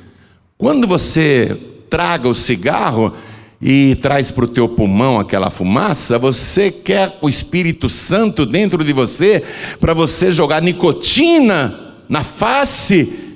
Quando 0.58 0.88
você 0.88 1.60
traga 1.90 2.30
o 2.30 2.34
cigarro 2.34 3.14
e 3.62 3.98
traz 3.98 4.32
para 4.32 4.46
o 4.46 4.48
teu 4.48 4.70
pulmão 4.70 5.20
aquela 5.20 5.50
fumaça, 5.50 6.18
você 6.18 6.72
quer 6.72 7.18
o 7.22 7.28
Espírito 7.28 7.90
Santo 7.90 8.46
dentro 8.46 8.86
de 8.86 8.94
você 8.94 9.44
para 9.82 9.94
você 9.94 10.32
jogar 10.32 10.62
nicotina 10.62 11.98
na 12.08 12.24
face 12.24 13.36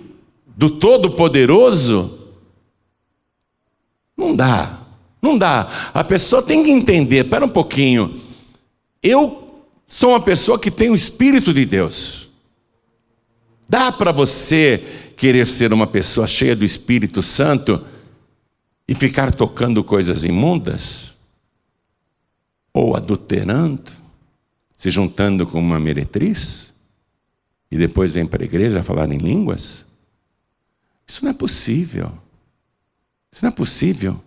do 0.56 0.70
Todo-Poderoso? 0.70 2.21
Não 4.22 4.36
dá, 4.36 4.80
não 5.20 5.36
dá. 5.36 5.92
A 5.96 6.04
pessoa 6.04 6.44
tem 6.44 6.64
que 6.64 6.70
entender, 6.70 7.26
espera 7.26 7.44
um 7.44 7.50
pouquinho, 7.50 8.22
eu 9.02 9.66
sou 9.88 10.12
uma 10.12 10.22
pessoa 10.22 10.60
que 10.60 10.70
tem 10.70 10.92
o 10.92 10.96
Espírito 10.96 11.52
de 11.52 11.66
Deus. 11.66 12.30
Dá 13.68 13.92
para 13.92 14.12
você 14.12 15.12
querer 15.18 15.48
ser 15.48 15.74
uma 15.74 15.88
pessoa 15.88 16.28
cheia 16.28 16.56
do 16.56 16.64
Espírito 16.64 17.24
Santo 17.24 17.84
e 18.88 18.94
ficar 18.94 19.34
tocando 19.34 19.84
coisas 19.84 20.24
imundas? 20.24 21.16
Ou 22.72 22.96
adulterando, 22.96 23.92
se 24.78 24.92
juntando 24.92 25.48
com 25.48 25.60
uma 25.60 25.80
meretriz? 25.80 26.72
E 27.72 27.78
depois 27.78 28.12
vem 28.12 28.28
para 28.28 28.44
a 28.44 28.46
igreja 28.46 28.84
falar 28.84 29.12
em 29.12 29.18
línguas? 29.18 29.84
Isso 31.08 31.26
não 31.26 31.32
é 31.32 31.34
possível. 31.34 32.12
Isso 33.32 33.44
não 33.44 33.50
é 33.50 33.54
possível. 33.54 34.22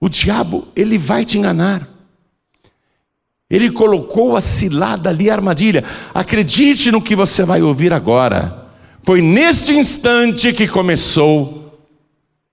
O 0.00 0.08
diabo, 0.08 0.68
ele 0.76 0.98
vai 0.98 1.24
te 1.24 1.38
enganar. 1.38 1.88
Ele 3.50 3.70
colocou 3.70 4.36
a 4.36 4.40
cilada 4.40 5.08
ali, 5.08 5.30
a 5.30 5.34
armadilha. 5.34 5.82
Acredite 6.12 6.90
no 6.90 7.00
que 7.00 7.16
você 7.16 7.44
vai 7.44 7.62
ouvir 7.62 7.94
agora. 7.94 8.68
Foi 9.02 9.22
nesse 9.22 9.72
instante 9.72 10.52
que 10.52 10.68
começou 10.68 11.80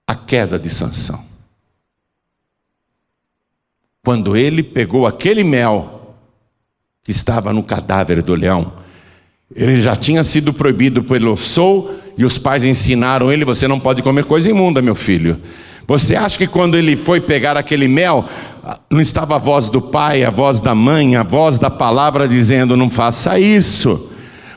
a 0.08 0.16
queda 0.16 0.58
de 0.58 0.70
Sansão. 0.70 1.24
Quando 4.04 4.38
ele 4.38 4.64
pegou 4.64 5.06
aquele 5.06 5.44
mel 5.44 6.16
que 7.04 7.12
estava 7.12 7.52
no 7.52 7.64
cadáver 7.64 8.22
do 8.24 8.34
leão, 8.34 8.85
ele 9.54 9.82
já 9.82 9.96
tinha 9.96 10.24
sido 10.24 10.54
proibido 10.54 11.04
pelo 11.04 11.36
Sou 11.36 11.94
e 12.18 12.26
os 12.26 12.38
pais 12.38 12.64
ensinaram 12.64 13.32
ele: 13.32 13.46
você 13.46 13.68
não 13.68 13.80
pode 13.80 14.02
comer 14.02 14.26
coisa 14.26 14.50
imunda, 14.50 14.82
meu 14.82 14.96
filho. 14.96 15.40
Você 15.88 16.16
acha 16.16 16.38
que 16.38 16.48
quando 16.48 16.76
ele 16.76 16.96
foi 16.96 17.22
pegar 17.22 17.56
aquele 17.56 17.88
mel, 17.88 18.28
não 18.90 19.00
estava 19.00 19.36
a 19.36 19.38
voz 19.38 19.70
do 19.70 19.80
pai, 19.80 20.24
a 20.24 20.32
voz 20.32 20.60
da 20.60 20.74
mãe, 20.74 21.16
a 21.16 21.22
voz 21.22 21.60
da 21.60 21.70
palavra 21.70 22.28
dizendo: 22.28 22.76
não 22.76 22.90
faça 22.90 23.38
isso. 23.38 24.10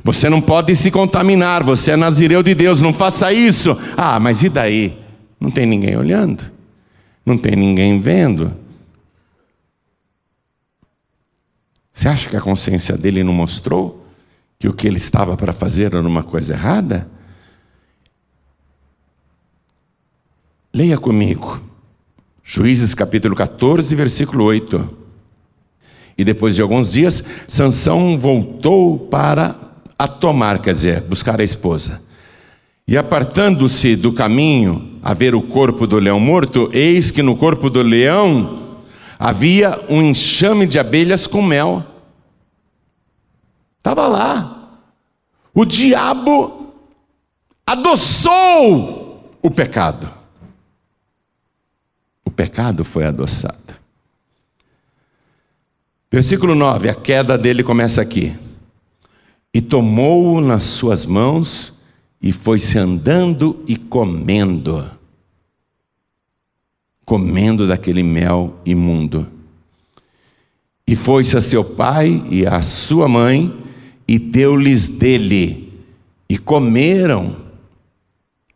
Você 0.03 0.30
não 0.30 0.41
pode 0.41 0.74
se 0.74 0.91
contaminar, 0.91 1.62
você 1.62 1.91
é 1.91 1.97
nazireu 1.97 2.43
de 2.43 2.55
Deus, 2.55 2.80
não 2.80 2.95
faça 2.95 3.30
isso. 3.30 3.76
Ah, 3.97 4.18
mas 4.18 4.43
e 4.43 4.49
daí? 4.49 4.97
Não 5.39 5.51
tem 5.51 5.66
ninguém 5.66 5.97
olhando, 5.97 6.45
não 7.26 7.36
tem 7.36 7.55
ninguém 7.55 8.01
vendo. 8.01 8.57
Você 11.93 12.09
acha 12.09 12.30
que 12.30 12.36
a 12.36 12.41
consciência 12.41 12.97
dele 12.97 13.22
não 13.22 13.32
mostrou 13.32 14.07
que 14.59 14.68
o 14.68 14.72
que 14.72 14.88
ele 14.88 14.96
estava 14.96 15.36
para 15.36 15.52
fazer 15.52 15.94
era 15.94 16.00
uma 16.00 16.22
coisa 16.22 16.54
errada? 16.54 17.09
Leia 20.74 20.98
comigo. 20.98 21.62
Juízes 22.42 22.94
capítulo 22.94 23.36
14, 23.36 23.94
versículo 23.94 24.44
8. 24.44 24.96
E 26.16 26.24
depois 26.24 26.56
de 26.56 26.62
alguns 26.62 26.92
dias, 26.92 27.22
Sansão 27.46 28.18
voltou 28.18 28.98
para 28.98 29.54
a 29.98 30.09
tomar, 30.09 30.59
quer 30.61 30.74
dizer, 30.74 31.02
buscar 31.02 31.40
a 31.40 31.44
esposa. 31.44 32.02
E 32.86 32.96
apartando-se 32.96 33.94
do 33.94 34.12
caminho 34.12 34.98
a 35.02 35.14
ver 35.14 35.34
o 35.34 35.42
corpo 35.42 35.86
do 35.86 35.98
leão 35.98 36.18
morto, 36.18 36.70
eis 36.72 37.11
que 37.11 37.22
no 37.22 37.36
corpo 37.36 37.68
do 37.70 37.82
leão 37.82 38.78
havia 39.18 39.78
um 39.88 40.02
enxame 40.02 40.66
de 40.66 40.78
abelhas 40.78 41.26
com 41.26 41.42
mel. 41.42 41.84
Estava 43.89 44.07
lá. 44.07 44.80
O 45.55 45.64
diabo 45.64 46.74
adoçou 47.66 49.39
o 49.43 49.51
pecado 49.51 50.18
pecado 52.39 52.84
foi 52.84 53.05
adoçado. 53.05 53.74
Versículo 56.09 56.55
9, 56.55 56.89
a 56.89 56.95
queda 56.95 57.36
dele 57.36 57.64
começa 57.64 58.01
aqui. 58.01 58.32
E 59.53 59.61
tomou-o 59.61 60.41
nas 60.41 60.62
suas 60.62 61.05
mãos 61.05 61.72
e 62.22 62.30
foi-se 62.30 62.78
andando 62.78 63.64
e 63.66 63.74
comendo. 63.74 64.89
Comendo 67.05 67.66
daquele 67.66 68.05
mel 68.05 68.55
imundo. 68.64 69.26
E 70.86 70.95
foi-se 70.95 71.36
a 71.36 71.41
seu 71.41 71.64
pai 71.64 72.24
e 72.30 72.47
a 72.47 72.62
sua 72.62 73.09
mãe 73.09 73.67
e 74.09 74.18
deu-lhes 74.18 74.88
dele. 74.88 75.72
E 76.28 76.38
comeram. 76.38 77.36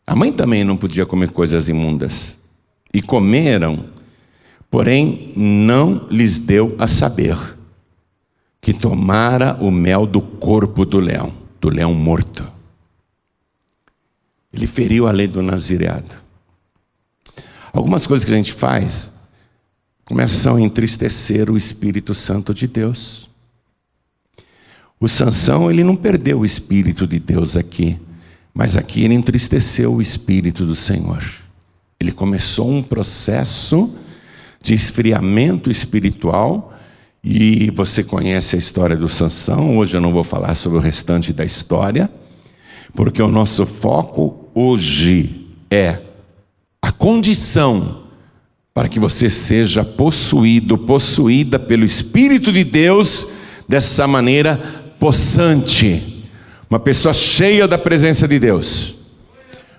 A 0.06 0.16
mãe 0.16 0.32
também 0.32 0.64
não 0.64 0.76
podia 0.76 1.06
comer 1.06 1.30
coisas 1.30 1.68
imundas 1.68 2.36
e 2.92 3.00
comeram, 3.00 3.86
porém 4.70 5.32
não 5.36 6.06
lhes 6.10 6.38
deu 6.38 6.74
a 6.78 6.86
saber 6.86 7.36
que 8.60 8.72
tomara 8.72 9.56
o 9.60 9.70
mel 9.70 10.06
do 10.06 10.20
corpo 10.20 10.84
do 10.84 10.98
leão, 10.98 11.32
do 11.60 11.68
leão 11.68 11.94
morto. 11.94 12.50
Ele 14.52 14.66
feriu 14.66 15.06
a 15.06 15.10
lei 15.10 15.26
do 15.26 15.42
nazireado. 15.42 16.16
Algumas 17.72 18.06
coisas 18.06 18.24
que 18.24 18.32
a 18.32 18.36
gente 18.36 18.52
faz 18.52 19.14
começam 20.04 20.56
a 20.56 20.60
entristecer 20.60 21.50
o 21.50 21.56
Espírito 21.56 22.12
Santo 22.12 22.52
de 22.52 22.66
Deus. 22.66 23.30
O 25.02 25.08
Sansão, 25.08 25.68
ele 25.68 25.82
não 25.82 25.96
perdeu 25.96 26.38
o 26.38 26.44
Espírito 26.44 27.08
de 27.08 27.18
Deus 27.18 27.56
aqui, 27.56 27.98
mas 28.54 28.76
aqui 28.76 29.02
ele 29.02 29.14
entristeceu 29.14 29.92
o 29.92 30.00
Espírito 30.00 30.64
do 30.64 30.76
Senhor. 30.76 31.20
Ele 31.98 32.12
começou 32.12 32.70
um 32.70 32.80
processo 32.80 33.92
de 34.62 34.74
esfriamento 34.74 35.72
espiritual 35.72 36.72
e 37.20 37.68
você 37.74 38.04
conhece 38.04 38.54
a 38.54 38.58
história 38.60 38.94
do 38.94 39.08
Sansão. 39.08 39.76
Hoje 39.76 39.96
eu 39.96 40.00
não 40.00 40.12
vou 40.12 40.22
falar 40.22 40.54
sobre 40.54 40.78
o 40.78 40.80
restante 40.80 41.32
da 41.32 41.44
história, 41.44 42.08
porque 42.94 43.20
o 43.20 43.26
nosso 43.26 43.66
foco 43.66 44.50
hoje 44.54 45.48
é 45.68 45.98
a 46.80 46.92
condição 46.92 48.04
para 48.72 48.88
que 48.88 49.00
você 49.00 49.28
seja 49.28 49.84
possuído, 49.84 50.78
possuída 50.78 51.58
pelo 51.58 51.82
Espírito 51.82 52.52
de 52.52 52.62
Deus 52.62 53.26
dessa 53.68 54.06
maneira 54.06 54.81
possante, 55.02 56.22
uma 56.70 56.78
pessoa 56.78 57.12
cheia 57.12 57.66
da 57.66 57.76
presença 57.76 58.28
de 58.28 58.38
Deus, 58.38 58.94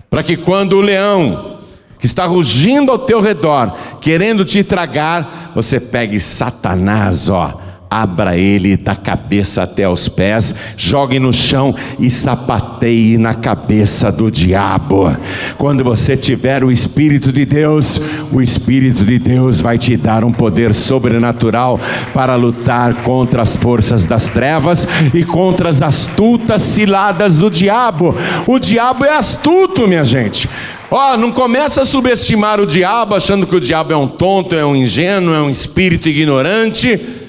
para 0.10 0.22
que 0.22 0.36
quando 0.36 0.74
o 0.74 0.82
leão 0.82 1.60
que 1.98 2.06
está 2.06 2.26
rugindo 2.26 2.92
ao 2.92 3.00
teu 3.00 3.22
redor, 3.22 3.74
querendo 4.02 4.44
te 4.44 4.66
tragar, 4.66 5.54
você 5.56 5.80
pegue 5.80 6.20
Satanás, 6.20 7.30
ó, 7.30 7.58
abra 7.94 8.36
ele 8.36 8.76
da 8.76 8.96
cabeça 8.96 9.62
até 9.62 9.88
os 9.88 10.10
pés, 10.10 10.56
jogue 10.76 11.20
no 11.20 11.32
chão 11.32 11.76
e 12.00 12.10
sapateie 12.10 13.20
na 13.20 13.36
cabeça 13.36 14.12
do 14.12 14.32
diabo. 14.32 15.16
Quando 15.60 15.84
você 15.84 16.18
tiver 16.18 16.64
o 16.64 16.72
Espírito 16.72 17.32
de 17.32 17.46
Deus, 17.46 18.02
o 18.32 18.42
Espírito 18.42 19.06
de 19.06 19.20
Deus 19.20 19.62
vai 19.62 19.78
te 19.78 19.96
dar 19.96 20.24
um 20.24 20.32
poder 20.32 20.74
sobrenatural 20.74 21.80
para 22.14 22.36
lutar 22.36 22.96
contra 23.04 23.44
as 23.44 23.56
forças 23.56 24.08
das 24.08 24.28
trevas 24.28 24.88
e 25.14 25.24
contra 25.24 25.70
as 25.70 25.84
astutas 25.84 26.64
ciladas 26.64 27.38
do 27.38 27.50
diabo. 27.50 28.16
O 28.48 28.58
diabo 28.58 29.06
é 29.06 29.16
astuto, 29.16 29.88
minha 29.88 30.04
gente. 30.04 30.50
Ó, 30.90 31.14
oh, 31.14 31.18
não 31.18 31.32
começa 31.32 31.82
a 31.82 31.86
subestimar 31.86 32.60
o 32.60 32.68
diabo 32.68 33.16
achando 33.16 33.48
que 33.48 33.56
o 33.56 33.60
diabo 33.60 33.94
é 33.94 33.98
um 33.98 34.08
tonto, 34.08 34.56
é 34.56 34.66
um 34.66 34.76
ingênuo, 34.76 35.34
é 35.34 35.42
um 35.42 35.50
espírito 35.50 36.08
ignorante. 36.08 37.23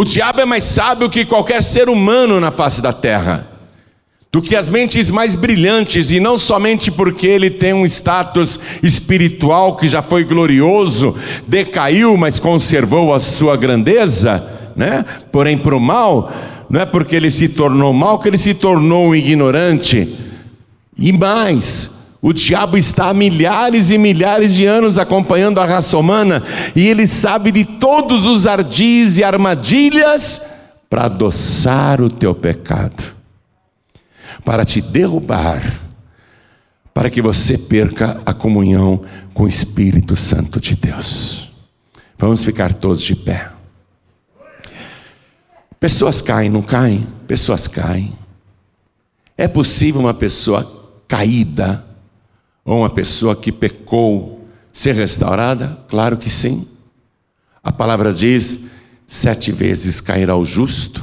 O 0.00 0.04
diabo 0.04 0.40
é 0.40 0.46
mais 0.46 0.64
sábio 0.64 1.10
que 1.10 1.26
qualquer 1.26 1.62
ser 1.62 1.90
humano 1.90 2.40
na 2.40 2.50
face 2.50 2.80
da 2.80 2.90
terra. 2.90 3.46
do 4.32 4.40
que 4.40 4.56
as 4.56 4.70
mentes 4.70 5.10
mais 5.10 5.34
brilhantes, 5.34 6.10
e 6.10 6.18
não 6.20 6.38
somente 6.38 6.90
porque 6.90 7.26
ele 7.26 7.50
tem 7.50 7.74
um 7.74 7.84
status 7.84 8.58
espiritual 8.82 9.76
que 9.76 9.88
já 9.88 10.00
foi 10.00 10.24
glorioso, 10.24 11.14
decaiu, 11.46 12.16
mas 12.16 12.38
conservou 12.38 13.12
a 13.12 13.20
sua 13.20 13.56
grandeza, 13.56 14.42
né? 14.74 15.04
porém 15.30 15.58
para 15.58 15.76
o 15.76 15.80
mal, 15.80 16.32
não 16.70 16.80
é 16.80 16.86
porque 16.86 17.14
ele 17.16 17.30
se 17.30 17.48
tornou 17.48 17.92
mal 17.92 18.20
que 18.20 18.28
ele 18.28 18.38
se 18.38 18.54
tornou 18.54 19.08
um 19.08 19.14
ignorante. 19.14 20.16
E 20.96 21.12
mais, 21.12 21.90
o 22.22 22.32
diabo 22.32 22.76
está 22.76 23.08
há 23.08 23.14
milhares 23.14 23.90
e 23.90 23.96
milhares 23.96 24.54
de 24.54 24.66
anos 24.66 24.98
acompanhando 24.98 25.60
a 25.60 25.66
raça 25.66 25.96
humana 25.96 26.42
e 26.76 26.86
ele 26.86 27.06
sabe 27.06 27.50
de 27.50 27.64
todos 27.64 28.26
os 28.26 28.46
ardis 28.46 29.18
e 29.18 29.24
armadilhas 29.24 30.42
para 30.88 31.04
adoçar 31.04 32.00
o 32.02 32.10
teu 32.10 32.34
pecado 32.34 33.20
para 34.44 34.64
te 34.64 34.80
derrubar, 34.80 35.62
para 36.92 37.10
que 37.10 37.22
você 37.22 37.56
perca 37.56 38.20
a 38.24 38.34
comunhão 38.34 39.02
com 39.32 39.44
o 39.44 39.48
Espírito 39.48 40.16
Santo 40.16 40.60
de 40.60 40.74
Deus. 40.74 41.50
Vamos 42.18 42.44
ficar 42.44 42.74
todos 42.74 43.02
de 43.02 43.14
pé. 43.14 43.50
Pessoas 45.78 46.20
caem, 46.20 46.50
não 46.50 46.62
caem? 46.62 47.06
Pessoas 47.26 47.66
caem. 47.66 48.12
É 49.36 49.48
possível 49.48 50.00
uma 50.00 50.12
pessoa 50.12 51.00
caída 51.08 51.84
ou 52.70 52.78
uma 52.78 52.90
pessoa 52.90 53.34
que 53.34 53.50
pecou 53.50 54.48
ser 54.72 54.94
restaurada? 54.94 55.84
Claro 55.88 56.16
que 56.16 56.30
sim. 56.30 56.68
A 57.64 57.72
palavra 57.72 58.12
diz: 58.12 58.66
sete 59.08 59.50
vezes 59.50 60.00
cairá 60.00 60.36
o 60.36 60.44
justo 60.44 61.02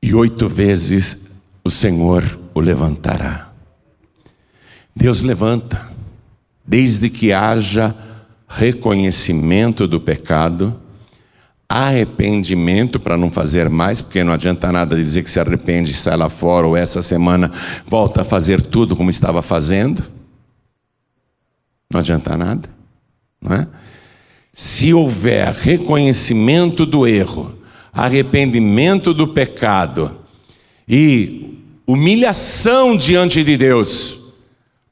e 0.00 0.14
oito 0.14 0.48
vezes 0.48 1.22
o 1.64 1.68
Senhor 1.68 2.38
o 2.54 2.60
levantará. 2.60 3.50
Deus 4.94 5.22
levanta, 5.22 5.90
desde 6.64 7.10
que 7.10 7.32
haja 7.32 7.92
reconhecimento 8.46 9.88
do 9.88 10.00
pecado, 10.00 10.80
arrependimento 11.72 13.00
para 13.00 13.16
não 13.16 13.30
fazer 13.30 13.70
mais, 13.70 14.02
porque 14.02 14.22
não 14.22 14.34
adianta 14.34 14.70
nada 14.70 14.94
dizer 14.94 15.22
que 15.22 15.30
se 15.30 15.40
arrepende, 15.40 15.94
sai 15.94 16.16
lá 16.18 16.28
fora, 16.28 16.66
ou 16.66 16.76
essa 16.76 17.00
semana 17.00 17.50
volta 17.86 18.20
a 18.20 18.24
fazer 18.24 18.60
tudo 18.60 18.94
como 18.94 19.08
estava 19.08 19.40
fazendo. 19.40 20.04
Não 21.90 22.00
adianta 22.00 22.36
nada, 22.36 22.68
não 23.40 23.56
é? 23.56 23.66
Se 24.52 24.92
houver 24.92 25.50
reconhecimento 25.54 26.84
do 26.84 27.06
erro, 27.06 27.54
arrependimento 27.90 29.14
do 29.14 29.28
pecado 29.28 30.14
e 30.86 31.58
humilhação 31.86 32.94
diante 32.94 33.42
de 33.42 33.56
Deus 33.56 34.18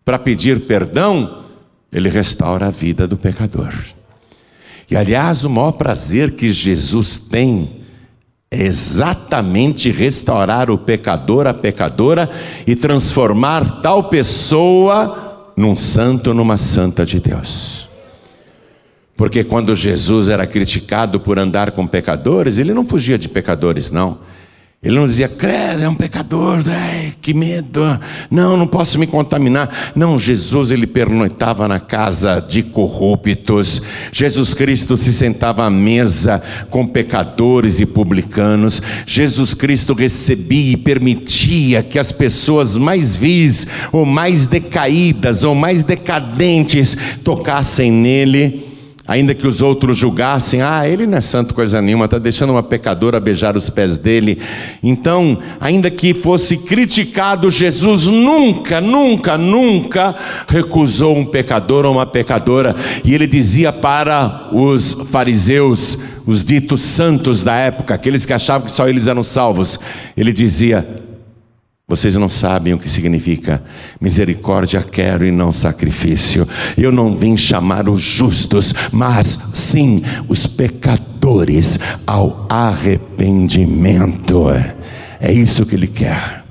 para 0.02 0.18
pedir 0.18 0.60
perdão, 0.60 1.44
ele 1.92 2.08
restaura 2.08 2.68
a 2.68 2.70
vida 2.70 3.06
do 3.06 3.18
pecador. 3.18 3.74
E 4.90 4.96
aliás, 4.96 5.44
o 5.44 5.50
maior 5.50 5.72
prazer 5.72 6.32
que 6.32 6.50
Jesus 6.50 7.18
tem 7.18 7.80
é 8.50 8.64
exatamente 8.64 9.90
restaurar 9.92 10.70
o 10.70 10.76
pecador, 10.76 11.46
a 11.46 11.54
pecadora 11.54 12.28
e 12.66 12.74
transformar 12.74 13.80
tal 13.80 14.04
pessoa 14.04 15.52
num 15.56 15.76
santo, 15.76 16.34
numa 16.34 16.56
santa 16.56 17.06
de 17.06 17.20
Deus. 17.20 17.88
Porque 19.16 19.44
quando 19.44 19.76
Jesus 19.76 20.28
era 20.28 20.46
criticado 20.46 21.20
por 21.20 21.38
andar 21.38 21.70
com 21.70 21.86
pecadores, 21.86 22.58
ele 22.58 22.74
não 22.74 22.84
fugia 22.84 23.16
de 23.18 23.28
pecadores, 23.28 23.90
não. 23.90 24.18
Ele 24.82 24.96
não 24.96 25.06
dizia, 25.06 25.28
credo, 25.28 25.82
é 25.82 25.88
um 25.90 25.94
pecador, 25.94 26.62
ai, 26.66 27.12
que 27.20 27.34
medo, 27.34 27.82
não, 28.30 28.56
não 28.56 28.66
posso 28.66 28.98
me 28.98 29.06
contaminar. 29.06 29.92
Não, 29.94 30.18
Jesus 30.18 30.70
ele 30.70 30.86
pernoitava 30.86 31.68
na 31.68 31.78
casa 31.78 32.40
de 32.40 32.62
corruptos. 32.62 33.82
Jesus 34.10 34.54
Cristo 34.54 34.96
se 34.96 35.12
sentava 35.12 35.66
à 35.66 35.70
mesa 35.70 36.42
com 36.70 36.86
pecadores 36.86 37.78
e 37.78 37.84
publicanos. 37.84 38.82
Jesus 39.04 39.52
Cristo 39.52 39.92
recebia 39.92 40.72
e 40.72 40.76
permitia 40.78 41.82
que 41.82 41.98
as 41.98 42.10
pessoas 42.10 42.78
mais 42.78 43.14
vis, 43.14 43.66
ou 43.92 44.06
mais 44.06 44.46
decaídas, 44.46 45.44
ou 45.44 45.54
mais 45.54 45.82
decadentes 45.82 46.96
tocassem 47.22 47.92
nele 47.92 48.69
ainda 49.10 49.34
que 49.34 49.44
os 49.44 49.60
outros 49.60 49.96
julgassem, 49.96 50.62
ah, 50.62 50.88
ele 50.88 51.04
não 51.04 51.18
é 51.18 51.20
santo 51.20 51.52
coisa 51.52 51.82
nenhuma, 51.82 52.04
está 52.04 52.16
deixando 52.16 52.50
uma 52.50 52.62
pecadora 52.62 53.18
beijar 53.18 53.56
os 53.56 53.68
pés 53.68 53.98
dele. 53.98 54.38
Então, 54.80 55.36
ainda 55.60 55.90
que 55.90 56.14
fosse 56.14 56.58
criticado, 56.58 57.50
Jesus 57.50 58.06
nunca, 58.06 58.80
nunca, 58.80 59.36
nunca 59.36 60.14
recusou 60.46 61.16
um 61.16 61.26
pecador 61.26 61.86
ou 61.86 61.92
uma 61.94 62.06
pecadora. 62.06 62.76
E 63.04 63.12
ele 63.12 63.26
dizia 63.26 63.72
para 63.72 64.48
os 64.52 64.92
fariseus, 65.10 65.98
os 66.24 66.44
ditos 66.44 66.80
santos 66.80 67.42
da 67.42 67.56
época, 67.56 67.94
aqueles 67.94 68.24
que 68.24 68.32
achavam 68.32 68.68
que 68.68 68.72
só 68.72 68.86
eles 68.86 69.08
eram 69.08 69.24
salvos, 69.24 69.76
ele 70.16 70.32
dizia: 70.32 70.86
vocês 71.90 72.14
não 72.14 72.28
sabem 72.28 72.72
o 72.72 72.78
que 72.78 72.88
significa 72.88 73.60
misericórdia 74.00 74.80
quero 74.80 75.26
e 75.26 75.32
não 75.32 75.50
sacrifício. 75.50 76.46
Eu 76.78 76.92
não 76.92 77.16
vim 77.16 77.36
chamar 77.36 77.88
os 77.88 78.00
justos, 78.00 78.72
mas 78.92 79.26
sim 79.54 80.00
os 80.28 80.46
pecadores 80.46 81.80
ao 82.06 82.46
arrependimento. 82.48 84.46
É 85.18 85.32
isso 85.32 85.66
que 85.66 85.74
ele 85.74 85.88
quer. 85.88 86.44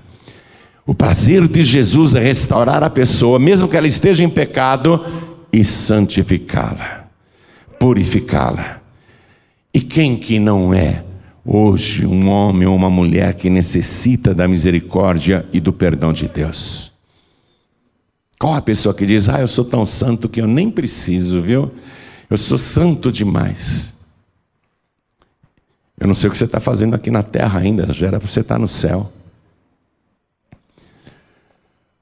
O 0.86 0.94
prazer 0.94 1.48
de 1.48 1.64
Jesus 1.64 2.16
é 2.16 2.20
restaurar 2.20 2.84
a 2.84 2.90
pessoa, 2.90 3.40
mesmo 3.40 3.70
que 3.70 3.78
ela 3.78 3.88
esteja 3.88 4.22
em 4.22 4.30
pecado, 4.30 5.06
e 5.54 5.64
santificá-la, 5.64 7.06
purificá-la. 7.80 8.82
E 9.74 9.80
quem 9.80 10.18
que 10.18 10.38
não 10.38 10.74
é 10.74 11.06
hoje 11.46 12.06
um 12.06 12.30
homem 12.30 12.68
ou 12.68 12.76
uma 12.76 12.90
mulher 12.90 13.34
que 13.34 13.50
necessita 13.50 14.34
da 14.34 14.48
misericórdia 14.48 15.48
e 15.52 15.60
do 15.60 15.74
perdão 15.74 16.14
de 16.14 16.28
Deus? 16.28 16.92
Qual 18.40 18.54
a 18.54 18.62
pessoa 18.62 18.96
que 18.96 19.06
diz, 19.06 19.28
ah, 19.28 19.42
eu 19.42 19.48
sou 19.48 19.66
tão 19.66 19.86
santo 19.86 20.30
que 20.30 20.40
eu 20.42 20.48
nem 20.48 20.72
preciso, 20.72 21.42
viu? 21.42 21.72
Eu 22.30 22.38
sou 22.38 22.58
santo 22.58 23.12
demais. 23.12 23.92
Eu 26.00 26.08
não 26.08 26.16
sei 26.16 26.30
o 26.30 26.32
que 26.32 26.38
você 26.38 26.46
está 26.46 26.60
fazendo 26.60 26.96
aqui 26.96 27.12
na 27.12 27.22
terra 27.22 27.60
ainda, 27.60 27.92
já 27.92 28.08
era 28.08 28.20
para 28.20 28.30
você 28.30 28.40
estar 28.40 28.56
tá 28.56 28.60
no 28.60 28.68
céu. 28.68 29.12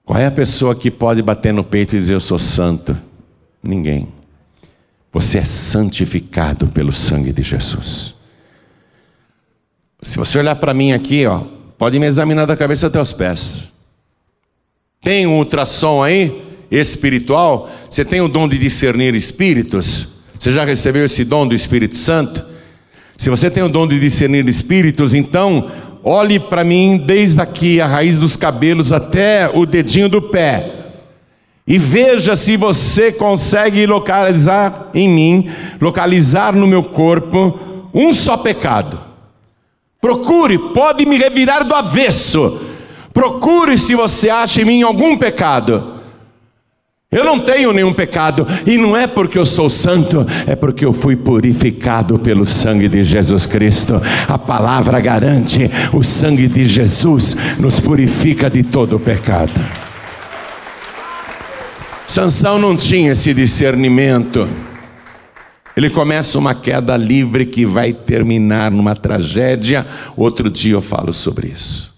Qual 0.05 0.19
é 0.19 0.25
a 0.25 0.31
pessoa 0.31 0.75
que 0.75 0.91
pode 0.91 1.21
bater 1.21 1.51
no 1.51 1.63
peito 1.63 1.95
e 1.95 1.99
dizer 1.99 2.13
eu 2.13 2.21
sou 2.21 2.37
santo? 2.37 2.95
Ninguém. 3.63 4.07
Você 5.11 5.39
é 5.39 5.43
santificado 5.43 6.67
pelo 6.67 6.91
sangue 6.91 7.33
de 7.33 7.41
Jesus. 7.41 8.16
Se 10.01 10.17
você 10.17 10.37
olhar 10.37 10.55
para 10.55 10.73
mim 10.73 10.91
aqui, 10.91 11.25
ó, 11.25 11.41
pode 11.77 11.99
me 11.99 12.05
examinar 12.05 12.45
da 12.45 12.55
cabeça 12.55 12.87
até 12.87 13.01
os 13.01 13.13
pés. 13.13 13.67
Tem 15.01 15.25
um 15.25 15.37
ultrassom 15.37 16.03
aí, 16.03 16.43
espiritual? 16.69 17.69
Você 17.89 18.05
tem 18.05 18.21
o 18.21 18.27
dom 18.27 18.47
de 18.47 18.57
discernir 18.57 19.15
espíritos? 19.15 20.07
Você 20.37 20.51
já 20.51 20.63
recebeu 20.63 21.05
esse 21.05 21.23
dom 21.25 21.47
do 21.47 21.55
Espírito 21.55 21.95
Santo? 21.95 22.45
Se 23.17 23.29
você 23.29 23.49
tem 23.49 23.63
o 23.63 23.69
dom 23.69 23.87
de 23.87 23.99
discernir 23.99 24.47
espíritos, 24.47 25.15
então 25.15 25.71
olhe 26.03 26.39
para 26.39 26.63
mim 26.63 27.01
desde 27.03 27.41
aqui, 27.41 27.81
a 27.81 27.87
raiz 27.87 28.19
dos 28.19 28.35
cabelos 28.35 28.91
até 28.91 29.49
o 29.49 29.65
dedinho 29.65 30.07
do 30.07 30.21
pé. 30.21 30.73
E 31.65 31.79
veja 31.79 32.35
se 32.35 32.55
você 32.55 33.11
consegue 33.11 33.85
localizar 33.87 34.91
em 34.93 35.09
mim, 35.09 35.49
localizar 35.81 36.53
no 36.53 36.67
meu 36.67 36.83
corpo, 36.83 37.59
um 37.93 38.13
só 38.13 38.37
pecado. 38.37 39.06
Procure, 40.07 40.57
pode 40.57 41.05
me 41.05 41.17
revirar 41.17 41.65
do 41.65 41.75
avesso. 41.75 42.61
Procure 43.13 43.77
se 43.77 43.93
você 43.93 44.29
acha 44.29 44.61
em 44.61 44.65
mim 44.65 44.81
algum 44.81 45.17
pecado. 45.17 45.95
Eu 47.11 47.25
não 47.25 47.37
tenho 47.37 47.73
nenhum 47.73 47.91
pecado, 47.91 48.47
e 48.65 48.77
não 48.77 48.95
é 48.95 49.05
porque 49.05 49.37
eu 49.37 49.45
sou 49.45 49.69
santo, 49.69 50.25
é 50.45 50.55
porque 50.55 50.85
eu 50.85 50.93
fui 50.93 51.17
purificado 51.17 52.17
pelo 52.17 52.45
sangue 52.45 52.87
de 52.87 53.03
Jesus 53.03 53.45
Cristo. 53.45 54.01
A 54.29 54.37
palavra 54.37 55.01
garante: 55.01 55.69
o 55.91 56.01
sangue 56.01 56.47
de 56.47 56.63
Jesus 56.63 57.35
nos 57.59 57.81
purifica 57.81 58.49
de 58.49 58.63
todo 58.63 58.95
o 58.95 58.99
pecado. 59.01 59.59
Sansão 62.07 62.57
não 62.57 62.77
tinha 62.77 63.11
esse 63.11 63.33
discernimento. 63.33 64.47
Ele 65.77 65.91
começa 65.91 66.39
uma 66.39 66.55
queda 66.55 66.97
livre 66.97 67.45
que 67.45 67.63
vai 67.63 67.93
terminar 67.93 68.71
numa 68.71 68.95
tragédia. 68.95 69.85
Outro 70.15 70.49
dia 70.49 70.73
eu 70.73 70.81
falo 70.81 71.13
sobre 71.13 71.49
isso. 71.49 71.95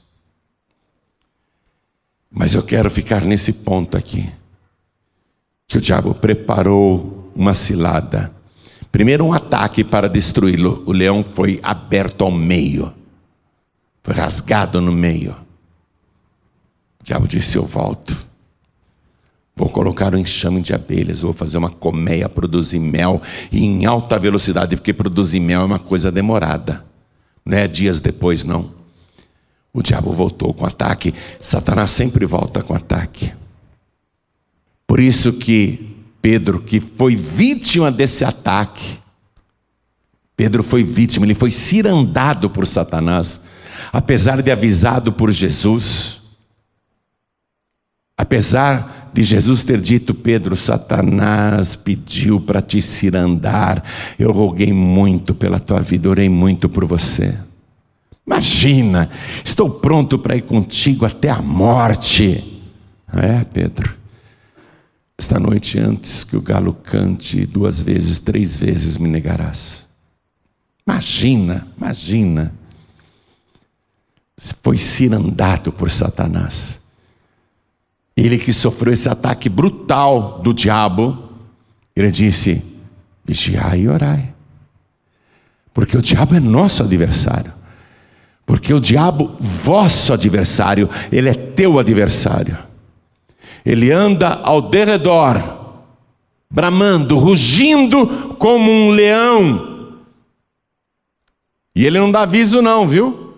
Mas 2.30 2.54
eu 2.54 2.62
quero 2.62 2.90
ficar 2.90 3.22
nesse 3.24 3.54
ponto 3.54 3.98
aqui. 3.98 4.30
Que 5.66 5.78
o 5.78 5.82
diabo 5.82 6.14
preparou 6.14 7.32
uma 7.34 7.54
cilada. 7.54 8.36
Primeiro, 8.92 9.24
um 9.24 9.32
ataque 9.32 9.82
para 9.82 10.10
destruí-lo. 10.10 10.84
O 10.86 10.92
leão 10.92 11.24
foi 11.24 11.58
aberto 11.64 12.26
ao 12.26 12.32
meio, 12.32 12.94
foi 14.04 14.14
rasgado 14.14 14.82
no 14.82 14.92
meio. 14.92 15.38
O 17.00 17.04
diabo 17.06 17.30
disse: 17.30 17.58
Eu 17.58 17.64
volto. 17.64 18.28
Vou 19.60 19.68
colocar 19.68 20.16
um 20.16 20.18
enxame 20.18 20.62
de 20.62 20.74
abelhas, 20.74 21.20
vou 21.20 21.34
fazer 21.34 21.58
uma 21.58 21.70
colmeia, 21.70 22.30
produzir 22.30 22.80
mel 22.80 23.22
e 23.52 23.66
em 23.66 23.86
alta 23.86 24.18
velocidade, 24.18 24.78
porque 24.78 24.94
produzir 24.94 25.42
mel 25.42 25.64
é 25.64 25.66
uma 25.66 25.78
coisa 25.78 26.10
demorada. 26.10 26.86
Não 27.46 27.58
é 27.58 27.68
dias 27.68 28.00
depois, 28.00 28.46
não. 28.46 28.72
O 29.74 29.84
diabo 29.84 30.14
voltou 30.14 30.54
com 30.54 30.66
ataque. 30.66 31.14
Satanás 31.42 31.92
sempre 31.92 32.26
volta 32.26 32.64
com 32.64 32.74
ataque. 32.74 33.34
Por 34.88 35.02
isso 35.02 35.34
que 35.34 35.94
Pedro, 36.22 36.62
que 36.62 36.80
foi 36.80 37.18
vítima 37.18 37.92
desse 37.92 38.24
ataque, 38.24 38.98
Pedro 40.38 40.64
foi 40.64 40.84
vítima, 40.84 41.26
ele 41.26 41.36
foi 41.36 41.52
cirandado 41.52 42.50
por 42.50 42.66
Satanás, 42.66 43.42
apesar 43.92 44.42
de 44.42 44.52
avisado 44.52 45.12
por 45.12 45.30
Jesus. 45.32 46.18
Apesar 48.18 48.99
de 49.14 49.24
Jesus 49.24 49.64
ter 49.64 49.82
dito, 49.82 50.14
Pedro, 50.14 50.56
Satanás 50.56 51.76
pediu 51.76 52.40
para 52.40 52.62
te 52.62 52.82
cirandar, 52.82 53.84
eu 54.18 54.32
roguei 54.32 54.72
muito 54.72 55.34
pela 55.34 55.60
tua 55.60 55.80
vida, 55.80 56.10
orei 56.10 56.30
muito 56.30 56.70
por 56.70 56.86
você. 56.86 57.36
Imagina, 58.26 59.10
estou 59.44 59.70
pronto 59.70 60.20
para 60.20 60.36
ir 60.36 60.44
contigo 60.44 61.06
até 61.06 61.30
a 61.30 61.42
morte. 61.42 62.62
É, 63.12 63.44
Pedro. 63.44 63.98
Esta 65.18 65.40
noite, 65.40 65.80
antes 65.80 66.24
que 66.24 66.38
o 66.38 66.42
galo 66.42 66.74
cante 66.74 67.46
duas 67.46 67.82
vezes, 67.82 68.20
três 68.20 68.58
vezes 68.58 68.98
me 68.98 69.10
negarás. 69.10 69.88
Imagina, 70.88 71.68
imagina. 71.78 72.54
Foi 74.64 74.78
cirandado 74.78 75.74
por 75.74 75.92
Satanás. 75.92 76.79
Ele 78.20 78.38
que 78.38 78.52
sofreu 78.52 78.92
esse 78.92 79.08
ataque 79.08 79.48
brutal 79.48 80.40
do 80.40 80.54
diabo, 80.54 81.18
ele 81.96 82.12
disse: 82.12 82.62
vigiai 83.24 83.82
e 83.82 83.88
orai. 83.88 84.34
Porque 85.74 85.98
o 85.98 86.02
diabo 86.02 86.36
é 86.36 86.40
nosso 86.40 86.84
adversário. 86.84 87.54
Porque 88.46 88.74
o 88.74 88.80
diabo, 88.80 89.38
vosso 89.40 90.12
adversário, 90.12 90.90
ele 91.10 91.30
é 91.30 91.34
teu 91.34 91.80
adversário. 91.80 92.58
Ele 93.66 93.90
anda 93.90 94.42
ao 94.44 94.64
derredor, 94.64 95.42
bramando, 96.52 97.18
rugindo 97.18 98.36
como 98.38 98.70
um 98.70 98.90
leão. 98.90 99.96
E 101.74 101.86
ele 101.86 102.00
não 102.00 102.12
dá 102.12 102.24
aviso, 102.24 102.62
não, 102.62 102.86
viu? 102.86 103.34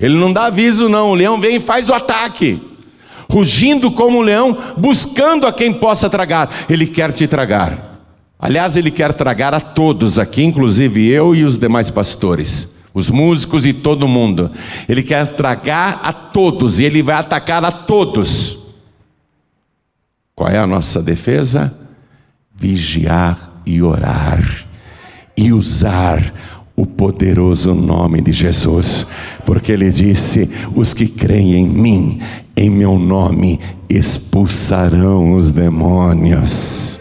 Ele 0.00 0.16
não 0.16 0.32
dá 0.32 0.46
aviso, 0.46 0.88
não. 0.88 1.12
O 1.12 1.14
leão 1.14 1.40
vem 1.40 1.56
e 1.56 1.60
faz 1.60 1.88
o 1.90 1.94
ataque, 1.94 2.60
rugindo 3.30 3.90
como 3.90 4.18
um 4.18 4.22
leão, 4.22 4.58
buscando 4.76 5.46
a 5.46 5.52
quem 5.52 5.72
possa 5.72 6.10
tragar. 6.10 6.66
Ele 6.68 6.86
quer 6.86 7.12
te 7.12 7.26
tragar. 7.26 8.02
Aliás, 8.38 8.76
ele 8.76 8.90
quer 8.90 9.14
tragar 9.14 9.54
a 9.54 9.60
todos 9.60 10.18
aqui, 10.18 10.42
inclusive 10.42 11.06
eu 11.08 11.34
e 11.34 11.44
os 11.44 11.58
demais 11.58 11.90
pastores, 11.90 12.68
os 12.92 13.08
músicos 13.08 13.64
e 13.64 13.72
todo 13.72 14.08
mundo. 14.08 14.50
Ele 14.88 15.02
quer 15.02 15.26
tragar 15.28 16.00
a 16.02 16.12
todos 16.12 16.80
e 16.80 16.84
ele 16.84 17.02
vai 17.02 17.16
atacar 17.16 17.64
a 17.64 17.70
todos. 17.70 18.58
Qual 20.34 20.50
é 20.50 20.58
a 20.58 20.66
nossa 20.66 21.02
defesa? 21.02 21.86
Vigiar 22.54 23.62
e 23.64 23.82
orar 23.82 24.42
e 25.36 25.52
usar 25.52 26.34
o 26.74 26.86
poderoso 26.86 27.74
nome 27.74 28.22
de 28.22 28.32
Jesus, 28.32 29.06
porque 29.44 29.72
ele 29.72 29.90
disse: 29.90 30.50
Os 30.74 30.94
que 30.94 31.06
creem 31.06 31.56
em 31.56 31.66
mim, 31.66 32.20
em 32.60 32.68
meu 32.68 32.98
nome, 32.98 33.58
expulsarão 33.88 35.32
os 35.32 35.50
demônios. 35.50 37.00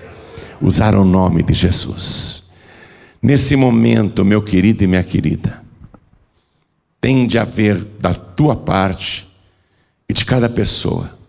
Usar 0.61 0.95
o 0.95 1.03
nome 1.03 1.43
de 1.43 1.53
Jesus. 1.53 2.43
Nesse 3.21 3.55
momento, 3.55 4.23
meu 4.23 4.41
querido 4.41 4.83
e 4.83 4.87
minha 4.87 5.03
querida, 5.03 5.63
tem 7.01 7.27
de 7.27 7.37
haver 7.37 7.83
da 7.99 8.15
tua 8.15 8.55
parte 8.55 9.27
e 10.07 10.13
de 10.13 10.23
cada 10.23 10.49
pessoa 10.49 11.19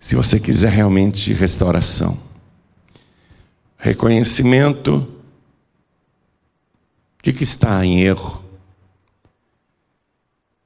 se 0.00 0.14
você 0.14 0.40
quiser 0.40 0.70
realmente 0.70 1.34
restauração, 1.34 2.18
reconhecimento, 3.76 5.06
que, 7.22 7.34
que 7.34 7.44
está 7.44 7.84
em 7.84 8.00
erro, 8.00 8.42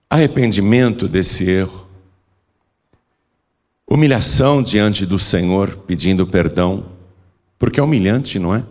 arrependimento 0.08 1.08
desse 1.08 1.50
erro, 1.50 1.83
humilhação 3.94 4.60
diante 4.60 5.06
do 5.06 5.20
Senhor, 5.20 5.76
pedindo 5.86 6.26
perdão, 6.26 6.86
porque 7.56 7.78
é 7.78 7.82
humilhante, 7.82 8.40
não 8.40 8.52
é? 8.52 8.64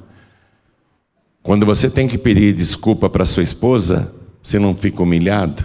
Quando 1.41 1.65
você 1.65 1.89
tem 1.89 2.09
que 2.09 2.17
pedir 2.17 2.53
desculpa 2.53 3.09
para 3.09 3.23
sua 3.23 3.41
esposa, 3.41 4.13
você 4.41 4.59
não 4.59 4.75
fica 4.75 5.01
humilhado. 5.01 5.63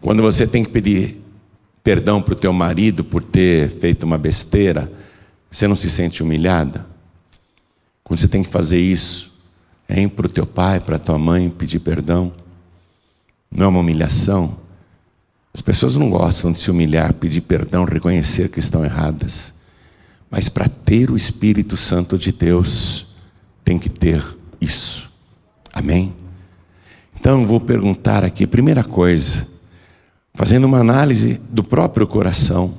Quando 0.00 0.20
você 0.20 0.48
tem 0.48 0.64
que 0.64 0.70
pedir 0.70 1.22
perdão 1.82 2.20
para 2.20 2.32
o 2.32 2.36
teu 2.36 2.52
marido 2.52 3.04
por 3.04 3.22
ter 3.22 3.68
feito 3.68 4.02
uma 4.02 4.18
besteira, 4.18 4.90
você 5.48 5.68
não 5.68 5.76
se 5.76 5.88
sente 5.88 6.24
humilhada? 6.24 6.86
Quando 8.02 8.18
você 8.18 8.26
tem 8.26 8.42
que 8.42 8.50
fazer 8.50 8.80
isso, 8.80 9.32
é 9.88 10.00
ir 10.00 10.08
para 10.08 10.26
o 10.26 10.30
teu 10.30 10.44
pai, 10.44 10.80
para 10.80 10.96
a 10.96 10.98
tua 11.00 11.18
mãe 11.18 11.48
pedir 11.48 11.78
perdão. 11.78 12.32
Não 13.48 13.66
é 13.66 13.68
uma 13.68 13.80
humilhação? 13.80 14.59
As 15.52 15.60
pessoas 15.60 15.96
não 15.96 16.08
gostam 16.08 16.52
de 16.52 16.60
se 16.60 16.70
humilhar, 16.70 17.12
pedir 17.14 17.40
perdão, 17.40 17.84
reconhecer 17.84 18.48
que 18.48 18.58
estão 18.58 18.84
erradas. 18.84 19.52
Mas 20.30 20.48
para 20.48 20.68
ter 20.68 21.10
o 21.10 21.16
Espírito 21.16 21.76
Santo 21.76 22.16
de 22.16 22.30
Deus, 22.30 23.06
tem 23.64 23.78
que 23.78 23.88
ter 23.88 24.24
isso. 24.60 25.10
Amém? 25.72 26.12
Então, 27.18 27.46
vou 27.46 27.60
perguntar 27.60 28.24
aqui, 28.24 28.46
primeira 28.46 28.82
coisa, 28.82 29.46
fazendo 30.32 30.64
uma 30.64 30.78
análise 30.78 31.40
do 31.50 31.62
próprio 31.62 32.06
coração. 32.06 32.78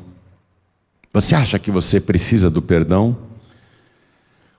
Você 1.14 1.36
acha 1.36 1.60
que 1.60 1.70
você 1.70 2.00
precisa 2.00 2.50
do 2.50 2.62
perdão? 2.62 3.18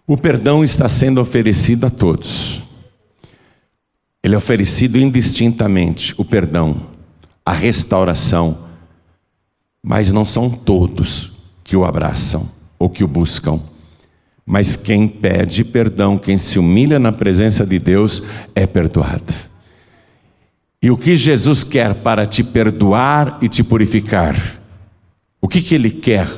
O 0.06 0.16
perdão 0.16 0.62
está 0.62 0.88
sendo 0.88 1.20
oferecido 1.20 1.86
a 1.86 1.90
todos. 1.90 2.62
Ele 4.22 4.34
é 4.34 4.38
oferecido 4.38 4.98
indistintamente, 4.98 6.14
o 6.16 6.24
perdão, 6.24 6.91
a 7.44 7.52
restauração. 7.52 8.58
Mas 9.82 10.12
não 10.12 10.24
são 10.24 10.48
todos 10.50 11.32
que 11.64 11.76
o 11.76 11.84
abraçam 11.84 12.48
ou 12.78 12.88
que 12.88 13.04
o 13.04 13.08
buscam. 13.08 13.60
Mas 14.44 14.76
quem 14.76 15.06
pede 15.06 15.64
perdão, 15.64 16.18
quem 16.18 16.36
se 16.36 16.58
humilha 16.58 16.98
na 16.98 17.12
presença 17.12 17.64
de 17.64 17.78
Deus, 17.78 18.22
é 18.54 18.66
perdoado. 18.66 19.32
E 20.82 20.90
o 20.90 20.96
que 20.96 21.14
Jesus 21.14 21.62
quer 21.62 21.94
para 21.94 22.26
te 22.26 22.42
perdoar 22.42 23.38
e 23.40 23.48
te 23.48 23.62
purificar? 23.62 24.36
O 25.40 25.46
que, 25.46 25.62
que 25.62 25.76
Ele 25.76 25.90
quer 25.90 26.28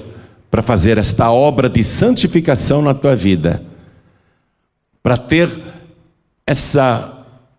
para 0.51 0.63
fazer 0.63 0.99
esta 0.99 1.31
obra 1.31 1.69
de 1.69 1.83
santificação 1.83 2.83
na 2.83 2.93
tua 2.93 3.17
vida? 3.17 3.65
Para 5.03 5.17
ter 5.17 5.49
essa 6.47 7.14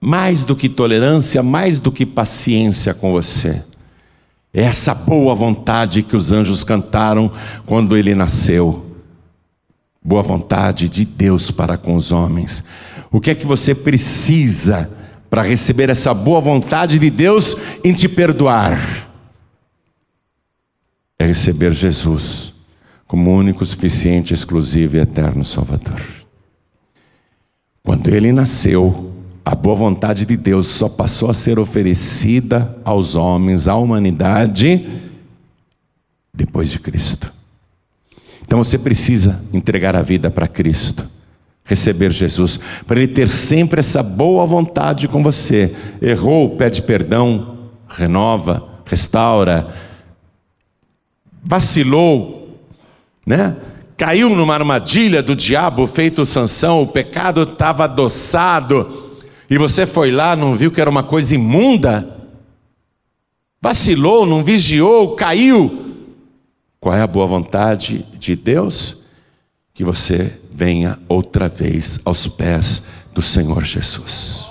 mais 0.06 0.44
do 0.44 0.56
que 0.56 0.70
tolerância, 0.70 1.42
mais 1.42 1.80
do 1.80 1.92
que 1.92 2.06
paciência 2.06 2.94
com 2.94 3.12
você. 3.12 3.64
É 4.54 4.62
essa 4.62 4.94
boa 4.94 5.34
vontade 5.34 6.04
que 6.04 6.16
os 6.16 6.32
anjos 6.32 6.64
cantaram 6.64 7.32
quando 7.66 7.98
ele 7.98 8.14
nasceu. 8.14 8.86
Boa 10.04 10.22
vontade 10.22 10.88
de 10.88 11.04
Deus 11.04 11.52
para 11.52 11.78
com 11.78 11.96
os 11.96 12.12
homens. 12.12 12.64
O 13.12 13.20
que 13.20 13.32
é 13.32 13.36
que 13.36 13.46
você 13.46 13.74
precisa? 13.74 14.90
para 15.30 15.42
receber 15.42 15.90
essa 15.90 16.14
boa 16.14 16.40
vontade 16.40 16.98
de 16.98 17.10
Deus 17.10 17.58
em 17.84 17.94
te 17.94 18.08
perdoar. 18.08 19.10
É 21.20 21.26
receber 21.26 21.74
Jesus 21.74 22.54
como 23.06 23.36
único, 23.36 23.66
suficiente, 23.66 24.34
exclusivo 24.34 24.96
e 24.96 25.02
eterno 25.02 25.44
Salvador. 25.44 26.02
Quando 27.84 28.08
ele 28.08 28.32
nasceu, 28.32 29.15
a 29.46 29.54
boa 29.54 29.76
vontade 29.76 30.26
de 30.26 30.36
Deus 30.36 30.68
só 30.68 30.90
passou 30.90 31.30
a 31.30 31.34
ser 31.34 31.60
oferecida 31.60 32.76
aos 32.84 33.14
homens, 33.14 33.68
à 33.68 33.76
humanidade, 33.76 34.90
depois 36.34 36.72
de 36.72 36.80
Cristo. 36.80 37.32
Então 38.42 38.64
você 38.64 38.78
precisa 38.78 39.40
entregar 39.54 39.96
a 39.96 40.02
vida 40.02 40.32
para 40.32 40.48
Cristo 40.48 41.08
receber 41.66 42.12
Jesus, 42.12 42.60
para 42.86 43.02
ele 43.02 43.12
ter 43.12 43.30
sempre 43.30 43.80
essa 43.80 44.04
boa 44.04 44.46
vontade 44.46 45.08
com 45.08 45.24
você. 45.24 45.76
Errou, 46.00 46.56
pede 46.56 46.84
perdão, 46.84 47.58
renova, 47.90 48.64
restaura. 48.86 49.74
Vacilou, 51.44 52.60
né? 53.26 53.58
Caiu 53.98 54.30
numa 54.30 54.54
armadilha 54.54 55.24
do 55.24 55.36
diabo 55.36 55.88
feito 55.88 56.26
sanção, 56.26 56.82
o 56.82 56.88
pecado 56.88 57.44
estava 57.44 57.86
adoçado, 57.86 59.05
e 59.50 59.58
você 59.58 59.86
foi 59.86 60.12
lá, 60.12 60.36
não 60.36 60.56
viu 60.56 60.72
que 60.72 60.82
era 60.82 60.90
uma 60.90 61.04
coisa 61.04 61.36
imunda? 61.36 62.16
vacilou, 63.66 64.28
não 64.28 64.44
vigiou, 64.44 65.16
caiu. 65.16 65.96
Qual 66.80 66.94
é 66.94 67.02
a 67.02 67.08
boa 67.08 67.26
vontade 67.26 68.06
de 68.20 68.36
Deus? 68.36 68.98
Que 69.74 69.84
você 69.84 70.40
venha 70.54 71.00
outra 71.10 71.50
vez 71.50 72.00
aos 72.06 72.28
pés 72.28 72.86
do 73.12 73.24
Senhor 73.24 73.64
Jesus. 73.64 74.46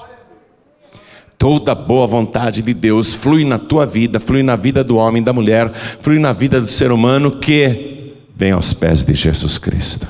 Toda 1.38 1.76
boa 1.76 2.08
vontade 2.08 2.60
de 2.60 2.74
Deus 2.74 3.14
flui 3.14 3.44
na 3.44 3.56
tua 3.56 3.86
vida, 3.86 4.18
flui 4.18 4.42
na 4.42 4.56
vida 4.56 4.82
do 4.82 4.96
homem, 4.96 5.22
da 5.22 5.32
mulher, 5.32 5.72
flui 5.72 6.18
na 6.18 6.32
vida 6.32 6.60
do 6.60 6.66
ser 6.66 6.90
humano 6.90 7.38
que 7.38 8.16
vem 8.34 8.50
aos 8.50 8.72
pés 8.72 9.04
de 9.04 9.14
Jesus 9.14 9.58
Cristo. 9.58 10.08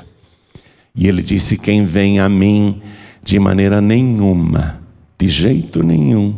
E 0.94 1.06
ele 1.06 1.22
disse: 1.22 1.58
Quem 1.58 1.84
vem 1.84 2.20
a 2.20 2.28
mim, 2.28 2.80
de 3.24 3.38
maneira 3.38 3.80
nenhuma, 3.80 4.80
de 5.18 5.26
jeito 5.26 5.82
nenhum, 5.82 6.34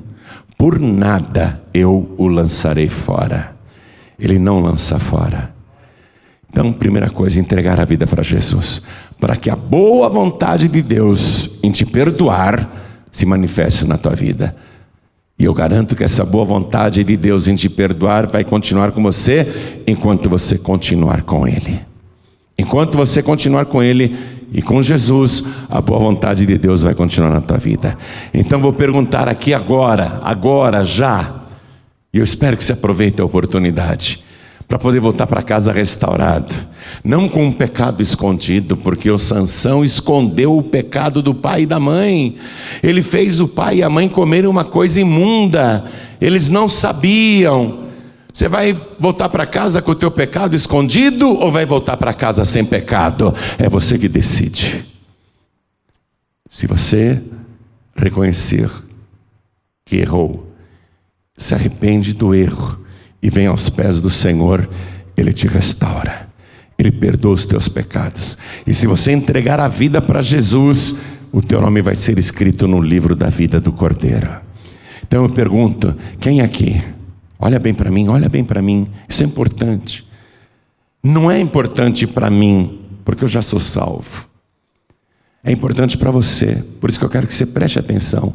por 0.57 0.79
nada 0.79 1.61
eu 1.75 2.15
o 2.17 2.29
lançarei 2.29 2.89
fora. 2.89 3.57
Ele 4.19 4.39
não 4.39 4.61
lança 4.61 4.99
fora. 4.99 5.55
Então, 6.49 6.73
primeira 6.73 7.11
coisa, 7.11 7.41
entregar 7.41 7.81
a 7.81 7.85
vida 7.85 8.07
para 8.07 8.23
Jesus, 8.23 8.81
para 9.21 9.37
que 9.37 9.51
a 9.51 9.57
boa 9.57 10.09
vontade 10.09 10.69
de 10.69 10.81
Deus 10.81 11.59
em 11.63 11.71
te 11.71 11.85
perdoar 11.85 12.71
se 13.11 13.27
manifeste 13.27 13.87
na 13.87 13.99
tua 13.99 14.15
vida. 14.15 14.55
E 15.39 15.45
eu 15.45 15.53
garanto 15.53 15.95
que 15.95 16.05
essa 16.05 16.25
boa 16.25 16.45
vontade 16.45 17.05
de 17.05 17.17
Deus 17.17 17.49
em 17.49 17.57
te 17.57 17.69
perdoar 17.69 18.27
vai 18.27 18.45
continuar 18.45 18.93
com 18.93 19.03
você 19.03 19.83
enquanto 19.87 20.31
você 20.31 20.57
continuar 20.57 21.23
com 21.23 21.47
Ele. 21.47 21.81
Enquanto 22.59 22.97
você 22.97 23.23
continuar 23.23 23.67
com 23.67 23.83
Ele 23.83 24.17
e 24.53 24.63
com 24.63 24.83
Jesus, 24.83 25.43
a 25.69 25.81
boa 25.81 25.99
vontade 25.99 26.47
de 26.47 26.59
Deus 26.59 26.83
vai 26.83 26.95
continuar 26.95 27.31
na 27.31 27.41
tua 27.41 27.59
vida. 27.59 27.97
Então 28.33 28.61
vou 28.61 28.73
perguntar 28.73 29.29
aqui 29.29 29.53
agora, 29.53 30.21
agora, 30.23 30.85
já, 30.85 31.43
e 32.13 32.19
eu 32.19 32.25
espero 32.25 32.57
que 32.57 32.65
você 32.65 32.73
aproveite 32.73 33.21
a 33.21 33.25
oportunidade 33.25 34.25
para 34.69 34.79
poder 34.79 35.01
voltar 35.01 35.27
para 35.27 35.43
casa 35.43 35.73
restaurado, 35.73 36.53
não 37.05 37.29
com 37.29 37.45
um 37.45 37.53
pecado 37.53 38.03
escondido, 38.03 38.77
porque 38.77 39.11
o 39.11 39.19
Sansão 39.19 39.85
escondeu 39.85 40.57
o 40.57 40.63
pecado 40.63 41.23
do 41.23 41.35
pai 41.35 41.63
e 41.63 41.67
da 41.67 41.79
mãe. 41.79 42.37
Ele 42.83 43.01
fez 43.01 43.41
o 43.41 43.47
pai 43.47 43.77
e 43.77 43.83
a 43.83 43.91
mãe 43.91 44.09
comerem 44.09 44.51
uma 44.51 44.65
coisa 44.65 45.01
imunda. 45.01 45.85
Eles 46.21 46.51
não 46.51 46.67
sabiam. 46.69 47.86
Você 48.37 48.51
vai 48.51 48.79
voltar 48.99 49.31
para 49.31 49.47
casa 49.47 49.81
com 49.81 49.93
o 49.93 49.95
teu 49.95 50.11
pecado 50.11 50.55
escondido 50.55 51.27
ou 51.27 51.51
vai 51.51 51.65
voltar 51.65 51.97
para 51.97 52.13
casa 52.13 52.45
sem 52.45 52.67
pecado? 52.67 53.35
É 53.57 53.67
você 53.67 53.99
que 53.99 54.11
decide. 54.11 54.85
Se 56.51 56.67
você 56.67 57.23
reconhecer 57.97 58.71
que 59.87 59.97
errou, 59.97 60.53
se 61.35 61.55
arrepende 61.55 62.13
do 62.13 62.35
erro 62.35 62.79
e 63.23 63.31
vem 63.31 63.47
aos 63.47 63.71
pés 63.71 64.03
do 64.03 64.11
Senhor, 64.11 64.69
Ele 65.17 65.33
te 65.33 65.49
restaura, 65.49 66.29
Ele 66.79 66.93
perdoa 66.93 67.33
os 67.33 67.47
teus 67.47 67.71
pecados. 67.71 68.37
E 68.67 68.75
se 68.75 68.87
você 68.87 69.13
entregar 69.13 69.61
a 69.61 69.67
vida 69.67 70.03
para 70.03 70.21
Jesus, 70.21 70.95
o 71.33 71.41
teu 71.41 71.59
nome 71.59 71.81
vai 71.81 71.95
ser 71.95 72.19
escrito 72.19 72.69
no 72.69 72.83
livro 72.83 73.17
da 73.17 73.31
vida 73.31 73.59
do 73.59 73.73
Cordeiro. 73.73 74.29
Então 75.03 75.23
eu 75.23 75.31
pergunto: 75.31 75.97
quem 76.21 76.43
aqui? 76.43 76.83
Olha 77.39 77.59
bem 77.59 77.75
para 77.75 77.91
mim, 77.91 78.09
olha 78.09 78.29
bem 78.29 78.45
para 78.45 78.63
mim, 78.63 78.89
isso 79.09 79.23
é 79.23 79.27
importante. 79.27 80.07
Não 81.03 81.31
é 81.31 81.39
importante 81.39 82.07
para 82.07 82.31
mim, 82.31 82.81
porque 83.05 83.25
eu 83.25 83.29
já 83.29 83.43
sou 83.43 83.61
salvo. 83.61 84.27
É 85.45 85.53
importante 85.53 85.97
para 85.97 86.11
você, 86.11 86.65
por 86.81 86.91
isso 86.91 86.99
que 86.99 87.05
eu 87.05 87.11
quero 87.11 87.27
que 87.27 87.35
você 87.35 87.47
preste 87.47 87.79
atenção. 87.79 88.35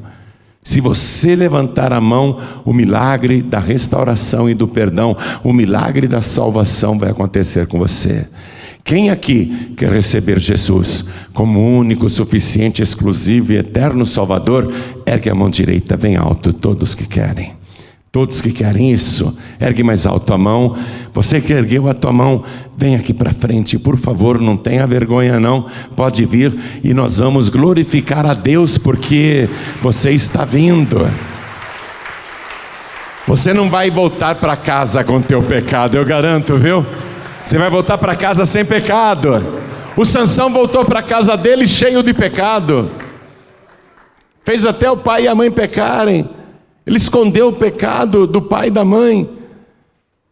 Se 0.64 0.80
você 0.80 1.36
levantar 1.36 1.92
a 1.92 2.00
mão, 2.00 2.40
o 2.64 2.72
milagre 2.72 3.42
da 3.42 3.60
restauração 3.60 4.50
e 4.50 4.54
do 4.54 4.68
perdão, 4.68 5.18
o 5.44 5.52
milagre 5.52 6.08
da 6.08 6.22
salvação 6.22 6.98
vai 7.00 7.10
acontecer 7.10 7.66
com 7.66 7.80
você. 7.80 8.28
Quem 8.84 9.10
aqui 9.10 9.74
quer 9.76 9.92
receber 9.92 10.40
Jesus 10.40 11.06
como 11.34 11.60
único, 11.60 12.08
suficiente, 12.08 12.82
exclusivo 12.82 13.54
e 13.54 13.58
eterno 13.58 14.06
Salvador, 14.06 14.72
ergue 15.06 15.30
a 15.30 15.36
mão 15.36 15.50
direita 15.50 15.98
bem 15.98 16.16
alto, 16.16 16.54
todos 16.54 16.96
que 16.96 17.08
querem. 17.08 17.61
Todos 18.12 18.42
que 18.42 18.52
querem 18.52 18.92
isso, 18.92 19.38
ergue 19.58 19.84
mais 19.84 20.06
alto 20.06 20.34
a 20.34 20.38
mão. 20.38 20.76
Você 21.14 21.40
que 21.40 21.54
ergueu 21.54 21.88
a 21.88 21.94
tua 21.94 22.12
mão, 22.12 22.44
vem 22.76 22.98
aqui 22.98 23.14
para 23.14 23.32
frente, 23.32 23.80
por 23.80 23.96
favor, 23.96 24.38
não 24.42 24.58
tenha 24.58 24.86
vergonha 24.86 25.40
não. 25.40 25.66
Pode 25.96 26.26
vir 26.26 26.54
e 26.84 26.94
nós 26.94 27.20
vamos 27.20 27.48
glorificar 27.48 28.26
a 28.26 28.34
Deus 28.34 28.78
porque 28.78 29.48
você 29.82 30.12
está 30.12 30.44
vindo. 30.44 31.10
Você 33.26 33.54
não 33.54 33.70
vai 33.70 33.90
voltar 33.90 34.36
para 34.36 34.58
casa 34.58 35.06
com 35.06 35.22
teu 35.22 35.42
pecado, 35.42 35.96
eu 35.96 36.04
garanto, 36.04 36.58
viu? 36.58 36.86
Você 37.46 37.58
vai 37.58 37.70
voltar 37.70 37.98
para 37.98 38.14
casa 38.14 38.46
sem 38.46 38.66
pecado. 38.66 39.42
O 39.96 40.04
Sansão 40.04 40.52
voltou 40.52 40.84
para 40.84 41.02
casa 41.02 41.38
dele 41.38 41.66
cheio 41.66 42.04
de 42.04 42.14
pecado. 42.14 42.90
Fez 44.44 44.66
até 44.66 44.92
o 44.92 44.98
pai 44.98 45.24
e 45.24 45.28
a 45.30 45.36
mãe 45.36 45.50
pecarem. 45.50 46.41
Ele 46.92 46.98
escondeu 46.98 47.48
o 47.48 47.54
pecado 47.54 48.28
do 48.28 48.42
pai 48.42 48.68
e 48.68 48.70
da 48.70 48.84
mãe. 48.84 49.30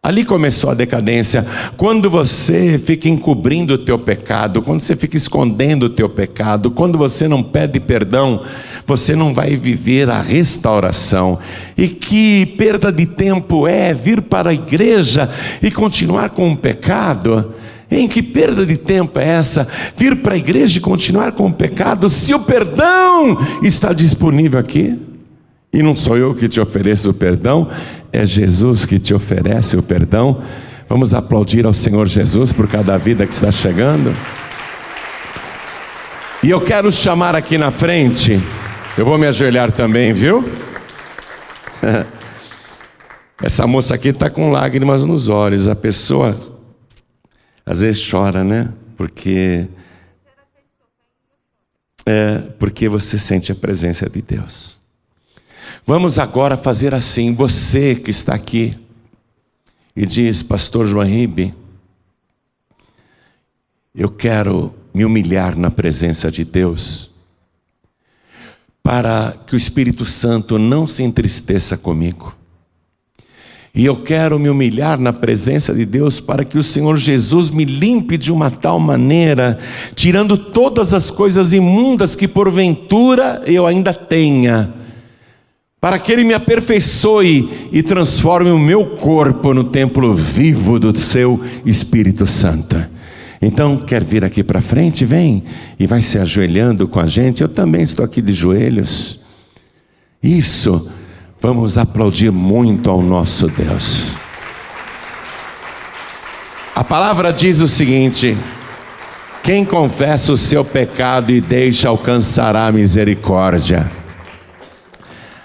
Ali 0.04 0.26
começou 0.26 0.70
a 0.70 0.74
decadência. 0.74 1.48
Quando 1.78 2.10
você 2.10 2.78
fica 2.78 3.08
encobrindo 3.08 3.76
o 3.76 3.78
teu 3.78 3.98
pecado, 3.98 4.62
quando 4.62 4.82
você 4.82 4.94
fica 4.94 5.16
escondendo 5.16 5.84
o 5.84 5.90
teu 5.90 6.10
pecado, 6.10 6.70
quando 6.70 6.98
você 6.98 7.30
não 7.30 7.42
pede 7.42 7.80
perdão, 7.80 8.42
você 8.86 9.16
não 9.16 9.34
vai 9.34 9.56
viver 9.56 10.10
a 10.10 10.20
restauração. 10.20 11.40
E 11.78 11.88
que 11.88 12.46
perda 12.58 12.92
de 12.92 13.06
tempo 13.06 13.66
é 13.66 13.94
vir 13.94 14.22
para 14.22 14.50
a 14.50 14.54
igreja 14.54 15.30
e 15.64 15.72
continuar 15.72 16.32
com 16.32 16.52
o 16.52 16.58
pecado? 16.58 17.54
Em 17.90 18.06
que 18.06 18.22
perda 18.22 18.66
de 18.66 18.76
tempo 18.76 19.18
é 19.18 19.28
essa? 19.30 19.66
Vir 19.96 20.18
para 20.18 20.34
a 20.34 20.38
igreja 20.38 20.78
e 20.78 20.82
continuar 20.82 21.32
com 21.32 21.48
o 21.48 21.54
pecado, 21.54 22.10
se 22.10 22.34
o 22.34 22.40
perdão 22.42 23.38
está 23.64 23.94
disponível 23.94 24.60
aqui? 24.60 25.08
E 25.72 25.84
não 25.84 25.96
sou 25.96 26.18
eu 26.18 26.34
que 26.34 26.50
te 26.50 26.60
ofereço 26.60 27.12
o 27.12 27.14
perdão, 27.14 27.70
é 28.12 28.26
Jesus 28.26 28.86
que 28.86 28.98
te 28.98 29.14
oferece 29.14 29.78
o 29.78 29.84
perdão. 29.84 30.42
Vamos 30.88 31.14
aplaudir 31.14 31.66
ao 31.66 31.74
Senhor 31.74 32.08
Jesus 32.08 32.52
por 32.52 32.68
cada 32.68 32.98
vida 32.98 33.28
que 33.28 33.34
está 33.34 33.52
chegando. 33.52 34.12
E 36.42 36.50
eu 36.50 36.60
quero 36.60 36.90
chamar 36.90 37.36
aqui 37.36 37.58
na 37.58 37.70
frente, 37.70 38.42
eu 38.98 39.06
vou 39.06 39.18
me 39.18 39.28
ajoelhar 39.28 39.72
também, 39.72 40.14
viu? 40.14 40.44
Essa 43.42 43.68
moça 43.68 43.94
aqui 43.96 44.10
está 44.10 44.30
com 44.30 44.52
lágrimas 44.52 45.04
nos 45.04 45.30
olhos. 45.30 45.68
A 45.68 45.76
pessoa 45.76 46.38
às 47.66 47.82
vezes 47.82 48.10
chora, 48.10 48.44
né? 48.44 48.70
Porque 48.98 49.68
é 52.06 52.40
porque 52.58 52.90
você 52.90 53.20
sente 53.20 53.52
a 53.52 53.56
presença 53.56 54.10
de 54.10 54.22
Deus. 54.22 54.79
Vamos 55.86 56.20
agora 56.20 56.56
fazer 56.56 56.94
assim, 56.94 57.34
você 57.34 57.96
que 57.96 58.12
está 58.12 58.34
aqui 58.34 58.78
e 59.96 60.06
diz, 60.06 60.44
Pastor 60.44 60.86
João 60.86 61.06
Ribe, 61.06 61.54
eu 63.94 64.10
quero 64.10 64.74
me 64.94 65.04
humilhar 65.04 65.58
na 65.58 65.70
presença 65.70 66.32
de 66.32 66.46
Deus, 66.46 67.12
para 68.84 69.38
que 69.46 69.56
o 69.56 69.58
Espírito 69.58 70.06
Santo 70.06 70.58
não 70.58 70.88
se 70.88 71.04
entristeça 71.04 71.78
comigo. 71.78 72.36
E 73.74 73.86
eu 73.86 74.04
quero 74.04 74.40
me 74.40 74.50
humilhar 74.50 75.00
na 75.00 75.14
presença 75.14 75.74
de 75.74 75.86
Deus 75.86 76.20
para 76.20 76.44
que 76.44 76.58
o 76.58 76.64
Senhor 76.64 76.98
Jesus 76.98 77.52
me 77.52 77.66
limpe 77.66 78.18
de 78.18 78.32
uma 78.32 78.50
tal 78.50 78.80
maneira, 78.80 79.60
tirando 79.96 80.38
todas 80.38 80.94
as 80.94 81.12
coisas 81.12 81.54
imundas 81.54 82.16
que 82.16 82.28
porventura 82.28 83.44
eu 83.46 83.66
ainda 83.68 83.94
tenha 83.94 84.79
para 85.82 85.98
que 85.98 86.12
Ele 86.12 86.24
me 86.24 86.34
aperfeiçoe 86.34 87.70
e 87.72 87.82
transforme 87.82 88.52
o 88.52 88.60
meu 88.60 88.86
corpo 88.86 89.54
no 89.54 89.64
templo 89.64 90.14
vivo 90.14 90.80
do 90.80 90.98
Seu 91.00 91.42
Espírito 91.66 92.26
Santo. 92.26 92.78
Então, 93.42 93.78
quer 93.78 94.04
vir 94.04 94.26
aqui 94.26 94.44
para 94.44 94.60
frente? 94.60 95.06
Vem 95.06 95.44
e 95.80 95.88
vai 95.88 96.02
se 96.02 96.20
ajoelhando 96.20 96.88
com 96.88 97.00
a 97.00 97.06
gente. 97.06 97.42
Eu 97.42 97.48
também 97.48 97.84
estou 97.84 98.04
aqui 98.04 98.22
de 98.22 98.34
joelhos. 98.34 99.20
Isso, 100.22 100.92
vamos 101.42 101.78
aplaudir 101.78 102.32
muito 102.32 102.90
ao 102.90 103.02
nosso 103.02 103.48
Deus. 103.48 104.08
A 106.76 106.84
palavra 106.84 107.32
diz 107.32 107.62
o 107.62 107.68
seguinte: 107.70 108.38
quem 109.42 109.64
confessa 109.64 110.34
o 110.34 110.38
seu 110.38 110.66
pecado 110.66 111.32
e 111.32 111.40
deixa 111.40 111.88
alcançará 111.88 112.68
a 112.68 112.72
misericórdia. 112.74 113.90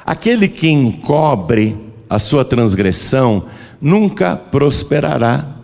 Aquele 0.04 0.48
que 0.48 0.68
encobre 0.68 1.76
a 2.08 2.18
sua 2.18 2.44
transgressão 2.44 3.48
nunca 3.80 4.36
prosperará. 4.36 5.54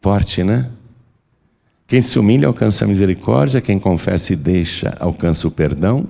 Forte, 0.00 0.44
né? 0.44 0.70
Quem 1.86 2.02
se 2.02 2.18
humilha 2.18 2.46
alcança 2.46 2.84
a 2.84 2.88
misericórdia, 2.88 3.62
quem 3.62 3.78
confessa 3.78 4.34
e 4.34 4.36
deixa 4.36 4.94
alcança 5.00 5.48
o 5.48 5.50
perdão, 5.50 6.06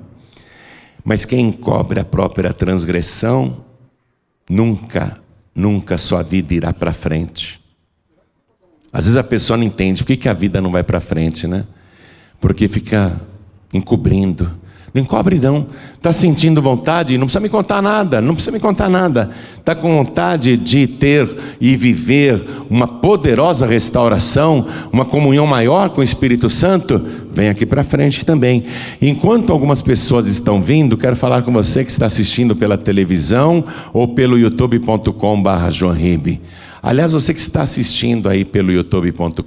mas 1.05 1.25
quem 1.25 1.49
encobre 1.49 2.01
a 2.01 2.05
própria 2.05 2.53
transgressão 2.53 3.65
nunca, 4.51 5.21
nunca 5.55 5.97
sua 5.97 6.23
vida 6.23 6.53
irá 6.53 6.73
para 6.73 6.93
frente. 6.93 7.61
Às 8.93 9.05
vezes 9.05 9.17
a 9.17 9.23
pessoa 9.23 9.57
não 9.57 9.65
entende 9.65 10.03
por 10.03 10.09
que, 10.09 10.17
que 10.17 10.29
a 10.29 10.33
vida 10.33 10.61
não 10.61 10.73
vai 10.73 10.83
para 10.83 10.99
frente, 10.99 11.47
né? 11.47 11.65
Porque 12.41 12.67
fica 12.67 13.21
encobrindo. 13.73 14.59
Não 14.95 15.03
encobre 15.03 15.39
não. 15.39 15.67
Está 15.95 16.13
sentindo 16.13 16.63
vontade? 16.63 17.19
Não 17.19 17.27
precisa 17.27 17.41
me 17.41 17.49
contar 17.49 17.83
nada. 17.83 18.21
Não 18.21 18.35
precisa 18.35 18.53
me 18.53 18.61
contar 18.61 18.89
nada. 18.89 19.31
Está 19.59 19.75
com 19.75 19.97
vontade 19.97 20.57
de 20.57 20.87
ter 20.87 21.29
e 21.61 21.77
viver 21.77 22.43
uma 22.71 22.89
poderosa 22.89 23.67
restauração, 23.67 24.67
uma 24.91 25.05
comunhão 25.05 25.47
maior 25.47 25.91
com 25.91 26.01
o 26.01 26.05
Espírito 26.05 26.49
Santo? 26.49 27.05
Vem 27.33 27.51
aqui 27.51 27.67
para 27.67 27.85
frente 27.85 28.25
também. 28.25 28.65
Enquanto 29.01 29.53
algumas 29.53 29.83
pessoas 29.83 30.27
estão 30.27 30.63
vindo, 30.63 30.97
quero 30.97 31.17
falar 31.17 31.43
com 31.43 31.53
você 31.53 31.85
que 31.85 31.91
está 31.91 32.07
assistindo 32.07 32.57
pela 32.57 32.79
televisão 32.79 33.65
ou 33.93 34.09
pelo 34.09 34.39
youtube.com.br 34.39 35.49
Aliás, 36.81 37.13
você 37.13 37.35
que 37.35 37.41
está 37.41 37.63
assistindo 37.63 38.29
aí 38.29 38.45
pelo 38.45 38.73
youtube.com.br 38.73 39.43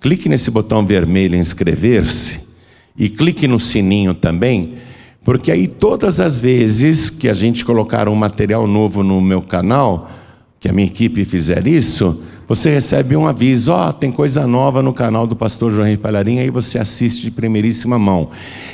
clique 0.00 0.28
nesse 0.28 0.50
botão 0.50 0.84
vermelho 0.84 1.34
inscrever-se 1.34 2.53
e 2.96 3.08
clique 3.08 3.48
no 3.48 3.58
sininho 3.58 4.14
também, 4.14 4.74
porque 5.24 5.50
aí 5.50 5.66
todas 5.66 6.20
as 6.20 6.40
vezes 6.40 7.10
que 7.10 7.28
a 7.28 7.34
gente 7.34 7.64
colocar 7.64 8.08
um 8.08 8.14
material 8.14 8.66
novo 8.66 9.02
no 9.02 9.20
meu 9.20 9.42
canal, 9.42 10.10
que 10.60 10.68
a 10.68 10.72
minha 10.72 10.86
equipe 10.86 11.24
fizer 11.24 11.66
isso, 11.66 12.22
você 12.46 12.70
recebe 12.70 13.16
um 13.16 13.26
aviso, 13.26 13.72
ó, 13.72 13.88
oh, 13.88 13.92
tem 13.92 14.10
coisa 14.10 14.46
nova 14.46 14.82
no 14.82 14.92
canal 14.92 15.26
do 15.26 15.34
pastor 15.34 15.72
João 15.72 15.88
Henrique 15.88 16.06
aí 16.38 16.50
você 16.50 16.78
assiste 16.78 17.22
de 17.22 17.30
primeiríssima 17.30 17.98
mão. 17.98 18.28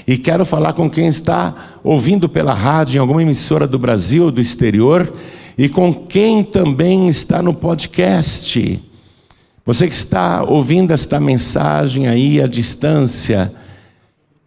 E 0.06 0.18
quero 0.18 0.44
falar 0.44 0.72
com 0.72 0.90
quem 0.90 1.06
está 1.06 1.78
ouvindo 1.84 2.28
pela 2.28 2.52
rádio, 2.52 2.96
em 2.96 2.98
alguma 2.98 3.22
emissora 3.22 3.68
do 3.68 3.78
Brasil 3.78 4.24
ou 4.24 4.32
do 4.32 4.40
exterior, 4.40 5.12
e 5.56 5.68
com 5.68 5.94
quem 5.94 6.42
também 6.42 7.08
está 7.08 7.40
no 7.40 7.54
podcast. 7.54 8.82
Você 9.64 9.86
que 9.86 9.94
está 9.94 10.42
ouvindo 10.42 10.92
esta 10.92 11.20
mensagem 11.20 12.08
aí 12.08 12.40
à 12.40 12.48
distância, 12.48 13.52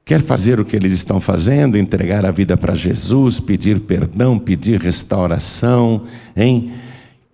quer 0.06 0.22
fazer 0.22 0.60
o 0.60 0.66
que 0.66 0.76
eles 0.76 0.92
estão 0.92 1.20
fazendo, 1.20 1.78
entregar 1.78 2.26
a 2.26 2.32
vida 2.32 2.58
para 2.58 2.76
Jesus, 2.76 3.40
pedir 3.40 3.80
perdão, 3.82 4.38
pedir 4.38 4.80
restauração, 4.82 6.04
hein? 6.36 6.74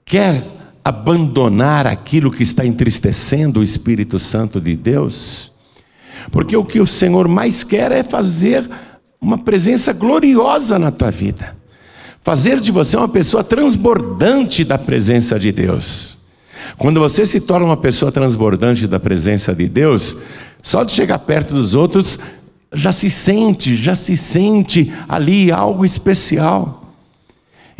Quer 0.06 0.44
abandonar 0.84 1.86
aquilo 1.86 2.32
que 2.32 2.44
está 2.44 2.66
entristecendo 2.66 3.60
o 3.60 3.64
Espírito 3.64 4.18
Santo 4.20 4.60
de 4.60 4.76
Deus? 4.76 5.52
Porque 6.32 6.56
o 6.56 6.66
que 6.66 6.80
o 6.80 6.88
Senhor 6.88 7.28
mais 7.28 7.64
quer 7.64 7.92
é 7.92 8.04
fazer 8.04 8.70
uma 9.22 9.38
presença 9.38 9.94
gloriosa 9.94 10.80
na 10.80 10.92
tua 10.92 11.12
vida 11.12 11.60
fazer 12.22 12.60
de 12.60 12.72
você 12.72 12.98
uma 12.98 13.08
pessoa 13.08 13.44
transbordante 13.44 14.64
da 14.64 14.78
presença 14.78 15.40
de 15.40 15.52
Deus. 15.52 16.18
Quando 16.78 17.00
você 17.00 17.26
se 17.26 17.42
torna 17.42 17.66
uma 17.66 17.78
pessoa 17.78 18.12
transbordante 18.12 18.86
da 18.86 19.00
presença 19.00 19.54
de 19.56 19.68
Deus, 19.68 20.18
só 20.62 20.84
de 20.84 20.92
chegar 20.92 21.20
perto 21.20 21.54
dos 21.54 21.74
outros, 21.74 22.20
já 22.74 22.92
se 22.92 23.10
sente, 23.10 23.76
já 23.76 23.96
se 23.96 24.16
sente 24.16 24.92
ali 25.08 25.52
algo 25.52 25.84
especial. 25.84 26.80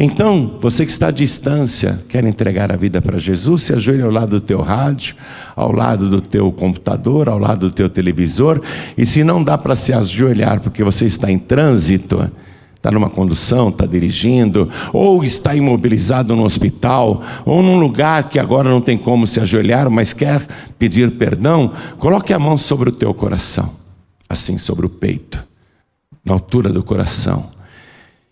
Então, 0.02 0.58
você 0.62 0.86
que 0.86 0.92
está 0.92 1.10
à 1.10 1.12
distância, 1.12 2.00
quer 2.08 2.24
entregar 2.24 2.72
a 2.72 2.78
vida 2.78 3.02
para 3.02 3.18
Jesus, 3.18 3.64
se 3.64 3.74
ajoelhe 3.74 4.02
ao 4.02 4.10
lado 4.10 4.40
do 4.40 4.42
teu 4.42 4.62
rádio, 4.62 5.14
ao 5.54 5.74
lado 5.74 6.10
do 6.10 6.22
teu 6.22 6.50
computador, 6.54 7.28
ao 7.28 7.38
lado 7.38 7.68
do 7.68 7.76
teu 7.76 7.90
televisor, 7.90 8.62
e 8.98 9.06
se 9.06 9.26
não 9.26 9.44
dá 9.44 9.58
para 9.58 9.76
se 9.76 9.92
ajoelhar 9.92 10.62
porque 10.62 10.86
você 10.86 11.06
está 11.06 11.30
em 11.30 11.38
trânsito, 11.38 12.32
está 12.78 12.90
numa 12.90 13.10
condução, 13.10 13.68
está 13.68 13.86
dirigindo, 13.86 14.70
ou 14.94 15.22
está 15.22 15.54
imobilizado 15.54 16.34
no 16.34 16.46
hospital, 16.46 17.22
ou 17.46 17.62
num 17.62 17.78
lugar 17.78 18.30
que 18.30 18.40
agora 18.40 18.70
não 18.70 18.80
tem 18.80 18.98
como 18.98 19.28
se 19.28 19.42
ajoelhar, 19.42 19.90
mas 19.90 20.14
quer 20.14 20.48
pedir 20.80 21.12
perdão, 21.18 21.74
coloque 21.98 22.32
a 22.32 22.40
mão 22.40 22.58
sobre 22.58 22.88
o 22.88 22.94
teu 22.94 23.14
coração, 23.14 23.70
assim 24.30 24.58
sobre 24.58 24.86
o 24.86 24.90
peito, 24.90 25.44
na 26.24 26.34
altura 26.34 26.70
do 26.70 26.84
coração. 26.84 27.50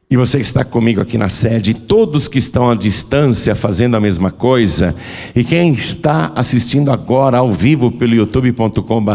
E 0.10 0.16
você 0.16 0.38
que 0.38 0.46
está 0.46 0.64
comigo 0.64 1.02
aqui 1.02 1.18
na 1.18 1.28
sede, 1.28 1.74
todos 1.74 2.30
que 2.30 2.38
estão 2.38 2.70
à 2.70 2.76
distância 2.76 3.54
fazendo 3.56 3.98
a 3.98 4.00
mesma 4.00 4.32
coisa, 4.32 4.96
e 5.36 5.44
quem 5.44 5.72
está 5.72 6.32
assistindo 6.36 6.92
agora 6.92 7.40
ao 7.40 7.52
vivo 7.52 7.92
pelo 7.92 8.16
youtube.com.br, 8.16 9.12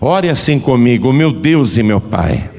ore 0.00 0.28
assim 0.28 0.60
comigo, 0.60 1.12
meu 1.12 1.32
Deus 1.32 1.76
e 1.78 1.82
meu 1.82 2.00
Pai 2.00 2.52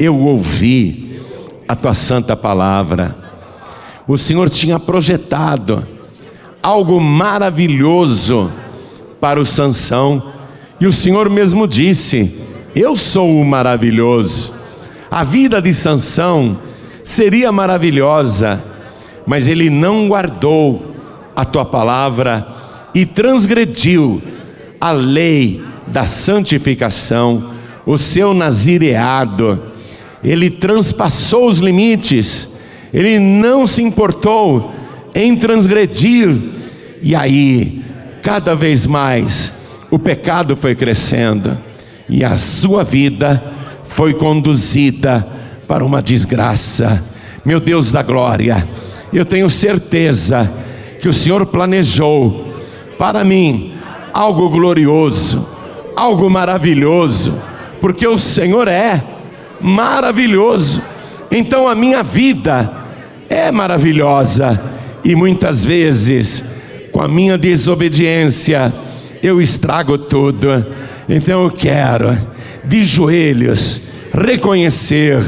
eu 0.00 0.18
ouvi 0.18 1.20
a 1.68 1.76
tua 1.76 1.92
santa 1.92 2.34
palavra. 2.34 3.14
O 4.08 4.16
Senhor 4.16 4.48
tinha 4.48 4.78
projetado 4.80 5.86
algo 6.62 6.98
maravilhoso 6.98 8.50
para 9.20 9.38
o 9.38 9.44
Sansão, 9.44 10.22
e 10.80 10.86
o 10.86 10.92
Senhor 10.92 11.28
mesmo 11.28 11.66
disse: 11.66 12.32
Eu 12.74 12.96
sou 12.96 13.40
o 13.40 13.44
maravilhoso. 13.44 14.54
A 15.10 15.24
vida 15.24 15.60
de 15.60 15.74
Sansão 15.74 16.58
seria 17.04 17.50
maravilhosa, 17.50 18.62
mas 19.26 19.48
ele 19.48 19.68
não 19.68 20.08
guardou 20.08 20.94
a 21.34 21.44
tua 21.44 21.64
palavra 21.64 22.46
e 22.94 23.04
transgrediu 23.04 24.22
a 24.80 24.92
lei 24.92 25.62
da 25.86 26.06
santificação, 26.06 27.50
o 27.84 27.98
seu 27.98 28.32
nazireado 28.32 29.70
ele 30.22 30.50
transpassou 30.50 31.46
os 31.46 31.58
limites, 31.58 32.48
ele 32.92 33.18
não 33.18 33.66
se 33.66 33.82
importou 33.82 34.72
em 35.14 35.34
transgredir, 35.36 36.38
e 37.02 37.14
aí, 37.14 37.82
cada 38.22 38.54
vez 38.54 38.86
mais, 38.86 39.54
o 39.90 39.98
pecado 39.98 40.56
foi 40.56 40.74
crescendo, 40.74 41.56
e 42.08 42.24
a 42.24 42.38
sua 42.38 42.84
vida 42.84 43.42
foi 43.84 44.14
conduzida 44.14 45.26
para 45.66 45.84
uma 45.84 46.00
desgraça. 46.02 47.02
Meu 47.44 47.58
Deus 47.60 47.90
da 47.90 48.02
glória, 48.02 48.68
eu 49.12 49.24
tenho 49.24 49.48
certeza 49.50 50.50
que 51.00 51.08
o 51.08 51.12
Senhor 51.12 51.46
planejou 51.46 52.54
para 52.98 53.24
mim 53.24 53.74
algo 54.12 54.48
glorioso, 54.48 55.46
algo 55.96 56.28
maravilhoso, 56.28 57.34
porque 57.80 58.06
o 58.06 58.18
Senhor 58.18 58.68
é 58.68 59.02
maravilhoso. 59.60 60.82
Então 61.30 61.66
a 61.66 61.74
minha 61.74 62.02
vida 62.02 62.70
é 63.28 63.50
maravilhosa 63.50 64.60
e 65.04 65.14
muitas 65.14 65.64
vezes, 65.64 66.44
com 66.92 67.00
a 67.00 67.08
minha 67.08 67.38
desobediência, 67.38 68.72
eu 69.22 69.40
estrago 69.40 69.98
tudo. 69.98 70.64
Então 71.08 71.44
eu 71.44 71.50
quero, 71.50 72.16
de 72.64 72.84
joelhos, 72.84 73.82
reconhecer 74.12 75.20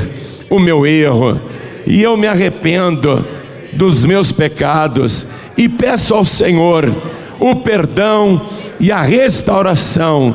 o 0.49 0.59
meu 0.59 0.87
erro 0.87 1.41
e 1.87 2.03
eu 2.03 2.17
me 2.17 2.27
arrependo 2.27 3.25
dos 3.73 4.05
meus 4.05 4.31
pecados 4.31 5.27
e 5.57 5.69
peço 5.69 6.15
ao 6.15 6.25
Senhor 6.25 6.93
o 7.41 7.57
perdão 7.57 8.49
e 8.79 8.93
a 8.93 9.03
restauração. 9.03 10.35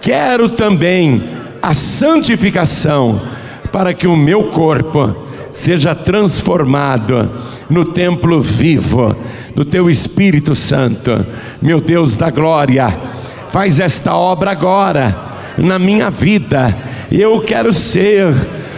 Quero 0.00 0.48
também 0.48 1.22
a 1.60 1.74
santificação 1.74 3.20
para 3.72 3.92
que 3.92 4.06
o 4.06 4.16
meu 4.16 4.44
corpo 4.44 5.16
seja 5.52 5.94
transformado 5.94 7.28
no 7.68 7.84
templo 7.84 8.40
vivo 8.40 9.16
do 9.54 9.64
teu 9.64 9.90
Espírito 9.90 10.54
Santo. 10.54 11.26
Meu 11.60 11.80
Deus 11.80 12.16
da 12.16 12.30
glória, 12.30 12.88
faz 13.50 13.80
esta 13.80 14.14
obra 14.14 14.50
agora 14.50 15.14
na 15.58 15.78
minha 15.78 16.10
vida. 16.10 16.76
Eu 17.10 17.40
quero 17.40 17.72
ser 17.72 18.26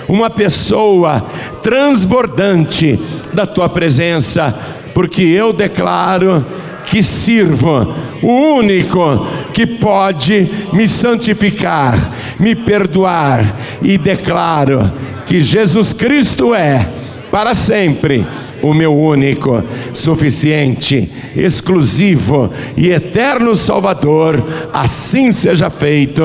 uma 0.08 0.30
pessoa 0.30 1.20
transbordante 1.62 2.98
da 3.32 3.46
tua 3.46 3.68
presença, 3.68 4.54
porque 4.94 5.22
eu 5.22 5.52
declaro 5.52 6.44
que 6.84 7.02
sirvo, 7.02 7.94
o 8.22 8.56
único 8.56 9.26
que 9.52 9.66
pode 9.66 10.48
me 10.72 10.88
santificar, 10.88 11.94
me 12.40 12.54
perdoar, 12.54 13.44
e 13.82 13.98
declaro 13.98 14.90
que 15.26 15.40
Jesus 15.40 15.92
Cristo 15.92 16.54
é, 16.54 16.88
para 17.30 17.54
sempre, 17.54 18.26
o 18.62 18.74
meu 18.74 18.96
único, 18.96 19.62
suficiente, 19.94 21.10
exclusivo 21.36 22.52
e 22.76 22.90
eterno 22.90 23.54
Salvador, 23.54 24.42
assim 24.72 25.32
seja 25.32 25.70
feito. 25.70 26.22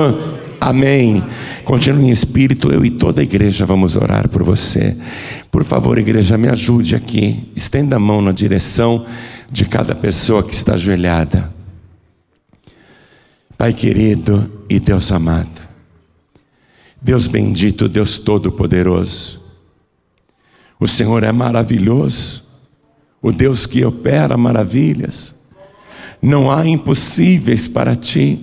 Amém. 0.60 1.24
Continue 1.66 2.06
em 2.06 2.10
espírito, 2.10 2.72
eu 2.72 2.86
e 2.86 2.92
toda 2.92 3.22
a 3.22 3.24
igreja 3.24 3.66
vamos 3.66 3.96
orar 3.96 4.30
por 4.30 4.44
você. 4.44 4.96
Por 5.52 5.64
favor, 5.64 5.98
igreja, 5.98 6.38
me 6.38 6.48
ajude 6.48 6.96
aqui. 6.96 7.50
Estenda 7.56 7.98
a 7.98 8.00
mão 8.00 8.22
na 8.22 8.32
direção 8.32 9.06
de 9.52 9.66
cada 9.66 9.94
pessoa 9.94 10.42
que 10.42 10.54
está 10.54 10.74
ajoelhada. 10.74 11.54
Pai 13.58 13.72
querido 13.72 14.52
e 14.70 14.80
Deus 14.80 15.12
amado, 15.12 15.70
Deus 17.02 17.28
bendito, 17.28 17.88
Deus 17.88 18.18
todo-poderoso, 18.18 19.43
O 20.80 20.88
Senhor 20.88 21.24
é 21.24 21.32
maravilhoso, 21.32 22.44
o 23.22 23.32
Deus 23.32 23.66
que 23.66 23.84
opera 23.86 24.38
maravilhas. 24.38 25.36
Não 26.22 26.52
há 26.52 26.68
impossíveis 26.68 27.68
para 27.68 27.96
ti. 27.96 28.40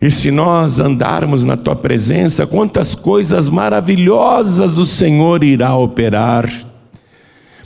E 0.00 0.10
se 0.10 0.30
nós 0.30 0.78
andarmos 0.80 1.44
na 1.44 1.56
tua 1.56 1.74
presença, 1.74 2.46
quantas 2.46 2.94
coisas 2.94 3.48
maravilhosas 3.48 4.78
o 4.78 4.86
Senhor 4.86 5.42
irá 5.42 5.76
operar. 5.76 6.48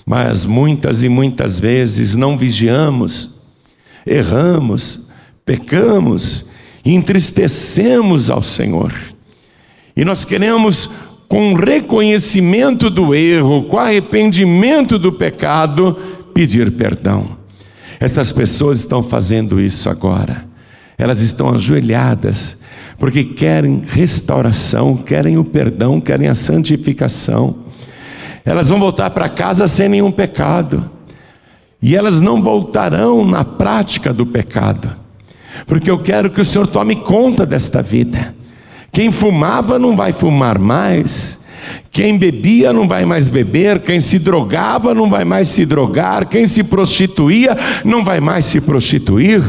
Mas 0.04 0.44
muitas 0.44 1.02
e 1.02 1.08
muitas 1.08 1.60
vezes 1.60 2.16
não 2.16 2.36
vigiamos, 2.36 3.36
erramos, 4.06 5.08
pecamos 5.44 6.46
entristecemos 6.84 8.30
ao 8.30 8.42
Senhor. 8.42 8.92
E 9.96 10.04
nós 10.04 10.24
queremos, 10.24 10.90
com 11.32 11.54
reconhecimento 11.54 12.90
do 12.90 13.14
erro, 13.14 13.62
com 13.62 13.78
arrependimento 13.78 14.98
do 14.98 15.10
pecado, 15.10 15.96
pedir 16.34 16.72
perdão. 16.72 17.38
Estas 17.98 18.30
pessoas 18.30 18.80
estão 18.80 19.02
fazendo 19.02 19.58
isso 19.58 19.88
agora. 19.88 20.44
Elas 20.98 21.22
estão 21.22 21.48
ajoelhadas, 21.48 22.58
porque 22.98 23.24
querem 23.24 23.80
restauração, 23.82 24.94
querem 24.94 25.38
o 25.38 25.42
perdão, 25.42 26.02
querem 26.02 26.28
a 26.28 26.34
santificação. 26.34 27.60
Elas 28.44 28.68
vão 28.68 28.78
voltar 28.78 29.08
para 29.08 29.26
casa 29.30 29.66
sem 29.66 29.88
nenhum 29.88 30.10
pecado. 30.10 30.90
E 31.80 31.96
elas 31.96 32.20
não 32.20 32.42
voltarão 32.42 33.24
na 33.24 33.42
prática 33.42 34.12
do 34.12 34.26
pecado. 34.26 34.94
Porque 35.66 35.90
eu 35.90 35.98
quero 35.98 36.28
que 36.28 36.42
o 36.42 36.44
Senhor 36.44 36.66
tome 36.66 36.96
conta 36.96 37.46
desta 37.46 37.80
vida. 37.80 38.34
Quem 38.92 39.10
fumava 39.10 39.78
não 39.78 39.96
vai 39.96 40.12
fumar 40.12 40.58
mais. 40.58 41.40
Quem 41.90 42.18
bebia 42.18 42.72
não 42.72 42.86
vai 42.86 43.04
mais 43.04 43.28
beber, 43.28 43.80
quem 43.80 44.00
se 44.00 44.18
drogava 44.18 44.94
não 44.94 45.08
vai 45.08 45.24
mais 45.24 45.48
se 45.48 45.64
drogar, 45.64 46.26
quem 46.26 46.46
se 46.46 46.64
prostituía 46.64 47.56
não 47.84 48.02
vai 48.04 48.20
mais 48.20 48.46
se 48.46 48.60
prostituir. 48.60 49.40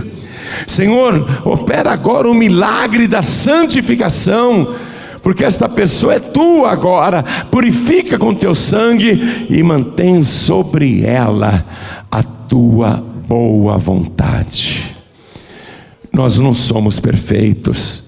Senhor, 0.68 1.42
opera 1.46 1.92
agora 1.92 2.30
o 2.30 2.34
milagre 2.34 3.08
da 3.08 3.22
santificação, 3.22 4.76
porque 5.22 5.44
esta 5.44 5.68
pessoa 5.68 6.14
é 6.14 6.20
tua 6.20 6.72
agora. 6.72 7.24
Purifica 7.50 8.18
com 8.18 8.34
teu 8.34 8.54
sangue 8.54 9.48
e 9.50 9.64
mantém 9.64 10.24
sobre 10.24 11.04
ela 11.04 11.66
a 12.12 12.22
tua 12.22 13.04
boa 13.28 13.78
vontade. 13.78 14.96
Nós 16.12 16.38
não 16.38 16.54
somos 16.54 17.00
perfeitos, 17.00 18.03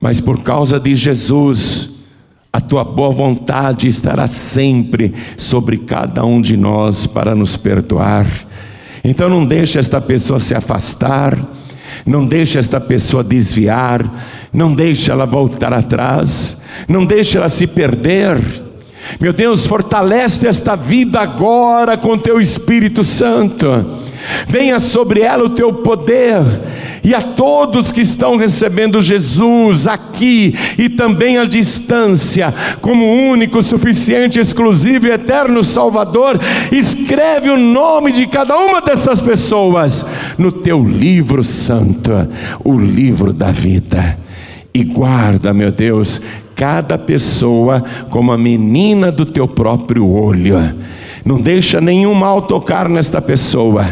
mas 0.00 0.18
por 0.18 0.42
causa 0.42 0.80
de 0.80 0.94
Jesus, 0.94 1.90
a 2.50 2.60
tua 2.60 2.82
boa 2.82 3.12
vontade 3.12 3.86
estará 3.86 4.26
sempre 4.26 5.12
sobre 5.36 5.76
cada 5.76 6.24
um 6.24 6.40
de 6.40 6.56
nós 6.56 7.06
para 7.06 7.34
nos 7.34 7.56
perdoar. 7.56 8.26
Então 9.04 9.28
não 9.28 9.44
deixe 9.44 9.78
esta 9.78 10.00
pessoa 10.00 10.40
se 10.40 10.54
afastar, 10.54 11.38
não 12.06 12.26
deixe 12.26 12.58
esta 12.58 12.80
pessoa 12.80 13.22
desviar, 13.22 14.48
não 14.52 14.74
deixe 14.74 15.10
ela 15.10 15.26
voltar 15.26 15.72
atrás, 15.74 16.56
não 16.88 17.04
deixe 17.04 17.36
ela 17.36 17.48
se 17.50 17.66
perder. 17.66 18.38
Meu 19.20 19.34
Deus, 19.34 19.66
fortalece 19.66 20.46
esta 20.46 20.74
vida 20.74 21.20
agora 21.20 21.98
com 21.98 22.16
teu 22.16 22.40
Espírito 22.40 23.04
Santo 23.04 24.00
venha 24.46 24.78
sobre 24.78 25.20
ela 25.20 25.44
o 25.44 25.50
teu 25.50 25.72
poder, 25.72 26.42
e 27.02 27.14
a 27.14 27.22
todos 27.22 27.90
que 27.90 28.00
estão 28.00 28.36
recebendo 28.36 29.00
Jesus 29.00 29.86
aqui 29.86 30.54
e 30.78 30.88
também 30.88 31.38
à 31.38 31.44
distância, 31.44 32.52
como 32.80 33.04
único, 33.30 33.62
suficiente, 33.62 34.38
exclusivo 34.38 35.06
e 35.06 35.10
eterno 35.10 35.64
Salvador, 35.64 36.38
escreve 36.70 37.50
o 37.50 37.56
nome 37.56 38.12
de 38.12 38.26
cada 38.26 38.56
uma 38.56 38.80
dessas 38.80 39.20
pessoas 39.20 40.06
no 40.36 40.52
teu 40.52 40.82
livro 40.82 41.42
santo, 41.42 42.10
o 42.62 42.78
livro 42.78 43.32
da 43.32 43.50
vida. 43.50 44.18
E 44.72 44.84
guarda, 44.84 45.52
meu 45.52 45.72
Deus, 45.72 46.20
cada 46.54 46.98
pessoa 46.98 47.82
como 48.10 48.32
a 48.32 48.38
menina 48.38 49.10
do 49.10 49.24
teu 49.24 49.48
próprio 49.48 50.06
olho. 50.06 50.58
Não 51.24 51.40
deixa 51.40 51.80
nenhum 51.80 52.14
mal 52.14 52.42
tocar 52.42 52.88
nesta 52.88 53.20
pessoa 53.20 53.84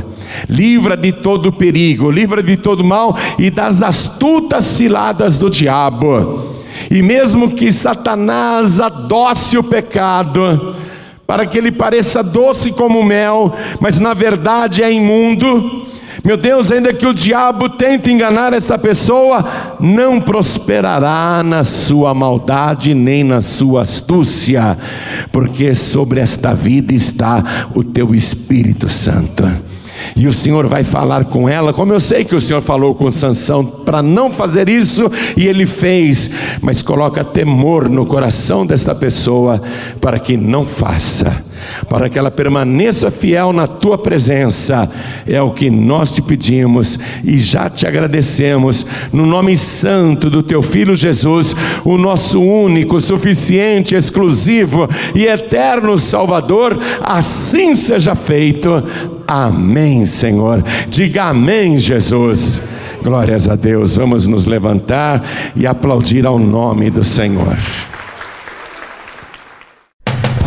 livra 0.48 0.96
de 0.96 1.12
todo 1.12 1.52
perigo, 1.52 2.10
livra 2.10 2.42
de 2.42 2.56
todo 2.56 2.84
mal 2.84 3.16
e 3.38 3.50
das 3.50 3.82
astutas 3.82 4.64
ciladas 4.64 5.38
do 5.38 5.50
diabo. 5.50 6.56
E 6.90 7.02
mesmo 7.02 7.50
que 7.50 7.72
Satanás 7.72 8.80
adoce 8.80 9.58
o 9.58 9.62
pecado, 9.62 10.74
para 11.26 11.44
que 11.44 11.58
ele 11.58 11.72
pareça 11.72 12.22
doce 12.22 12.72
como 12.72 13.02
mel, 13.02 13.52
mas 13.80 14.00
na 14.00 14.14
verdade 14.14 14.82
é 14.82 14.90
imundo, 14.90 15.86
meu 16.24 16.36
Deus, 16.36 16.72
ainda 16.72 16.92
que 16.92 17.06
o 17.06 17.14
diabo 17.14 17.68
tente 17.68 18.10
enganar 18.10 18.52
esta 18.52 18.76
pessoa, 18.76 19.76
não 19.78 20.20
prosperará 20.20 21.42
na 21.44 21.62
sua 21.62 22.12
maldade 22.12 22.92
nem 22.92 23.22
na 23.22 23.40
sua 23.40 23.82
astúcia, 23.82 24.76
porque 25.32 25.74
sobre 25.74 26.20
esta 26.20 26.54
vida 26.54 26.92
está 26.92 27.68
o 27.74 27.84
teu 27.84 28.14
Espírito 28.14 28.88
Santo. 28.88 29.44
E 30.16 30.26
o 30.26 30.32
Senhor 30.32 30.66
vai 30.66 30.84
falar 30.84 31.24
com 31.24 31.48
ela, 31.48 31.72
como 31.72 31.92
eu 31.92 32.00
sei 32.00 32.24
que 32.24 32.34
o 32.34 32.40
Senhor 32.40 32.60
falou 32.60 32.94
com 32.94 33.10
Sansão 33.10 33.64
para 33.64 34.02
não 34.02 34.30
fazer 34.30 34.68
isso, 34.68 35.10
e 35.36 35.46
ele 35.46 35.66
fez, 35.66 36.30
mas 36.60 36.82
coloca 36.82 37.24
temor 37.24 37.88
no 37.88 38.06
coração 38.06 38.66
desta 38.66 38.94
pessoa 38.94 39.60
para 40.00 40.18
que 40.18 40.36
não 40.36 40.64
faça 40.64 41.47
para 41.88 42.08
que 42.08 42.18
ela 42.18 42.30
permaneça 42.30 43.10
fiel 43.10 43.52
na 43.52 43.66
tua 43.66 43.98
presença, 43.98 44.90
é 45.26 45.40
o 45.40 45.50
que 45.50 45.70
nós 45.70 46.14
te 46.14 46.22
pedimos 46.22 46.98
e 47.24 47.38
já 47.38 47.68
te 47.68 47.86
agradecemos, 47.86 48.86
no 49.12 49.26
nome 49.26 49.56
santo 49.56 50.30
do 50.30 50.42
teu 50.42 50.62
filho 50.62 50.94
Jesus, 50.94 51.54
o 51.84 51.96
nosso 51.96 52.40
único, 52.40 53.00
suficiente, 53.00 53.94
exclusivo 53.94 54.88
e 55.14 55.26
eterno 55.26 55.98
Salvador, 55.98 56.78
assim 57.00 57.74
seja 57.74 58.14
feito. 58.14 58.82
Amém, 59.26 60.06
Senhor. 60.06 60.64
Diga 60.88 61.24
amém, 61.24 61.78
Jesus. 61.78 62.62
Glórias 63.02 63.48
a 63.48 63.56
Deus. 63.56 63.96
Vamos 63.96 64.26
nos 64.26 64.46
levantar 64.46 65.22
e 65.54 65.66
aplaudir 65.66 66.26
ao 66.26 66.38
nome 66.38 66.90
do 66.90 67.04
Senhor. 67.04 67.56